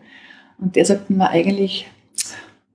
Und 0.60 0.76
der 0.76 0.86
sagt 0.86 1.10
mir 1.10 1.30
eigentlich, 1.30 1.88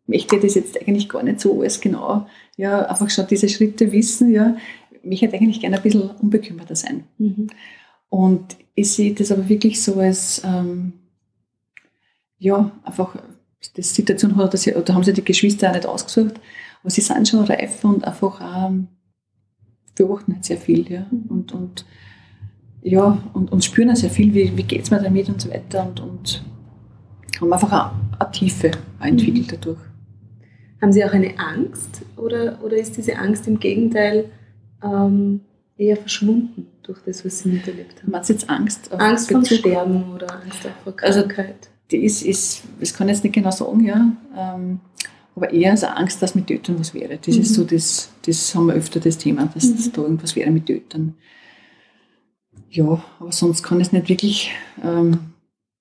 möchte 0.06 0.38
das 0.38 0.54
jetzt 0.54 0.80
eigentlich 0.80 1.08
gar 1.08 1.22
nicht 1.22 1.40
so 1.40 1.60
alles 1.60 1.80
genau, 1.80 2.26
ja, 2.56 2.84
einfach 2.86 3.08
schon 3.08 3.26
diese 3.26 3.48
Schritte 3.48 3.92
wissen, 3.92 4.30
ja, 4.30 4.56
mich 5.04 5.22
hätte 5.22 5.36
eigentlich 5.36 5.60
gerne 5.60 5.76
ein 5.76 5.82
bisschen 5.82 6.10
unbekümmerter 6.10 6.76
sein. 6.76 7.04
Mhm. 7.18 7.48
Und 8.08 8.56
ich 8.74 8.92
sehe 8.92 9.14
das 9.14 9.32
aber 9.32 9.48
wirklich 9.48 9.82
so 9.82 9.98
als, 9.98 10.42
ähm, 10.44 10.94
ja, 12.38 12.70
einfach, 12.84 13.16
die 13.76 13.82
Situation 13.82 14.36
hat, 14.36 14.52
dass 14.54 14.62
sie, 14.62 14.72
da 14.72 14.94
haben 14.94 15.04
sie 15.04 15.12
die 15.12 15.24
Geschwister 15.24 15.70
auch 15.70 15.74
nicht 15.74 15.86
ausgesucht, 15.86 16.34
aber 16.80 16.90
sie 16.90 17.00
sind 17.00 17.28
schon 17.28 17.44
reif 17.44 17.84
und 17.84 18.04
einfach 18.04 18.40
auch, 18.40 18.72
beobachten 19.94 20.34
halt 20.34 20.44
sehr 20.44 20.56
viel, 20.56 20.90
ja, 20.90 21.06
mhm. 21.10 21.26
und, 21.28 21.52
und, 21.52 21.84
ja, 22.82 23.22
und, 23.32 23.52
und 23.52 23.64
spüren 23.64 23.90
auch 23.90 23.96
sehr 23.96 24.10
viel, 24.10 24.34
wie, 24.34 24.56
wie 24.56 24.62
geht 24.64 24.82
es 24.82 24.90
mir 24.90 25.00
damit 25.00 25.28
und 25.28 25.40
so 25.40 25.50
weiter 25.50 25.86
und, 25.86 26.00
und 26.00 26.44
haben 27.40 27.52
einfach 27.52 27.72
eine, 27.72 28.18
eine 28.18 28.30
Tiefe 28.32 28.70
entwickelt 29.00 29.46
mhm. 29.46 29.50
dadurch. 29.50 29.80
Haben 30.80 30.92
Sie 30.92 31.04
auch 31.04 31.12
eine 31.12 31.38
Angst 31.38 32.02
oder, 32.16 32.58
oder 32.64 32.76
ist 32.76 32.96
diese 32.96 33.16
Angst 33.16 33.46
im 33.46 33.60
Gegenteil 33.60 34.30
ähm, 34.82 35.40
eher 35.76 35.96
verschwunden 35.96 36.66
durch 36.82 37.00
das, 37.04 37.24
was 37.24 37.40
sie 37.40 37.50
miterlebt 37.50 38.02
haben. 38.02 38.14
Hat 38.14 38.28
jetzt 38.28 38.48
Angst. 38.48 38.92
Angst 38.92 39.30
vor 39.30 39.44
Sterben 39.44 40.12
oder 40.12 40.32
Angst 40.32 40.58
vor 40.84 40.94
also, 41.02 41.22
Krankheit. 41.22 41.46
Also, 41.48 41.68
die 41.90 42.04
ist, 42.04 42.22
ist, 42.22 42.62
das 42.80 42.94
kann 42.94 43.08
ich 43.08 43.16
jetzt 43.16 43.24
nicht 43.24 43.34
genau 43.34 43.50
sagen, 43.50 43.84
ja. 43.84 44.16
Ähm, 44.36 44.80
aber 45.34 45.52
eher 45.52 45.70
also 45.70 45.86
Angst, 45.86 46.22
dass 46.22 46.34
mit 46.34 46.46
Tötern 46.46 46.78
was 46.78 46.94
wäre. 46.94 47.18
Das 47.18 47.34
mhm. 47.34 47.42
ist 47.42 47.54
so, 47.54 47.64
das, 47.64 48.10
das 48.26 48.54
haben 48.54 48.66
wir 48.66 48.74
öfter 48.74 49.00
das 49.00 49.18
Thema, 49.18 49.46
dass, 49.46 49.64
mhm. 49.64 49.92
da 49.92 50.02
irgendwas 50.02 50.36
wäre 50.36 50.50
mit 50.50 50.66
Tötern. 50.66 51.14
Ja, 52.70 53.02
aber 53.18 53.32
sonst 53.32 53.62
kann 53.62 53.80
ich 53.80 53.88
es 53.88 53.92
nicht 53.92 54.08
wirklich, 54.08 54.50
ähm, 54.82 55.18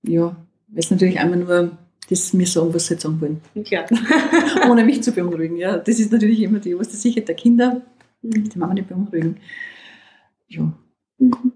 ja, 0.04 0.36
weil 0.68 0.80
es 0.80 0.92
natürlich 0.92 1.20
einmal 1.20 1.40
nur 1.40 1.78
das 2.10 2.34
mir 2.34 2.46
sagen, 2.46 2.74
was 2.74 2.88
sie 2.88 2.96
jetzt 2.96 3.04
sagen 3.04 3.22
wollen. 3.22 3.42
Ja. 3.54 3.86
Ohne 4.70 4.84
mich 4.84 5.02
zu 5.02 5.14
beunruhigen. 5.14 5.56
Ja. 5.56 5.78
Das 5.78 6.00
ist 6.00 6.12
natürlich 6.12 6.42
immer 6.42 6.60
die 6.60 6.76
oberste 6.76 6.98
Sicherheit 6.98 7.30
der 7.30 7.36
Kinder 7.36 7.82
Mhm. 8.22 8.50
Die 8.50 8.60
Mama 8.60 8.74
nicht 8.74 8.90
beunruhigen. 8.90 9.38
Ja. 10.48 10.74
Mhm. 11.18 11.54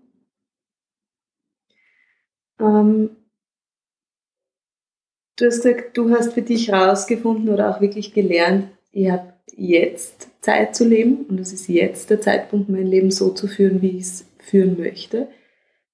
Ähm, 2.60 3.10
du 5.38 5.46
hast 5.46 5.64
gesagt, 5.64 5.98
du 5.98 6.10
hast 6.12 6.34
für 6.34 6.42
dich 6.42 6.70
herausgefunden 6.70 7.50
oder 7.50 7.70
auch 7.70 7.82
wirklich 7.82 8.14
gelernt, 8.14 8.70
ich 8.92 9.10
habe 9.10 9.34
jetzt 9.58 10.30
Zeit 10.42 10.76
zu 10.76 10.88
leben 10.88 11.26
und 11.26 11.40
es 11.40 11.52
ist 11.52 11.68
jetzt 11.68 12.10
der 12.10 12.22
Zeitpunkt, 12.22 12.70
mein 12.70 12.88
Leben 12.88 13.12
so 13.12 13.32
zu 13.32 13.48
führen, 13.48 13.82
wie 13.82 13.98
ich 13.98 14.04
es 14.04 14.26
führen 14.40 14.78
möchte. 14.78 15.28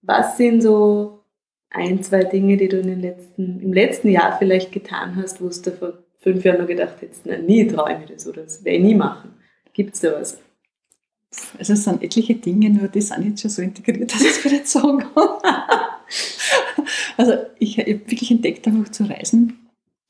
Was 0.02 0.38
sind 0.38 0.62
so 0.62 1.24
ein, 1.70 2.04
zwei 2.04 2.24
Dinge, 2.24 2.58
die 2.58 2.68
du 2.68 2.80
in 2.80 2.88
den 2.88 3.02
letzten, 3.02 3.60
im 3.62 3.74
letzten 3.74 4.10
Jahr 4.10 4.38
vielleicht 4.38 4.72
getan 4.72 5.16
hast, 5.16 5.42
wo 5.42 5.48
du 5.48 5.72
vor 5.72 6.04
fünf 6.20 6.44
Jahren 6.44 6.60
noch 6.60 6.68
gedacht 6.68 7.02
hättest, 7.02 7.26
na, 7.26 7.38
nie 7.38 7.66
traue 7.68 7.94
ich 7.94 8.00
mir 8.00 8.14
das 8.14 8.28
oder 8.28 8.44
das 8.44 8.64
werde 8.64 8.78
ich 8.78 8.84
nie 8.84 8.96
machen? 8.96 9.34
Gibt 9.74 9.96
es 9.96 10.02
da 10.02 10.14
was? 10.14 10.38
Also 11.58 11.74
es 11.74 11.84
sind 11.86 12.04
etliche 12.04 12.36
Dinge, 12.36 12.70
nur 12.70 12.90
die 12.90 13.02
sind 13.02 13.26
jetzt 13.26 13.42
schon 13.42 13.52
so 13.52 13.62
integriert, 13.62 14.14
dass 14.14 14.22
ich 14.22 14.30
es 14.30 14.46
nicht 14.46 14.68
sagen 14.68 15.00
kann. 15.00 15.30
also 17.18 17.34
ich 17.58 17.78
habe 17.78 17.88
wirklich 17.88 18.32
entdeckt, 18.32 18.68
einfach 18.68 18.92
zu 18.92 19.10
reisen. 19.10 19.58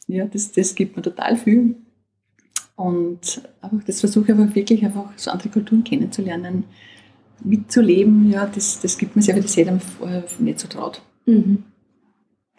Ja, 0.08 0.26
das, 0.26 0.52
das 0.52 0.74
gibt 0.74 0.96
mir 0.96 1.04
total 1.04 1.38
viel. 1.38 1.76
Und 2.76 3.42
einfach 3.62 3.84
das 3.86 4.00
versuche 4.00 4.26
ich 4.26 4.32
einfach 4.32 4.56
wirklich 4.56 4.84
einfach 4.84 5.12
so 5.16 5.30
andere 5.30 5.50
Kulturen 5.50 5.84
kennenzulernen, 5.84 6.64
mitzuleben. 7.44 8.32
Ja, 8.32 8.48
das, 8.48 8.80
das 8.80 8.98
gibt 8.98 9.16
mir 9.16 9.22
sehr 9.22 9.36
viel, 9.36 9.44
das 9.44 9.56
hätte 9.56 9.80
vorher 9.80 10.24
nicht 10.40 10.60
so 10.60 10.68
traut. 10.68 11.02
Mhm. 11.28 11.64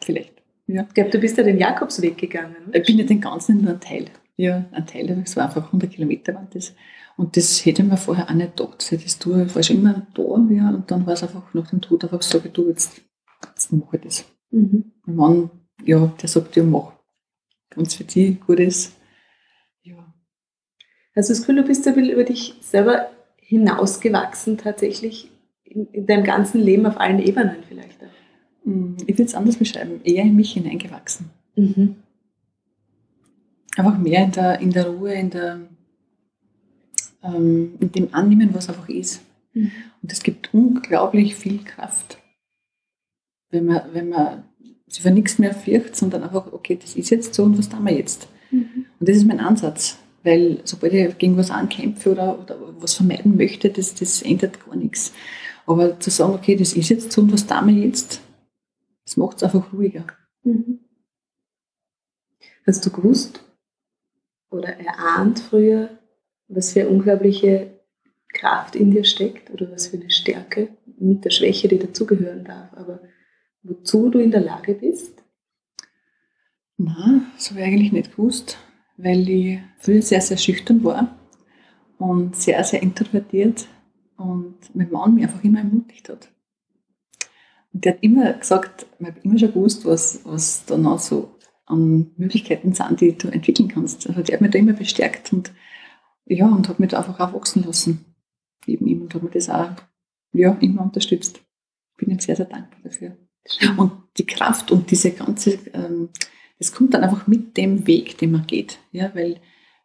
Vielleicht. 0.01 0.33
Ja. 0.69 0.83
Ich 0.89 0.95
glaube, 0.95 1.11
du 1.11 1.19
bist 1.19 1.37
ja 1.37 1.43
den 1.43 1.59
Jakobsweg 1.59 2.17
gegangen. 2.17 2.57
Ich 2.73 2.85
bin 2.85 2.99
ja 2.99 3.05
den 3.05 3.21
ganzen 3.21 3.63
nur 3.63 3.73
ein 3.73 3.81
Teil. 3.81 4.07
Ja, 4.37 4.65
ein 4.71 4.87
Teil, 4.87 5.09
das 5.09 5.37
war 5.37 5.47
einfach 5.47 5.67
100 5.67 5.91
Kilometer 5.91 6.35
waren 6.35 6.49
das. 6.53 6.75
Und 7.17 7.37
das 7.37 7.65
hätte 7.65 7.83
ich 7.83 7.89
mir 7.89 7.97
vorher 7.97 8.29
auch 8.29 8.35
nicht 8.35 8.57
gedacht, 8.57 8.91
ich 8.91 9.03
das 9.05 9.19
tue. 9.19 9.45
Ich 9.45 9.55
war 9.55 9.63
schon 9.63 9.77
immer 9.77 10.07
da, 10.15 10.23
ja, 10.51 10.71
und 10.71 10.91
dann 10.91 11.07
war 11.07 11.15
es 11.15 11.23
einfach 11.23 11.53
nach 11.55 11.69
dem 11.71 11.81
Tod 11.81 12.05
einfach 12.05 12.23
so, 12.23 12.39
du, 12.39 12.69
jetzt, 12.69 13.03
jetzt 13.47 13.73
mache 13.73 13.97
ich 13.97 14.03
das. 14.03 14.25
Mhm. 14.51 14.93
Mein 15.07 15.17
Mann, 15.17 15.51
ja, 15.85 16.07
der 16.21 16.29
sagt, 16.29 16.57
ja, 16.57 16.63
mach. 16.63 16.93
Wenn 17.75 17.87
es 17.87 17.95
für 17.95 18.05
dich 18.05 18.41
gut 18.41 18.61
ist, 18.61 18.97
ja. 19.83 20.15
Also 21.15 21.33
das 21.33 21.41
Gefühl, 21.41 21.57
du 21.57 21.63
bist 21.65 21.87
ein 21.87 21.95
bisschen 21.95 22.11
über 22.11 22.25
dich 22.25 22.55
selber 22.61 23.11
hinausgewachsen 23.37 24.59
tatsächlich 24.59 25.31
in, 25.65 25.87
in 25.87 26.07
deinem 26.07 26.25
ganzen 26.25 26.61
Leben 26.61 26.87
auf 26.87 26.99
allen 26.99 27.19
Ebenen 27.19 27.63
vielleicht. 27.67 27.99
Mm, 28.65 28.97
ich 29.07 29.19
würde 29.19 29.25
es 29.25 29.35
anders 29.35 29.57
beschreiben, 29.57 30.01
eher 30.05 30.25
in 30.25 30.37
mich 30.37 30.53
hineingewachsen. 30.53 31.31
Mhm. 31.57 31.97
Einfach 33.77 33.99
mehr 33.99 34.25
in 34.25 34.33
der, 34.33 34.61
in 34.61 34.71
der 34.71 34.89
Ruhe, 34.89 35.15
in 35.15 35.31
der 35.31 35.61
ähm, 37.23 37.75
in 37.81 37.93
dem 37.93 38.15
annehmen, 38.15 38.51
was 38.53 38.69
einfach 38.69 38.89
ist. 38.89 39.23
Mhm. 39.55 39.73
Und 40.03 40.13
es 40.13 40.23
gibt 40.23 40.53
unglaublich 40.53 41.35
viel 41.35 41.63
Kraft, 41.63 42.19
wenn 43.51 43.67
man, 43.67 43.83
wenn 43.93 44.09
man 44.09 44.45
sich 44.87 45.03
für 45.03 45.11
nichts 45.11 45.39
mehr 45.39 45.55
fürchtet, 45.55 45.97
sondern 45.97 46.23
einfach, 46.23 46.53
okay, 46.53 46.79
das 46.81 46.97
ist 46.97 47.11
jetzt 47.11 47.35
so 47.35 47.45
und 47.45 47.59
was 47.59 47.69
tun 47.69 47.85
wir 47.85 47.95
jetzt? 47.95 48.29
Mhm. 48.51 48.87
Und 48.99 49.09
das 49.09 49.17
ist 49.17 49.27
mein 49.27 49.41
Ansatz. 49.41 49.99
Weil 50.25 50.61
sobald 50.65 50.93
ich 50.93 51.19
gegen 51.19 51.37
was 51.37 51.51
ankämpfe 51.51 52.13
oder, 52.13 52.39
oder 52.39 52.57
was 52.79 52.95
vermeiden 52.95 53.37
möchte, 53.37 53.71
das, 53.71 53.95
das 53.95 54.23
ändert 54.23 54.65
gar 54.65 54.77
nichts. 54.77 55.13
Aber 55.67 55.99
zu 55.99 56.11
sagen, 56.11 56.35
okay, 56.35 56.55
das 56.55 56.75
ist 56.75 56.91
jetzt 56.91 57.13
so 57.13 57.23
und 57.23 57.33
was 57.33 57.47
tun 57.47 57.67
wir 57.67 57.75
jetzt, 57.75 58.21
das 59.05 59.17
macht 59.17 59.39
es 59.39 59.43
einfach 59.43 59.73
ruhiger. 59.73 60.07
Mhm. 60.45 60.81
Hast 62.67 62.87
du 62.87 62.91
gewusst 62.91 63.45
oder 64.51 64.69
erahnt 64.69 65.41
früher, 65.41 65.99
was 66.55 66.73
für 66.73 66.81
eine 66.81 66.91
unglaubliche 66.91 67.79
Kraft 68.33 68.77
in 68.77 68.91
dir 68.91 69.05
steckt 69.05 69.51
oder 69.51 69.71
was 69.71 69.89
für 69.89 69.97
eine 69.97 70.11
Stärke 70.11 70.69
mit 70.99 71.25
der 71.25 71.31
Schwäche, 71.31 71.69
die 71.69 71.79
dazugehören 71.79 72.45
darf, 72.45 72.73
aber 72.75 73.01
wozu 73.63 74.09
du 74.09 74.19
in 74.19 74.31
der 74.31 74.41
Lage 74.41 74.75
bist? 74.75 75.23
Na, 76.77 77.23
das 77.37 77.51
habe 77.51 77.61
ich 77.61 77.67
eigentlich 77.67 77.93
nicht 77.93 78.17
gewusst, 78.17 78.59
weil 78.97 79.29
ich 79.29 79.61
früher 79.79 80.03
sehr, 80.03 80.21
sehr 80.21 80.37
schüchtern 80.37 80.83
war 80.85 81.17
und 81.99 82.37
sehr, 82.37 82.63
sehr 82.65 82.83
introvertiert 82.83 83.67
und 84.17 84.57
mein 84.75 84.91
Mann 84.91 85.15
mich 85.15 85.25
einfach 85.25 85.45
immer 85.45 85.59
ermutigt 85.59 86.09
hat. 86.09 86.31
Und 87.73 87.85
der 87.85 87.95
hat 87.95 88.03
immer 88.03 88.33
gesagt, 88.33 88.87
ich 88.99 89.07
habe 89.07 89.21
immer 89.23 89.39
schon 89.39 89.53
gewusst, 89.53 89.85
was, 89.85 90.21
was 90.25 90.65
da 90.67 90.77
noch 90.77 90.99
so 90.99 91.37
an 91.67 92.11
Möglichkeiten 92.17 92.75
sind, 92.75 93.01
die 93.01 93.17
du 93.17 93.29
entwickeln 93.29 93.69
kannst. 93.69 94.09
Also 94.09 94.23
der 94.23 94.35
hat 94.35 94.41
mich 94.41 94.51
da 94.51 94.59
immer 94.59 94.75
bestärkt 94.75 95.33
und 95.33 95.53
ja, 96.33 96.47
und 96.47 96.69
hat 96.69 96.81
mich 96.81 96.91
da 96.91 96.99
einfach 96.99 97.19
auch 97.21 97.35
wachsen 97.35 97.65
lassen. 97.65 98.05
Neben 98.67 98.87
ihm 98.87 99.03
und 99.03 99.15
hat 99.15 99.23
mir 99.23 99.31
das 99.31 99.51
auch 99.51 99.71
ja, 100.33 100.53
immer 100.61 100.83
unterstützt. 100.83 101.41
Bin 101.97 102.11
ihm 102.11 102.19
sehr, 102.19 102.37
sehr 102.37 102.47
dankbar 102.47 102.81
dafür. 102.83 103.17
Und 103.77 103.93
die 104.17 104.27
Kraft 104.27 104.71
und 104.71 104.91
diese 104.91 105.11
ganze, 105.11 105.59
ähm, 105.73 106.11
das 106.59 106.73
kommt 106.73 106.95
dann 106.95 107.03
einfach 107.03 107.27
mit 107.27 107.57
dem 107.57 107.87
Weg, 107.87 108.19
den 108.19 108.31
man 108.31 108.47
geht. 108.47 108.79
Ja, 108.93 109.15
weil 109.15 109.41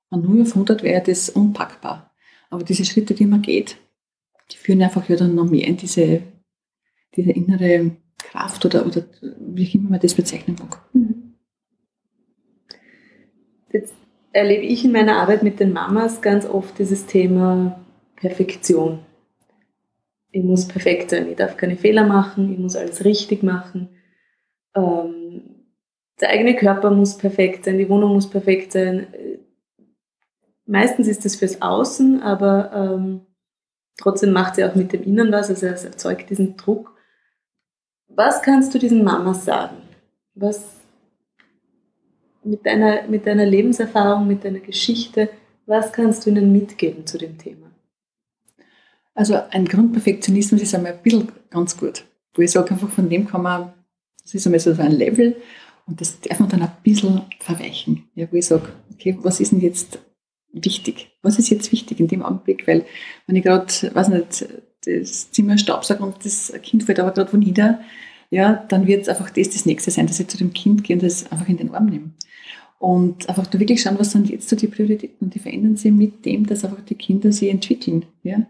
man 0.09 0.21
nur 0.21 0.41
auf 0.41 0.49
100 0.49 0.83
wäre 0.83 1.03
das 1.03 1.29
unpackbar. 1.29 2.13
Aber 2.49 2.63
diese 2.63 2.85
Schritte, 2.85 3.13
die 3.13 3.25
man 3.25 3.41
geht, 3.41 3.77
die 4.51 4.57
führen 4.57 4.81
einfach 4.81 5.09
ja 5.09 5.15
dann 5.15 5.35
noch 5.35 5.49
mehr 5.49 5.67
in 5.67 5.77
diese, 5.77 6.21
diese 7.15 7.31
innere 7.31 7.97
Kraft 8.17 8.65
oder, 8.65 8.85
oder 8.85 9.05
wie 9.39 9.69
immer 9.73 9.89
man 9.91 9.99
das 9.99 10.13
bezeichnen 10.13 10.55
mag. 10.59 10.87
Mhm. 10.93 11.35
Jetzt 13.71 13.95
erlebe 14.37 14.63
ich 14.63 14.85
in 14.85 14.91
meiner 14.91 15.17
Arbeit 15.17 15.41
mit 15.41 15.59
den 15.59 15.73
Mamas 15.73 16.21
ganz 16.21 16.45
oft 16.45 16.77
dieses 16.77 17.07
Thema 17.07 17.79
Perfektion. 18.15 18.99
Ich 20.31 20.43
muss 20.43 20.67
perfekt 20.67 21.09
sein, 21.09 21.27
ich 21.29 21.35
darf 21.35 21.57
keine 21.57 21.75
Fehler 21.75 22.05
machen, 22.05 22.51
ich 22.53 22.59
muss 22.59 22.75
alles 22.75 23.03
richtig 23.03 23.41
machen. 23.41 23.89
Ähm, 24.75 25.65
der 26.21 26.29
eigene 26.29 26.55
Körper 26.55 26.91
muss 26.91 27.17
perfekt 27.17 27.65
sein, 27.65 27.79
die 27.79 27.89
Wohnung 27.89 28.13
muss 28.13 28.29
perfekt 28.29 28.71
sein. 28.71 29.07
Meistens 30.65 31.07
ist 31.07 31.25
das 31.25 31.35
fürs 31.35 31.61
Außen, 31.61 32.21
aber 32.21 32.71
ähm, 32.73 33.21
trotzdem 33.97 34.33
macht 34.33 34.55
sie 34.55 34.65
auch 34.65 34.75
mit 34.75 34.93
dem 34.93 35.03
Innen 35.03 35.31
was, 35.31 35.49
also 35.49 35.65
es 35.65 35.83
erzeugt 35.83 36.29
diesen 36.29 36.57
Druck. 36.57 36.95
Was 38.07 38.41
kannst 38.43 38.73
du 38.73 38.77
diesen 38.77 39.03
Mamas 39.03 39.45
sagen? 39.45 39.77
Was 40.35 40.76
mit 42.47 42.65
deiner, 42.65 43.07
mit 43.07 43.27
deiner 43.27 43.45
Lebenserfahrung, 43.45 44.27
mit 44.27 44.43
deiner 44.43 44.59
Geschichte, 44.59 45.29
was 45.65 45.91
kannst 45.91 46.25
du 46.25 46.29
ihnen 46.29 46.51
mitgeben 46.51 47.05
zu 47.05 47.17
dem 47.17 47.37
Thema? 47.37 47.71
Also 49.13 49.35
ein 49.49 49.65
Grundperfektionismus 49.65 50.61
ist 50.61 50.73
einmal 50.73 50.93
ein 50.93 51.01
bisschen 51.01 51.27
ganz 51.49 51.77
gut. 51.77 52.05
Wo 52.33 52.41
ich 52.41 52.51
sage, 52.51 52.71
einfach 52.71 52.89
von 52.89 53.09
dem 53.09 53.27
kann 53.27 53.41
man, 53.41 53.73
das 54.23 54.33
ist 54.33 54.45
einmal 54.45 54.59
so 54.59 54.71
ein 54.71 54.91
Level 54.91 55.35
und 55.87 55.99
das 55.99 56.19
darf 56.21 56.39
man 56.39 56.49
dann 56.49 56.61
ein 56.61 56.71
bisschen 56.83 57.21
verweichen. 57.39 58.09
Ja, 58.15 58.27
wo 58.31 58.37
ich 58.37 58.45
sage, 58.45 58.69
okay, 58.93 59.17
was 59.21 59.39
ist 59.39 59.51
denn 59.51 59.59
jetzt 59.59 59.99
wichtig? 60.53 61.17
Was 61.21 61.39
ist 61.39 61.49
jetzt 61.49 61.71
wichtig 61.71 61.99
in 61.99 62.07
dem 62.07 62.23
Augenblick? 62.23 62.67
Weil 62.67 62.85
wenn 63.25 63.35
ich 63.35 63.43
gerade, 63.43 63.67
weiß 63.93 64.09
nicht, 64.09 64.45
das 64.85 65.31
Zimmer 65.31 65.57
staubsauge 65.57 66.03
und 66.03 66.23
das 66.23 66.53
Kind 66.61 66.83
fällt 66.83 66.99
aber 66.99 67.11
gerade 67.11 67.33
wo 67.33 67.37
nieder, 67.37 67.81
ja, 68.29 68.65
dann 68.67 68.87
wird 68.87 69.07
einfach 69.09 69.29
das 69.29 69.49
das 69.49 69.65
nächste 69.65 69.91
sein, 69.91 70.07
dass 70.07 70.19
ich 70.19 70.27
zu 70.27 70.37
dem 70.37 70.53
Kind 70.53 70.83
gehe 70.83 70.95
und 70.95 71.03
das 71.03 71.31
einfach 71.31 71.47
in 71.47 71.57
den 71.57 71.73
Arm 71.73 71.87
nehme. 71.87 72.11
Und 72.79 73.27
einfach 73.27 73.47
da 73.47 73.59
wirklich 73.59 73.81
schauen, 73.81 73.97
was 73.97 74.11
sind 74.11 74.29
jetzt 74.29 74.49
so 74.49 74.55
die 74.55 74.67
Prioritäten 74.67 75.27
und 75.27 75.33
die 75.33 75.39
verändern 75.39 75.77
sich 75.77 75.91
mit 75.91 76.25
dem, 76.25 76.45
dass 76.45 76.63
einfach 76.63 76.81
die 76.81 76.95
Kinder 76.95 77.31
sich 77.31 77.49
entwickeln. 77.49 78.05
Ja? 78.23 78.45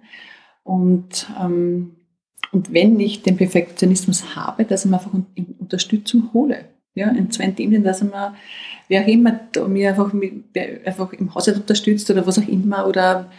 Und, 0.63 1.27
ähm, 1.41 1.95
und 2.51 2.73
wenn 2.73 2.99
ich 2.99 3.23
den 3.23 3.37
Perfektionismus 3.37 4.35
habe, 4.35 4.65
dass 4.65 4.83
ich 4.83 4.91
mir 4.91 4.97
einfach 4.97 5.13
Unterstützung 5.59 6.33
hole. 6.33 6.65
Ja, 6.93 7.11
in 7.11 7.29
zwei 7.29 7.47
Themen, 7.51 7.83
dass 7.83 8.03
man, 8.03 8.33
wer 8.87 9.03
auch 9.03 9.07
immer 9.07 9.39
mir 9.67 9.89
einfach, 9.89 10.11
einfach 10.83 11.13
im 11.13 11.35
Haushalt 11.35 11.57
unterstützt 11.57 12.09
oder 12.09 12.25
was 12.25 12.39
auch 12.39 12.47
immer, 12.47 12.87
oder 12.87 13.29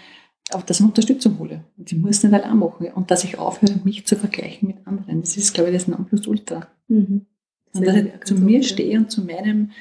auch, 0.52 0.62
dass 0.62 0.78
ich 0.78 0.82
mir 0.82 0.88
Unterstützung 0.88 1.38
hole. 1.40 1.64
Und 1.76 1.90
ich 1.90 1.98
muss 1.98 2.22
nicht 2.22 2.32
allein 2.32 2.56
machen. 2.56 2.86
Und 2.94 3.10
dass 3.10 3.24
ich 3.24 3.38
aufhöre, 3.38 3.80
mich 3.84 4.06
zu 4.06 4.14
vergleichen 4.14 4.68
mit 4.68 4.86
anderen. 4.86 5.22
Das 5.22 5.36
ist, 5.36 5.54
glaube 5.54 5.70
ich, 5.70 5.76
das 5.76 5.88
Nonplusultra. 5.88 6.68
Mhm. 6.86 7.26
und 7.74 7.86
dass 7.86 7.96
ich 7.96 8.24
zu 8.24 8.34
mir 8.36 8.62
stehe 8.62 8.96
und 8.96 9.10
zu 9.10 9.24
meinem, 9.24 9.72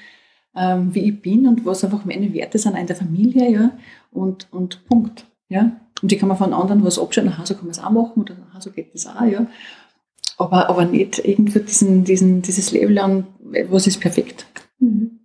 ähm, 0.57 0.93
wie 0.93 1.09
ich 1.09 1.21
bin 1.21 1.47
und 1.47 1.65
was 1.65 1.83
einfach 1.83 2.03
meine 2.03 2.33
Werte 2.33 2.57
sind 2.57 2.75
in 2.75 2.87
der 2.87 2.95
Familie, 2.95 3.49
ja, 3.49 3.77
und, 4.11 4.47
und 4.51 4.85
Punkt. 4.87 5.25
Ja. 5.49 5.79
Und 6.01 6.11
die 6.11 6.17
kann 6.17 6.27
man 6.27 6.37
von 6.37 6.53
anderen 6.53 6.83
was 6.83 6.99
abschauen, 6.99 7.29
aha, 7.29 7.45
so 7.45 7.53
kann 7.53 7.65
man 7.65 7.71
es 7.71 7.79
auch 7.79 7.91
machen, 7.91 8.21
oder 8.21 8.35
aha, 8.49 8.59
so 8.59 8.71
geht 8.71 8.93
das 8.93 9.07
auch, 9.07 9.25
ja. 9.25 9.47
Aber, 10.37 10.69
aber 10.69 10.85
nicht 10.85 11.19
irgendwie 11.19 11.59
diesen, 11.59 12.03
diesen, 12.03 12.41
dieses 12.41 12.71
Level 12.71 12.97
an, 12.99 13.27
was 13.69 13.87
ist 13.87 13.99
perfekt. 13.99 14.45
Mhm. 14.79 15.19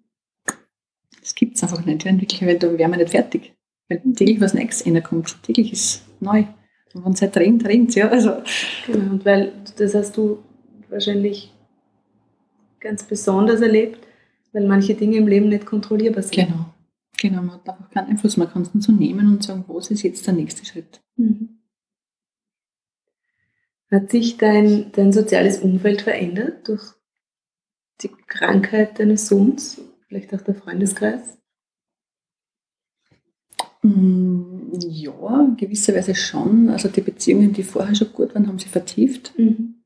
Das 1.21 1.35
gibt 1.35 1.57
es 1.57 1.62
einfach 1.62 1.85
nicht, 1.85 2.05
ja, 2.05 2.11
in 2.11 2.21
Wirklichkeit, 2.21 2.49
weil 2.49 2.59
da 2.59 2.79
wären 2.79 2.90
wir 2.90 2.99
nicht 2.99 3.11
fertig. 3.11 3.55
Weil 3.88 4.01
täglich 4.14 4.40
was 4.40 4.55
Neues 4.55 4.85
kommt, 5.03 5.42
täglich 5.42 5.73
ist 5.73 6.03
neu. 6.21 6.45
Und 6.95 7.05
wenn 7.05 7.12
es 7.12 7.23
halt 7.23 7.37
rennt, 7.37 7.64
rennt 7.64 7.95
ja. 7.95 8.09
Also. 8.09 8.42
Genau, 8.87 9.12
und 9.12 9.25
weil 9.25 9.53
das 9.77 9.95
hast 9.95 10.16
du 10.16 10.38
wahrscheinlich 10.90 11.53
ganz 12.81 13.05
besonders 13.05 13.61
erlebt, 13.61 14.07
weil 14.53 14.67
manche 14.67 14.95
Dinge 14.95 15.17
im 15.17 15.27
Leben 15.27 15.49
nicht 15.49 15.67
kontrollierbar 15.67 16.23
sind. 16.23 16.35
Genau. 16.35 16.67
Genau, 17.21 17.43
man 17.43 17.53
hat 17.53 17.69
einfach 17.69 17.91
keinen 17.91 18.09
Einfluss. 18.09 18.37
Man 18.37 18.51
kann 18.51 18.62
es 18.62 18.75
nur 18.75 18.83
so 18.83 18.93
nehmen 18.93 19.29
und 19.29 19.45
sagen, 19.45 19.65
was 19.69 19.91
ist 19.91 20.03
jetzt 20.03 20.27
der 20.27 20.35
nächste 20.35 20.65
Schritt. 20.65 21.01
Mhm. 21.17 21.61
Hat 23.91 24.11
sich 24.11 24.38
dein, 24.38 24.91
dein 24.93 25.12
soziales 25.12 25.59
Umfeld 25.59 26.03
verändert 26.03 26.67
durch 26.67 26.83
die 28.01 28.09
Krankheit 28.27 28.99
deines 28.99 29.29
Sohns? 29.29 29.81
Vielleicht 30.09 30.35
auch 30.35 30.41
der 30.41 30.55
Freundeskreis? 30.55 31.38
Mm, 33.83 34.71
ja, 34.79 35.55
gewisserweise 35.57 36.15
schon. 36.15 36.71
Also 36.71 36.88
die 36.88 37.03
Beziehungen, 37.03 37.53
die 37.53 37.62
vorher 37.62 37.95
schon 37.95 38.12
gut 38.12 38.35
waren, 38.35 38.49
haben 38.49 38.59
sich 38.59 38.71
vertieft. 38.71 39.38
Mhm. 39.38 39.83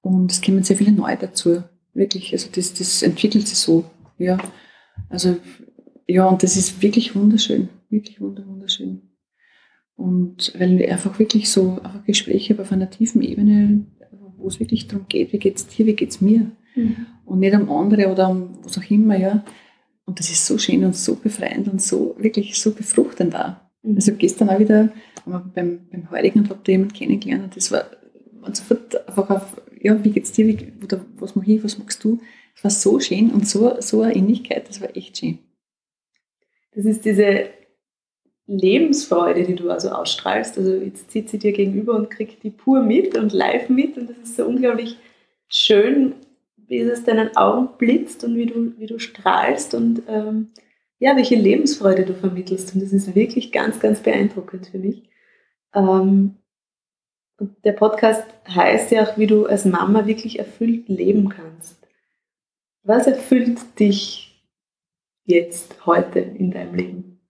Und 0.00 0.32
es 0.32 0.42
kommen 0.42 0.62
sehr 0.62 0.76
viele 0.76 0.92
neue 0.92 1.16
dazu. 1.16 1.62
Wirklich, 1.94 2.32
also 2.32 2.48
das, 2.52 2.74
das 2.74 3.02
entwickelt 3.02 3.46
sich 3.48 3.58
so. 3.58 3.84
Ja, 4.18 4.38
also 5.08 5.36
ja, 6.06 6.26
und 6.26 6.42
das 6.42 6.56
ist 6.56 6.82
wirklich 6.82 7.14
wunderschön. 7.14 7.68
Wirklich 7.90 8.20
wunderschön. 8.20 9.02
Und 9.96 10.52
weil 10.58 10.84
einfach 10.90 11.18
wirklich 11.18 11.50
so 11.50 11.80
einfach 11.82 12.04
Gespräche 12.04 12.58
auf 12.60 12.70
einer 12.70 12.90
tiefen 12.90 13.22
Ebene, 13.22 13.86
wo 14.36 14.46
es 14.48 14.60
wirklich 14.60 14.86
darum 14.88 15.06
geht, 15.08 15.32
wie 15.32 15.38
geht 15.38 15.56
es 15.56 15.66
dir, 15.66 15.86
wie 15.86 15.94
geht 15.94 16.10
es 16.10 16.20
mir? 16.20 16.50
Mhm. 16.74 17.06
Und 17.24 17.40
nicht 17.40 17.54
um 17.54 17.70
andere 17.70 18.12
oder 18.12 18.28
um 18.28 18.58
was 18.62 18.78
auch 18.78 18.90
immer, 18.90 19.16
ja. 19.16 19.44
Und 20.04 20.20
das 20.20 20.30
ist 20.30 20.46
so 20.46 20.58
schön 20.58 20.84
und 20.84 20.94
so 20.94 21.16
befreiend 21.16 21.66
und 21.68 21.82
so 21.82 22.14
wirklich 22.18 22.58
so 22.60 22.72
befruchtend 22.72 23.34
da. 23.34 23.68
Mhm. 23.82 23.96
Also 23.96 24.12
gestern 24.12 24.50
auch 24.50 24.58
wieder 24.58 24.92
beim, 25.24 25.88
beim 25.90 26.10
Heurigen 26.10 26.42
und 26.42 26.50
habe 26.50 26.60
da 26.62 26.72
jemanden 26.72 26.94
kennengelernt 26.94 27.44
und 27.44 27.56
das 27.56 27.72
war, 27.72 27.86
sofort 28.52 29.08
einfach 29.08 29.30
auf, 29.30 29.62
ja, 29.80 30.02
wie 30.04 30.10
geht's 30.10 30.32
dir, 30.32 30.46
wie, 30.46 30.72
oder 30.84 31.04
was 31.16 31.34
mach 31.34 31.44
ich, 31.44 31.64
was 31.64 31.78
magst 31.78 32.04
du? 32.04 32.20
Das 32.56 32.64
war 32.64 32.70
so 32.70 33.00
schön 33.00 33.30
und 33.30 33.46
so, 33.46 33.80
so 33.80 34.02
eine 34.02 34.16
Ähnlichkeit, 34.16 34.68
das 34.68 34.80
war 34.80 34.96
echt 34.96 35.18
schön. 35.18 35.38
Das 36.74 36.84
ist 36.84 37.04
diese 37.04 37.50
Lebensfreude, 38.46 39.44
die 39.44 39.54
du 39.54 39.70
also 39.70 39.90
ausstrahlst. 39.90 40.58
Also 40.58 40.74
jetzt 40.74 41.10
sitzt 41.10 41.30
sie 41.30 41.38
dir 41.38 41.52
gegenüber 41.52 41.94
und 41.94 42.10
kriegt 42.10 42.42
die 42.42 42.50
pur 42.50 42.82
mit 42.82 43.16
und 43.16 43.32
live 43.32 43.68
mit 43.68 43.96
und 43.96 44.10
das 44.10 44.18
ist 44.18 44.36
so 44.36 44.46
unglaublich 44.46 44.96
schön 45.48 46.14
wie 46.68 46.80
es 46.80 46.98
aus 46.98 47.04
deinen 47.04 47.36
Augen 47.36 47.68
blitzt 47.78 48.24
und 48.24 48.36
wie 48.36 48.46
du, 48.46 48.72
wie 48.78 48.86
du 48.86 48.98
strahlst 48.98 49.74
und 49.74 50.02
ähm, 50.08 50.48
ja, 50.98 51.16
welche 51.16 51.36
Lebensfreude 51.36 52.04
du 52.04 52.14
vermittelst. 52.14 52.74
Und 52.74 52.82
das 52.82 52.92
ist 52.92 53.14
wirklich 53.14 53.52
ganz, 53.52 53.78
ganz 53.80 54.00
beeindruckend 54.00 54.68
für 54.68 54.78
mich. 54.78 55.08
Ähm, 55.74 56.36
und 57.38 57.64
der 57.64 57.72
Podcast 57.72 58.24
heißt 58.48 58.90
ja 58.92 59.04
auch, 59.04 59.18
wie 59.18 59.26
du 59.26 59.46
als 59.46 59.66
Mama 59.66 60.06
wirklich 60.06 60.38
erfüllt 60.38 60.88
leben 60.88 61.28
kannst. 61.28 61.85
Was 62.86 63.08
erfüllt 63.08 63.80
dich 63.80 64.40
jetzt, 65.24 65.86
heute 65.86 66.20
in 66.20 66.52
deinem 66.52 66.72
Leben? 66.76 67.20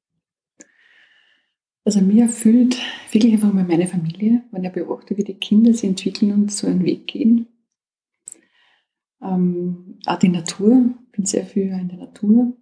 Also 1.83 2.03
mir 2.03 2.25
erfüllt 2.25 2.77
wirklich 3.11 3.33
einfach 3.33 3.55
mal 3.55 3.65
meine 3.65 3.87
Familie, 3.87 4.45
wenn 4.51 4.65
ich 4.65 4.73
beobachte, 4.73 5.17
wie 5.17 5.25
die 5.25 5.39
Kinder 5.39 5.73
sich 5.73 5.89
entwickeln 5.89 6.33
und 6.33 6.53
so 6.53 6.67
einen 6.67 6.85
Weg 6.85 7.07
gehen. 7.07 7.47
Ähm, 9.23 9.99
auch 10.05 10.19
die 10.19 10.29
Natur, 10.29 10.91
ich 11.07 11.13
bin 11.13 11.25
sehr 11.25 11.47
viel 11.47 11.69
in 11.69 11.89
der 11.89 11.99
Natur. 12.01 12.53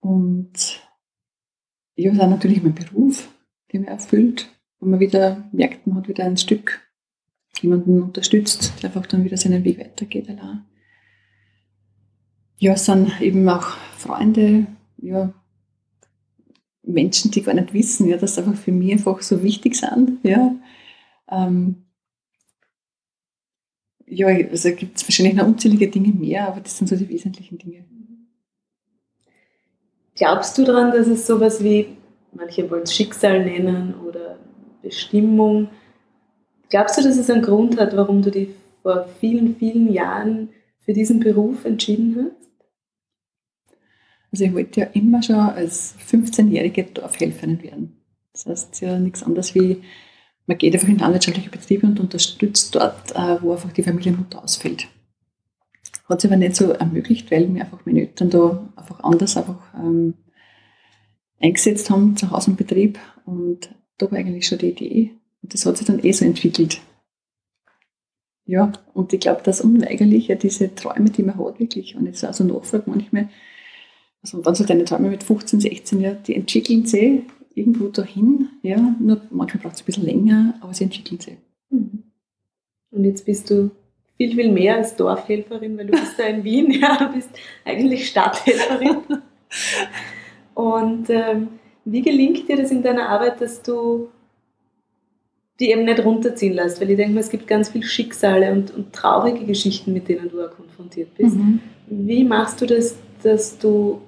Und 0.00 0.82
ja, 1.94 2.10
ist 2.10 2.20
auch 2.20 2.28
natürlich 2.28 2.60
mein 2.64 2.74
Beruf, 2.74 3.32
der 3.70 3.78
mich 3.78 3.88
erfüllt, 3.88 4.50
wo 4.80 4.86
man 4.86 4.98
wieder 4.98 5.48
merkt, 5.52 5.86
man 5.86 5.98
hat 5.98 6.08
wieder 6.08 6.24
ein 6.24 6.36
Stück 6.36 6.80
jemanden 7.60 8.02
unterstützt, 8.02 8.72
der 8.82 8.90
einfach 8.90 9.06
dann 9.06 9.22
wieder 9.22 9.36
seinen 9.36 9.62
Weg 9.62 9.78
weitergeht 9.78 10.28
allein. 10.28 10.64
Ja, 12.62 12.76
sind 12.76 13.20
eben 13.20 13.48
auch 13.48 13.76
Freunde, 13.98 14.68
ja, 14.98 15.34
Menschen, 16.84 17.32
die 17.32 17.42
gar 17.42 17.54
nicht 17.54 17.74
wissen, 17.74 18.06
ja, 18.06 18.16
dass 18.16 18.38
einfach 18.38 18.54
für 18.54 18.70
mich 18.70 18.92
einfach 18.92 19.20
so 19.20 19.42
wichtig 19.42 19.74
sind. 19.74 20.20
Ja, 20.22 20.54
ähm, 21.28 21.86
ja 24.06 24.28
also 24.28 24.70
gibt 24.76 24.96
es 24.96 25.02
wahrscheinlich 25.02 25.34
noch 25.34 25.48
unzählige 25.48 25.88
Dinge 25.88 26.12
mehr, 26.12 26.46
aber 26.46 26.60
das 26.60 26.78
sind 26.78 26.86
so 26.86 26.94
die 26.94 27.08
wesentlichen 27.08 27.58
Dinge. 27.58 27.84
Glaubst 30.14 30.56
du 30.56 30.62
daran, 30.62 30.92
dass 30.92 31.08
es 31.08 31.26
sowas 31.26 31.64
wie, 31.64 31.88
manche 32.32 32.70
wollen 32.70 32.84
es 32.84 32.94
Schicksal 32.94 33.44
nennen 33.44 33.96
oder 34.06 34.38
Bestimmung, 34.82 35.68
glaubst 36.70 36.96
du, 36.96 37.02
dass 37.02 37.16
es 37.16 37.28
einen 37.28 37.42
Grund 37.42 37.80
hat, 37.80 37.96
warum 37.96 38.22
du 38.22 38.30
dich 38.30 38.50
vor 38.82 39.08
vielen, 39.18 39.56
vielen 39.56 39.92
Jahren 39.92 40.50
für 40.84 40.92
diesen 40.92 41.18
Beruf 41.18 41.64
entschieden 41.64 42.14
hast? 42.16 42.41
Also 44.32 44.44
ich 44.44 44.54
wollte 44.54 44.80
ja 44.80 44.86
immer 44.86 45.22
schon 45.22 45.36
als 45.36 45.94
15-jährige 46.10 46.84
Dorfhelferin 46.84 47.62
werden. 47.62 48.02
Das 48.32 48.46
heißt 48.46 48.80
ja 48.80 48.98
nichts 48.98 49.22
anderes 49.22 49.54
wie, 49.54 49.82
man 50.46 50.58
geht 50.58 50.74
einfach 50.74 50.88
in 50.88 50.98
landwirtschaftliche 50.98 51.50
Betriebe 51.50 51.86
und 51.86 52.00
unterstützt 52.00 52.74
dort, 52.74 53.12
äh, 53.12 53.42
wo 53.42 53.52
einfach 53.52 53.72
die 53.72 53.82
Familienmutter 53.82 54.42
ausfällt. 54.42 54.88
Hat 56.08 56.20
sich 56.20 56.30
aber 56.30 56.38
nicht 56.38 56.56
so 56.56 56.72
ermöglicht, 56.72 57.30
weil 57.30 57.46
mir 57.46 57.64
einfach 57.64 57.84
meine 57.84 58.00
Eltern 58.00 58.30
da 58.30 58.72
einfach 58.74 59.00
anders 59.04 59.36
einfach 59.36 59.62
ähm, 59.74 60.14
eingesetzt 61.40 61.90
haben 61.90 62.16
zu 62.16 62.30
Hause 62.30 62.50
im 62.50 62.56
Betrieb. 62.56 62.98
Und 63.24 63.74
da 63.98 64.10
war 64.10 64.18
eigentlich 64.18 64.46
schon 64.46 64.58
die 64.58 64.70
Idee. 64.70 65.10
Und 65.42 65.54
das 65.54 65.64
hat 65.66 65.76
sich 65.76 65.86
dann 65.86 66.02
eh 66.02 66.12
so 66.12 66.24
entwickelt. 66.24 66.80
Ja, 68.44 68.72
und 68.94 69.12
ich 69.12 69.20
glaube, 69.20 69.42
dass 69.42 69.60
unweigerlich 69.60 70.28
ja 70.28 70.34
diese 70.34 70.74
Träume, 70.74 71.10
die 71.10 71.22
man 71.22 71.38
hat, 71.38 71.60
wirklich, 71.60 71.94
und 71.94 72.06
jetzt 72.06 72.24
also 72.24 72.42
nachfragt 72.42 72.88
manchmal, 72.88 73.28
also 74.22 74.44
wenn 74.44 74.54
so 74.54 74.64
deine 74.64 74.84
Träume 74.84 75.10
mit 75.10 75.22
15, 75.22 75.60
16 75.60 76.00
Jahren, 76.00 76.22
die 76.26 76.36
entwickeln 76.36 76.86
sich 76.86 77.22
irgendwo 77.54 77.88
dahin, 77.88 78.48
ja, 78.62 78.78
nur 78.98 79.20
manchmal 79.30 79.62
braucht 79.62 79.74
es 79.74 79.82
ein 79.82 79.86
bisschen 79.86 80.06
länger, 80.06 80.54
aber 80.60 80.72
sie 80.72 80.84
entwickeln 80.84 81.20
sich. 81.20 81.36
Mhm. 81.70 82.04
Und 82.90 83.04
jetzt 83.04 83.26
bist 83.26 83.50
du 83.50 83.70
viel, 84.16 84.34
viel 84.34 84.52
mehr 84.52 84.76
als 84.76 84.94
Dorfhelferin, 84.96 85.76
weil 85.76 85.86
du 85.86 85.92
bist 85.92 86.18
da 86.18 86.24
in 86.24 86.44
Wien, 86.44 86.70
ja, 86.80 86.96
du 86.96 87.12
bist 87.12 87.30
eigentlich 87.64 88.08
Stadthelferin. 88.08 88.98
Und 90.54 91.10
ähm, 91.10 91.48
wie 91.84 92.02
gelingt 92.02 92.48
dir 92.48 92.56
das 92.56 92.70
in 92.70 92.82
deiner 92.82 93.08
Arbeit, 93.08 93.40
dass 93.40 93.62
du 93.62 94.08
die 95.58 95.70
eben 95.70 95.84
nicht 95.84 96.04
runterziehen 96.04 96.54
lässt? 96.54 96.80
Weil 96.80 96.90
ich 96.90 96.96
denke 96.96 97.14
mal, 97.14 97.20
es 97.20 97.30
gibt 97.30 97.46
ganz 97.46 97.70
viele 97.70 97.84
Schicksale 97.84 98.52
und, 98.52 98.72
und 98.72 98.92
traurige 98.92 99.44
Geschichten, 99.44 99.92
mit 99.92 100.08
denen 100.08 100.28
du 100.28 100.44
auch 100.44 100.50
konfrontiert 100.50 101.14
bist. 101.16 101.36
Mhm. 101.36 101.60
Wie 101.86 102.24
machst 102.24 102.60
du 102.60 102.66
das, 102.66 102.96
dass 103.22 103.58
du 103.58 104.00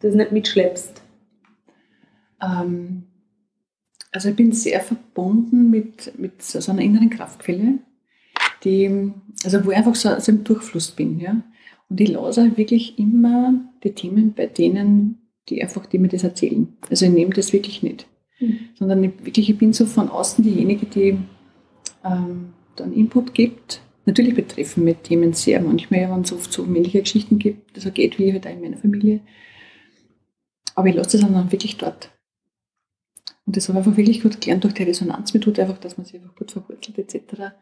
das 0.00 0.14
nicht 0.14 0.32
mitschleppst? 0.32 1.02
Ähm, 2.42 3.04
also 4.12 4.30
ich 4.30 4.36
bin 4.36 4.52
sehr 4.52 4.80
verbunden 4.80 5.70
mit, 5.70 6.18
mit 6.18 6.42
so 6.42 6.72
einer 6.72 6.82
inneren 6.82 7.10
Kraftquelle, 7.10 7.78
die, 8.64 9.12
also 9.44 9.64
wo 9.64 9.70
ich 9.70 9.76
einfach 9.76 9.94
so, 9.94 10.18
so 10.18 10.32
im 10.32 10.44
Durchfluss 10.44 10.90
bin. 10.90 11.20
Ja? 11.20 11.42
Und 11.88 12.00
ich 12.00 12.08
lasse 12.08 12.56
wirklich 12.56 12.98
immer 12.98 13.54
die 13.84 13.92
Themen 13.92 14.34
bei 14.34 14.46
denen, 14.46 15.18
die 15.48 15.62
einfach, 15.62 15.86
die 15.86 15.98
mir 15.98 16.08
das 16.08 16.24
erzählen. 16.24 16.76
Also 16.88 17.06
ich 17.06 17.12
nehme 17.12 17.34
das 17.34 17.52
wirklich 17.52 17.82
nicht. 17.82 18.06
Mhm. 18.40 18.58
Sondern 18.74 19.04
ich, 19.04 19.12
wirklich, 19.24 19.50
ich 19.50 19.58
bin 19.58 19.72
so 19.72 19.86
von 19.86 20.08
außen 20.08 20.42
diejenige, 20.42 20.86
die 20.86 21.18
ähm, 22.04 22.52
dann 22.76 22.92
Input 22.92 23.34
gibt. 23.34 23.80
Natürlich 24.06 24.34
betreffen 24.34 24.84
mir 24.84 24.94
Themen 24.94 25.34
sehr 25.34 25.60
manchmal, 25.60 26.10
wenn 26.10 26.22
es 26.22 26.32
oft 26.32 26.52
so 26.52 26.64
männliche 26.64 27.00
Geschichten 27.00 27.38
gibt, 27.38 27.76
das 27.76 27.84
also 27.84 27.94
geht 27.94 28.18
wie 28.18 28.32
halt 28.32 28.46
auch 28.46 28.50
in 28.50 28.60
meiner 28.60 28.78
Familie. 28.78 29.20
Aber 30.80 30.88
ich 30.88 30.94
lasse 30.94 31.18
das 31.18 31.30
dann 31.30 31.52
wirklich 31.52 31.76
dort. 31.76 32.08
Und 33.44 33.54
das 33.54 33.68
habe 33.68 33.78
ich 33.78 33.84
einfach 33.84 33.98
wirklich 33.98 34.22
gut 34.22 34.40
gelernt 34.40 34.64
durch 34.64 34.72
die 34.72 34.84
Resonanzmethode, 34.84 35.60
einfach, 35.60 35.76
dass 35.76 35.98
man 35.98 36.06
sich 36.06 36.14
einfach 36.14 36.34
gut 36.34 36.52
verwurzelt 36.52 36.96
etc. 36.98 37.52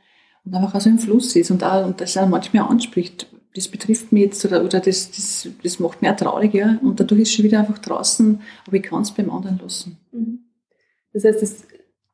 Und 0.45 0.55
einfach 0.55 0.73
auch 0.73 0.81
so 0.81 0.89
im 0.89 1.01
Fluss 1.01 1.35
ist 1.35 1.51
und, 1.51 1.65
auch, 1.65 1.85
und 1.85 2.01
das 2.01 2.17
auch 2.17 2.29
manchmal 2.29 2.71
anspricht, 2.71 3.27
das 3.57 3.67
betrifft 3.67 4.13
mich 4.13 4.23
jetzt 4.23 4.45
oder, 4.45 4.65
oder 4.65 4.79
das, 4.79 5.11
das, 5.11 5.49
das 5.65 5.81
macht 5.81 6.01
mich 6.01 6.13
auch 6.13 6.17
traurig, 6.17 6.55
ja. 6.55 6.79
Und 6.81 7.01
dadurch 7.01 7.23
ist 7.23 7.29
es 7.31 7.35
schon 7.35 7.45
wieder 7.45 7.59
einfach 7.59 7.79
draußen, 7.79 8.41
aber 8.69 8.77
ich 8.77 8.85
kann 8.85 9.03
es 9.03 9.11
beim 9.11 9.31
anderen 9.31 9.59
lassen. 9.59 9.99
Mhm. 10.13 10.45
Das 11.13 11.25
heißt, 11.25 11.43
das, 11.43 11.65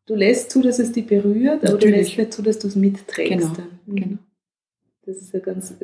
du 0.07 0.15
lässt 0.15 0.53
zu, 0.53 0.63
dass 0.63 0.79
es 0.79 0.93
dich 0.93 1.07
berührt, 1.07 1.65
Natürlich. 1.65 1.71
aber 1.71 1.79
du 1.79 1.89
lässt 1.89 2.17
nicht 2.17 2.33
zu, 2.33 2.41
dass 2.41 2.59
du 2.61 2.69
es 2.69 2.77
mitträgst. 2.77 3.57
Genau, 3.57 3.69
mhm. 3.85 3.97
genau. 3.97 4.19
Das 5.05 5.19
ist 5.19 5.35
ja 5.35 5.41
ganz 5.41 5.75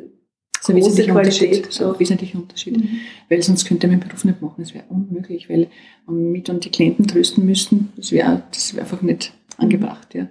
so 0.61 0.73
große 0.73 1.03
Qualität. 1.07 1.71
So 1.71 1.91
ein 1.93 1.99
wesentlicher 1.99 2.37
Unterschied. 2.37 2.77
Mhm. 2.77 2.99
Weil 3.29 3.41
sonst 3.41 3.65
könnte 3.65 3.87
ich 3.87 3.91
meinen 3.91 3.99
Beruf 3.99 4.23
nicht 4.23 4.41
machen. 4.41 4.55
Das 4.59 4.73
wäre 4.73 4.85
unmöglich, 4.89 5.49
weil 5.49 5.67
man 6.05 6.31
mit 6.31 6.49
und 6.49 6.63
die 6.63 6.69
Klienten 6.69 7.07
trösten 7.07 7.45
müssten, 7.45 7.91
das 7.95 8.11
wäre 8.11 8.43
das 8.51 8.75
wär 8.75 8.83
einfach 8.83 9.01
nicht 9.01 9.33
angebracht. 9.57 10.13
Ja. 10.13 10.27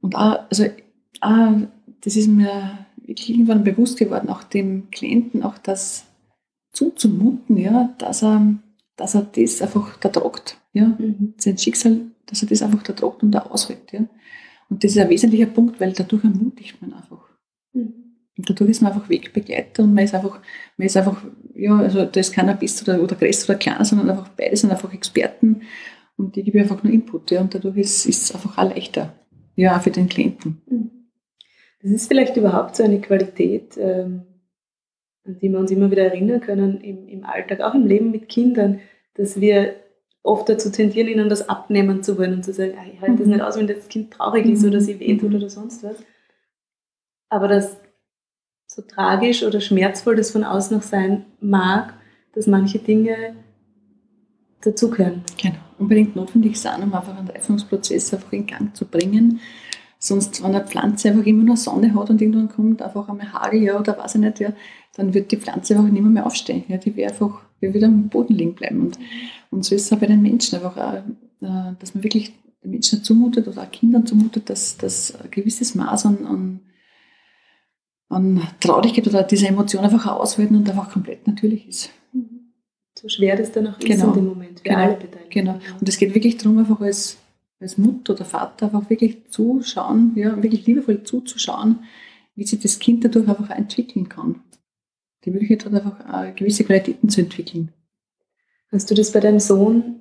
Und 0.00 0.16
auch, 0.16 0.40
also, 0.50 0.66
auch, 1.20 1.52
das 2.00 2.16
ist 2.16 2.28
mir 2.28 2.86
wirklich 3.06 3.30
irgendwann 3.30 3.64
bewusst 3.64 3.98
geworden, 3.98 4.28
auch 4.28 4.42
dem 4.42 4.90
Klienten 4.90 5.42
auch 5.42 5.58
das 5.58 6.06
zuzumuten, 6.72 7.56
ja, 7.56 7.94
dass 7.98 8.22
er, 8.24 8.54
dass 8.96 9.14
er 9.14 9.22
das 9.22 9.62
einfach 9.62 9.96
da 9.98 10.08
tragt. 10.08 10.58
Ja. 10.72 10.88
Mhm. 10.98 11.34
Sein 11.38 11.56
Schicksal, 11.56 12.00
dass 12.26 12.42
er 12.42 12.48
das 12.48 12.62
einfach 12.62 12.82
da 12.82 12.92
tragt 12.92 13.22
und 13.22 13.30
da 13.30 13.42
aushält. 13.42 13.92
Ja. 13.92 14.00
Und 14.68 14.82
das 14.82 14.90
ist 14.92 14.98
ein 14.98 15.08
wesentlicher 15.08 15.46
Punkt, 15.46 15.78
weil 15.78 15.92
dadurch 15.92 16.24
ermutigt 16.24 16.82
man 16.82 16.94
einfach. 16.94 17.23
Mhm. 18.36 18.44
Dadurch 18.46 18.70
ist 18.70 18.82
man 18.82 18.92
einfach 18.92 19.08
Wegbegleiter 19.08 19.82
und 19.82 19.94
man 19.94 20.04
ist 20.04 20.14
einfach, 20.14 20.40
man 20.76 20.86
ist 20.86 20.96
einfach, 20.96 21.24
ja, 21.54 21.76
also 21.78 22.04
da 22.04 22.20
ist 22.20 22.34
keiner 22.34 22.54
Biss 22.54 22.82
oder, 22.82 23.02
oder 23.02 23.16
größer 23.16 23.50
oder 23.50 23.58
kleiner, 23.58 23.84
sondern 23.84 24.10
einfach 24.10 24.28
beide 24.28 24.56
sind 24.56 24.70
einfach 24.70 24.92
Experten 24.92 25.62
und 26.16 26.36
die 26.36 26.42
geben 26.42 26.60
einfach 26.60 26.82
nur 26.82 26.92
Input, 26.92 27.30
ja, 27.30 27.40
und 27.40 27.54
dadurch 27.54 27.76
ist, 27.76 28.06
ist 28.06 28.22
es 28.22 28.34
einfach 28.34 28.58
auch 28.58 28.70
leichter, 28.70 29.14
ja, 29.56 29.76
auch 29.76 29.82
für 29.82 29.90
den 29.90 30.08
Klienten. 30.08 30.62
Mhm. 30.66 30.90
Das 31.82 31.92
ist 31.92 32.08
vielleicht 32.08 32.36
überhaupt 32.36 32.76
so 32.76 32.82
eine 32.82 33.00
Qualität, 33.00 33.76
ähm, 33.76 34.22
an 35.26 35.38
die 35.38 35.50
wir 35.50 35.58
uns 35.58 35.70
immer 35.70 35.90
wieder 35.90 36.04
erinnern 36.04 36.40
können 36.40 36.80
im, 36.80 37.08
im 37.08 37.24
Alltag, 37.24 37.60
auch 37.60 37.74
im 37.74 37.86
Leben 37.86 38.10
mit 38.10 38.28
Kindern, 38.28 38.80
dass 39.14 39.40
wir 39.40 39.76
oft 40.22 40.48
dazu 40.48 40.72
tendieren, 40.72 41.08
ihnen 41.08 41.28
das 41.28 41.48
abnehmen 41.48 42.02
zu 42.02 42.16
wollen 42.18 42.32
und 42.32 42.44
zu 42.44 42.52
sagen, 42.52 42.72
ich 42.92 43.00
halte 43.00 43.18
das 43.18 43.26
mhm. 43.26 43.34
nicht 43.34 43.42
aus, 43.42 43.58
wenn 43.58 43.66
das 43.66 43.88
Kind 43.88 44.12
traurig 44.12 44.46
ist 44.46 44.64
oder 44.64 44.80
sie 44.80 44.98
wehtut 44.98 45.30
mhm. 45.30 45.36
oder 45.36 45.50
sonst 45.50 45.84
was. 45.84 45.96
Aber 47.28 47.48
dass 47.48 47.76
so 48.74 48.82
tragisch 48.82 49.44
oder 49.44 49.60
schmerzvoll 49.60 50.16
das 50.16 50.32
von 50.32 50.42
außen 50.42 50.76
noch 50.76 50.82
sein 50.82 51.26
mag, 51.40 51.94
dass 52.34 52.46
manche 52.46 52.78
Dinge 52.78 53.36
dazugehören. 54.62 55.22
Genau, 55.40 55.58
unbedingt 55.78 56.16
notwendig 56.16 56.58
sind, 56.58 56.82
um 56.82 56.92
einfach 56.92 57.16
einen 57.16 57.28
Reifungsprozess 57.28 58.12
einfach 58.12 58.32
in 58.32 58.46
Gang 58.46 58.74
zu 58.74 58.86
bringen. 58.86 59.40
Sonst, 59.98 60.42
wenn 60.42 60.54
eine 60.54 60.66
Pflanze 60.66 61.08
einfach 61.08 61.24
immer 61.24 61.44
nur 61.44 61.56
Sonne 61.56 61.94
hat 61.94 62.10
und 62.10 62.20
irgendwann 62.20 62.48
kommt 62.48 62.82
einfach 62.82 63.08
einmal 63.08 63.32
Hagel 63.32 63.62
ja, 63.62 63.78
oder 63.78 63.96
weiß 63.96 64.16
ich 64.16 64.20
nicht, 64.20 64.40
ja, 64.40 64.52
dann 64.96 65.14
wird 65.14 65.30
die 65.30 65.36
Pflanze 65.36 65.76
einfach 65.76 65.90
nicht 65.90 66.02
mehr 66.02 66.26
aufstehen. 66.26 66.64
Ja, 66.68 66.76
die 66.76 66.94
wird 66.96 67.12
einfach 67.12 67.42
wird 67.60 67.74
wieder 67.74 67.86
am 67.86 68.08
Boden 68.08 68.34
liegen 68.34 68.54
bleiben. 68.54 68.80
Und, 68.80 68.98
und 69.50 69.64
so 69.64 69.74
ist 69.74 69.86
es 69.86 69.92
auch 69.92 69.98
bei 69.98 70.06
den 70.06 70.20
Menschen 70.20 70.56
einfach, 70.56 70.76
auch, 70.76 70.94
äh, 70.94 71.74
dass 71.78 71.94
man 71.94 72.02
wirklich 72.02 72.34
den 72.62 72.72
Menschen 72.72 73.04
zumutet 73.04 73.46
oder 73.46 73.62
auch 73.62 73.70
Kindern 73.70 74.04
zumutet, 74.04 74.50
dass, 74.50 74.76
dass 74.76 75.14
ein 75.14 75.30
gewisses 75.30 75.74
Maß 75.74 76.06
an, 76.06 76.26
an 76.26 76.60
an 78.14 78.46
Traurigkeit 78.60 79.06
oder 79.06 79.22
diese 79.22 79.48
Emotion 79.48 79.84
einfach 79.84 80.06
aushalten 80.06 80.56
und 80.56 80.68
einfach 80.68 80.90
komplett 80.90 81.26
natürlich 81.26 81.68
ist. 81.68 81.90
Mhm. 82.12 82.52
So 82.96 83.08
schwer 83.08 83.36
das 83.36 83.52
dann 83.52 83.66
auch 83.66 83.78
ist 83.78 83.86
genau. 83.86 84.08
in 84.08 84.14
dem 84.14 84.26
Moment 84.26 84.60
für 84.60 84.64
genau. 84.64 84.78
alle 84.78 84.96
Beteiligten. 84.96 85.30
Genau. 85.30 85.58
Und 85.80 85.88
es 85.88 85.98
geht 85.98 86.14
wirklich 86.14 86.36
darum, 86.36 86.58
einfach 86.58 86.80
als, 86.80 87.18
als 87.60 87.76
Mutter 87.76 88.14
oder 88.14 88.24
Vater 88.24 88.66
einfach 88.66 88.88
wirklich 88.88 89.28
zuschauen, 89.30 90.12
ja, 90.14 90.40
wirklich 90.42 90.66
liebevoll 90.66 91.02
zuzuschauen, 91.02 91.80
wie 92.36 92.46
sich 92.46 92.60
das 92.60 92.78
Kind 92.78 93.04
dadurch 93.04 93.28
einfach 93.28 93.50
entwickeln 93.50 94.08
kann. 94.08 94.40
Die 95.24 95.30
Möglichkeit 95.30 95.64
hat 95.64 95.74
einfach 95.74 96.36
gewisse 96.36 96.64
Qualitäten 96.64 97.08
zu 97.08 97.22
entwickeln. 97.22 97.72
Hast 98.70 98.90
du 98.90 98.94
das 98.94 99.12
bei 99.12 99.20
deinem 99.20 99.40
Sohn 99.40 100.00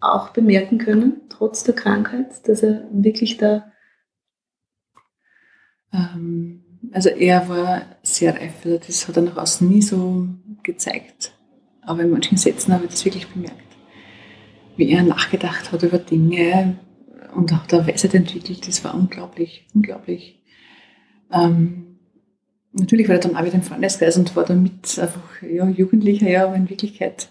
auch 0.00 0.30
bemerken 0.30 0.78
können, 0.78 1.22
trotz 1.28 1.64
der 1.64 1.74
Krankheit, 1.74 2.48
dass 2.48 2.62
er 2.62 2.88
wirklich 2.92 3.36
da 3.36 3.72
ähm, 5.92 6.67
also 6.92 7.08
er 7.08 7.48
war 7.48 7.82
sehr 8.02 8.34
reif, 8.34 8.54
das 8.64 9.08
hat 9.08 9.16
er 9.16 9.22
nach 9.22 9.36
außen 9.36 9.68
nie 9.68 9.82
so 9.82 10.28
gezeigt. 10.62 11.32
Aber 11.82 12.02
in 12.02 12.10
manchen 12.10 12.36
Sätzen 12.36 12.72
habe 12.72 12.84
ich 12.84 12.90
das 12.90 13.04
wirklich 13.04 13.28
bemerkt. 13.28 13.56
wie 14.76 14.90
er 14.90 15.02
nachgedacht 15.02 15.72
hat 15.72 15.82
über 15.82 15.98
Dinge 15.98 16.78
und 17.34 17.52
auch 17.52 17.66
der 17.66 17.86
Weisheit 17.86 18.14
entwickelt, 18.14 18.68
das 18.68 18.84
war 18.84 18.94
unglaublich, 18.94 19.66
unglaublich. 19.74 20.40
Ähm, 21.32 21.98
natürlich 22.72 23.08
war 23.08 23.16
er 23.16 23.20
dann 23.20 23.36
auch 23.36 23.44
wieder 23.44 23.54
im 23.54 23.62
Freundeskreis 23.62 24.16
und 24.16 24.36
war 24.36 24.44
damit 24.44 24.98
einfach 24.98 25.42
ja, 25.42 25.68
Jugendlicher, 25.68 26.28
ja, 26.28 26.46
aber 26.46 26.54
in 26.54 26.70
Wirklichkeit 26.70 27.28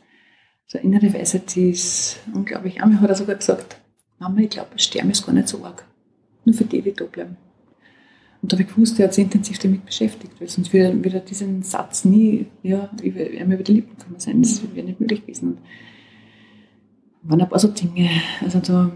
so 0.66 0.78
eine 0.78 0.88
innere 0.88 1.14
Weisheit, 1.14 1.56
die 1.56 1.70
ist 1.70 2.20
unglaublich. 2.34 2.84
Einmal 2.84 3.00
hat 3.00 3.10
er 3.10 3.16
sogar 3.16 3.36
gesagt, 3.36 3.78
Mama, 4.20 4.42
ich 4.42 4.50
glaube, 4.50 4.78
Sterben 4.78 5.12
ist 5.12 5.26
gar 5.26 5.34
nicht 5.34 5.48
so 5.48 5.64
arg. 5.64 5.86
Nur 6.44 6.56
für 6.56 6.66
die, 6.66 6.82
die 6.82 6.94
da 6.94 7.06
bleiben. 7.06 7.38
Und 8.42 8.52
da 8.52 8.56
habe 8.58 8.64
ich 8.64 8.74
gewusst, 8.74 9.00
er 9.00 9.08
hat 9.08 9.14
sich 9.14 9.24
intensiv 9.24 9.60
damit 9.60 9.86
beschäftigt, 9.86 10.40
weil 10.40 10.48
sonst 10.48 10.72
würde, 10.72 11.04
würde 11.04 11.22
diesen 11.22 11.64
Satz 11.64 12.06
nie 12.06 12.46
ja, 12.64 12.90
über, 13.02 13.22
einmal 13.22 13.56
über 13.56 13.64
die 13.64 13.74
Lippen 13.74 13.98
kommen 13.98 14.20
sein. 14.20 14.42
Das 14.42 14.62
wäre 14.76 14.86
nicht 14.86 15.00
möglich 15.00 15.22
gewesen. 15.22 15.58
Und 17.24 17.30
waren 17.30 17.42
ein 17.42 17.50
paar 17.50 17.60
so 17.60 17.70
Dinge. 17.70 18.10
Also 18.42 18.60
da 18.60 18.92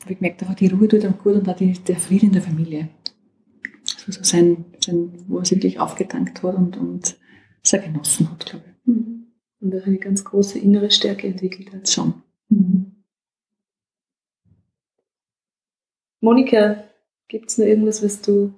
habe 0.00 0.12
ich 0.12 0.18
gemerkt, 0.18 0.42
einfach 0.42 0.54
die 0.54 0.68
Ruhe 0.68 0.88
tut 0.88 1.02
ihm 1.02 1.18
gut 1.18 1.34
und 1.34 1.48
auch 1.48 1.56
die, 1.56 1.72
der 1.72 1.96
Frieden 1.96 2.26
in 2.26 2.32
der 2.32 2.42
Familie. 2.42 2.88
War 4.06 4.12
so 4.12 4.22
sein, 4.22 4.64
sein, 4.80 5.10
wo 5.26 5.38
er 5.38 5.44
sich 5.44 5.58
wirklich 5.58 5.80
aufgetankt 5.80 6.42
hat 6.42 6.54
und, 6.54 6.76
und 6.76 7.16
sehr 7.62 7.80
genossen 7.80 8.30
hat, 8.30 8.46
glaube 8.46 8.64
ich. 8.68 8.86
Mhm. 8.86 9.26
Und 9.60 9.74
auch 9.74 9.86
eine 9.86 9.98
ganz 9.98 10.24
große 10.24 10.58
innere 10.58 10.90
Stärke 10.90 11.26
entwickelt 11.26 11.72
hat. 11.72 11.88
Schon. 11.88 12.22
Mhm. 12.48 12.92
Monika, 16.20 16.84
gibt 17.28 17.50
es 17.50 17.58
noch 17.58 17.66
irgendwas, 17.66 18.02
was 18.02 18.22
du 18.22 18.54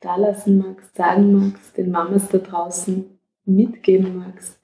da 0.00 0.16
lassen 0.16 0.58
magst, 0.58 0.96
sagen 0.96 1.32
magst, 1.32 1.76
den 1.76 1.90
Mamas 1.90 2.28
da 2.28 2.38
draußen 2.38 3.04
mitgeben 3.44 4.16
magst? 4.16 4.60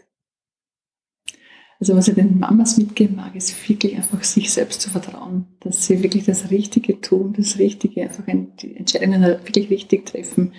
Also 1.79 1.95
was 1.95 2.09
ich 2.09 2.15
den 2.15 2.39
Mamas 2.39 2.79
mitgeben 2.79 3.17
mag, 3.17 3.37
ist 3.37 3.69
wirklich 3.69 3.97
einfach 3.97 4.25
sich 4.25 4.51
selbst 4.51 4.81
zu 4.81 4.89
vertrauen, 4.89 5.47
dass 5.61 5.85
sie 5.85 6.03
wirklich 6.03 6.25
das 6.25 6.51
Richtige 6.51 7.01
tun, 7.01 7.35
das 7.37 7.59
Richtige, 7.59 8.03
einfach 8.03 8.25
die 8.27 8.77
Entscheidungen 8.77 9.23
wirklich 9.23 9.69
richtig 9.69 10.07
treffen, 10.07 10.55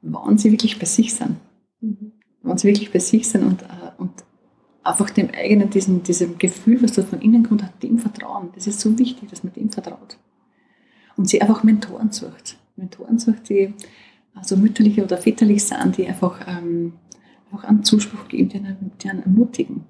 wann 0.00 0.38
sie 0.38 0.50
wirklich 0.50 0.78
bei 0.78 0.86
sich 0.86 1.14
sind. 1.14 1.36
Mhm. 1.80 2.12
Wann 2.42 2.56
sie 2.56 2.68
wirklich 2.68 2.90
bei 2.90 3.00
sich 3.00 3.28
sind 3.28 3.44
und, 3.44 3.62
äh, 3.62 3.66
und 3.98 4.24
einfach 4.82 5.10
dem 5.10 5.30
eigenen, 5.30 5.68
diesem, 5.68 6.02
diesem 6.02 6.38
Gefühl, 6.38 6.82
was 6.82 6.92
da 6.92 7.02
von 7.02 7.20
innen 7.20 7.42
kommt, 7.42 7.64
dem 7.82 7.98
vertrauen. 7.98 8.50
Das 8.54 8.66
ist 8.66 8.80
so 8.80 8.98
wichtig, 8.98 9.28
dass 9.28 9.44
man 9.44 9.52
dem 9.52 9.70
vertraut. 9.70 10.16
Und 11.16 11.28
sie 11.28 11.42
einfach 11.42 11.64
Mentoren 11.64 12.12
sucht. 12.12 12.56
Mentoren 12.76 13.18
sucht, 13.18 13.48
die 13.48 13.74
also 14.36 14.56
mütterlich 14.56 15.00
oder 15.00 15.16
väterlich 15.16 15.64
sind, 15.64 15.96
die 15.96 16.06
einfach, 16.06 16.40
ähm, 16.46 16.92
einfach 17.50 17.68
einen 17.68 17.82
Zuspruch 17.82 18.28
geben, 18.28 18.48
die 18.48 18.58
einen, 18.58 18.92
die 19.02 19.08
einen 19.08 19.22
ermutigen. 19.22 19.84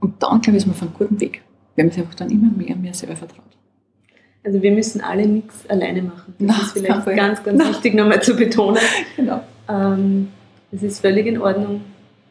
Und 0.00 0.22
dann, 0.22 0.40
glaube 0.40 0.52
ich, 0.52 0.56
ist 0.62 0.66
man 0.66 0.74
auf 0.76 0.82
einem 0.82 0.94
guten 0.94 1.20
Weg, 1.20 1.42
wenn 1.76 1.86
man 1.86 1.92
sich 1.92 2.02
einfach 2.02 2.14
dann 2.14 2.30
immer 2.30 2.50
mehr 2.50 2.76
und 2.76 2.82
mehr 2.82 2.94
selber 2.94 3.16
vertraut. 3.16 3.44
Also 4.44 4.62
wir 4.62 4.72
müssen 4.72 5.00
alle 5.00 5.26
nichts 5.26 5.68
alleine 5.68 6.02
machen. 6.02 6.34
Das 6.38 6.48
Na, 6.48 6.62
ist 6.62 6.72
vielleicht 6.72 7.06
ganz, 7.16 7.42
ganz 7.42 7.58
Na. 7.58 7.68
wichtig 7.70 7.94
nochmal 7.94 8.22
zu 8.22 8.36
betonen. 8.36 8.78
Genau. 9.16 9.40
Ähm, 9.68 10.28
es 10.70 10.82
ist 10.82 11.00
völlig 11.00 11.26
in 11.26 11.40
Ordnung, 11.40 11.80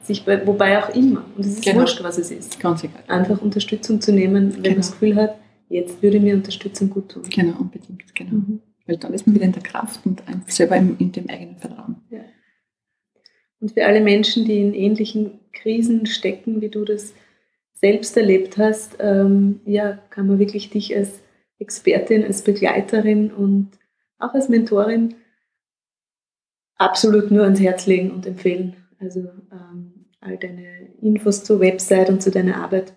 sich 0.04 0.24
bei, 0.24 0.46
wobei 0.46 0.84
auch 0.84 0.94
immer, 0.94 1.26
und 1.36 1.46
es 1.46 1.54
ist 1.54 1.64
genau. 1.64 1.80
wurscht, 1.80 2.04
was 2.04 2.18
es 2.18 2.30
ist. 2.30 2.60
Ganz 2.60 2.84
egal. 2.84 3.02
Einfach 3.08 3.42
Unterstützung 3.42 4.00
zu 4.02 4.12
nehmen, 4.12 4.54
wenn 4.54 4.64
genau. 4.64 4.70
man 4.70 4.78
das 4.78 4.92
Gefühl 4.92 5.16
hat, 5.16 5.36
jetzt 5.70 6.04
würde 6.04 6.20
mir 6.20 6.36
Unterstützung 6.36 6.90
gut 6.90 7.10
tun. 7.10 7.24
Genau, 7.30 7.58
unbedingt, 7.58 8.14
genau. 8.14 8.32
Mhm. 8.32 8.60
Weil 8.86 8.98
dann 8.98 9.14
ist 9.14 9.26
man 9.26 9.36
wieder 9.36 9.46
in 9.46 9.54
der 9.54 9.64
Kraft 9.64 10.06
und 10.06 10.22
selber 10.48 10.76
in, 10.76 10.98
in 10.98 11.12
dem 11.12 11.30
eigenen 11.30 11.58
Vertrauen. 11.58 12.02
Ja. 12.10 12.22
Und 13.60 13.72
für 13.72 13.86
alle 13.86 14.02
Menschen, 14.02 14.46
die 14.46 14.60
in 14.60 14.74
ähnlichen 14.74 15.40
Krisen 15.54 16.06
stecken, 16.06 16.60
wie 16.60 16.70
du 16.70 16.84
das 16.84 17.14
selbst 17.74 18.18
erlebt 18.18 18.58
hast, 18.58 18.98
ähm, 19.00 19.62
ja, 19.66 20.00
kann 20.10 20.28
man 20.28 20.40
wirklich 20.40 20.70
dich 20.70 20.96
als 20.96 21.22
Expertin, 21.60 22.26
als 22.26 22.42
Begleiterin 22.42 23.32
und 23.32 23.72
auch 24.20 24.34
als 24.34 24.50
Mentorin 24.50 25.16
absolut 26.76 27.32
nur 27.32 27.44
ans 27.44 27.60
Herz 27.60 27.86
legen 27.86 28.12
und 28.12 28.26
empfehlen. 28.26 28.76
Also 29.00 29.30
ähm, 29.52 30.08
all 30.20 30.38
deine 30.38 30.94
Infos 31.02 31.44
zur 31.44 31.60
Website 31.60 32.10
und 32.10 32.22
zu 32.22 32.32
deiner 32.32 32.58
Arbeit, 32.58 32.94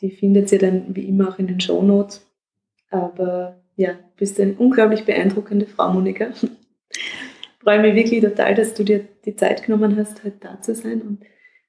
die 0.00 0.10
findet 0.10 0.52
ihr 0.52 0.58
dann 0.58 0.94
wie 0.94 1.08
immer 1.08 1.28
auch 1.28 1.38
in 1.38 1.46
den 1.46 1.60
Show 1.60 1.82
Notes. 1.82 2.26
Aber 2.90 3.61
ja, 3.76 3.98
bist 4.16 4.40
eine 4.40 4.54
unglaublich 4.54 5.04
beeindruckende 5.04 5.66
Frau, 5.66 5.92
Monika. 5.92 6.28
Ich 6.90 7.64
freue 7.64 7.80
mich 7.80 7.94
wirklich 7.94 8.20
total, 8.20 8.54
dass 8.54 8.74
du 8.74 8.82
dir 8.82 9.06
die 9.24 9.36
Zeit 9.36 9.64
genommen 9.64 9.96
hast, 9.96 10.24
heute 10.24 10.36
da 10.40 10.60
zu 10.60 10.74
sein 10.74 11.00
und 11.00 11.22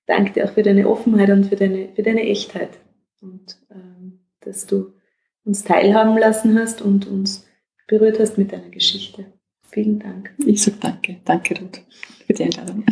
danke 0.07 0.33
dir 0.33 0.45
auch 0.45 0.53
für 0.53 0.63
deine 0.63 0.89
Offenheit 0.89 1.29
und 1.29 1.45
für 1.45 1.55
deine, 1.55 1.89
für 1.93 2.03
deine 2.03 2.23
Echtheit 2.23 2.79
und 3.21 3.59
ähm, 3.71 4.19
dass 4.41 4.65
du 4.65 4.93
uns 5.45 5.63
teilhaben 5.63 6.17
lassen 6.17 6.57
hast 6.57 6.81
und 6.81 7.07
uns 7.07 7.47
berührt 7.87 8.19
hast 8.19 8.37
mit 8.37 8.51
deiner 8.51 8.69
Geschichte. 8.69 9.25
Vielen 9.69 9.99
Dank. 9.99 10.33
Ich 10.45 10.61
sage 10.61 10.77
danke. 10.79 11.17
Danke, 11.25 11.59
Ruth, 11.59 11.81
für 12.25 12.33
die 12.33 12.43
Einladung. 12.43 12.85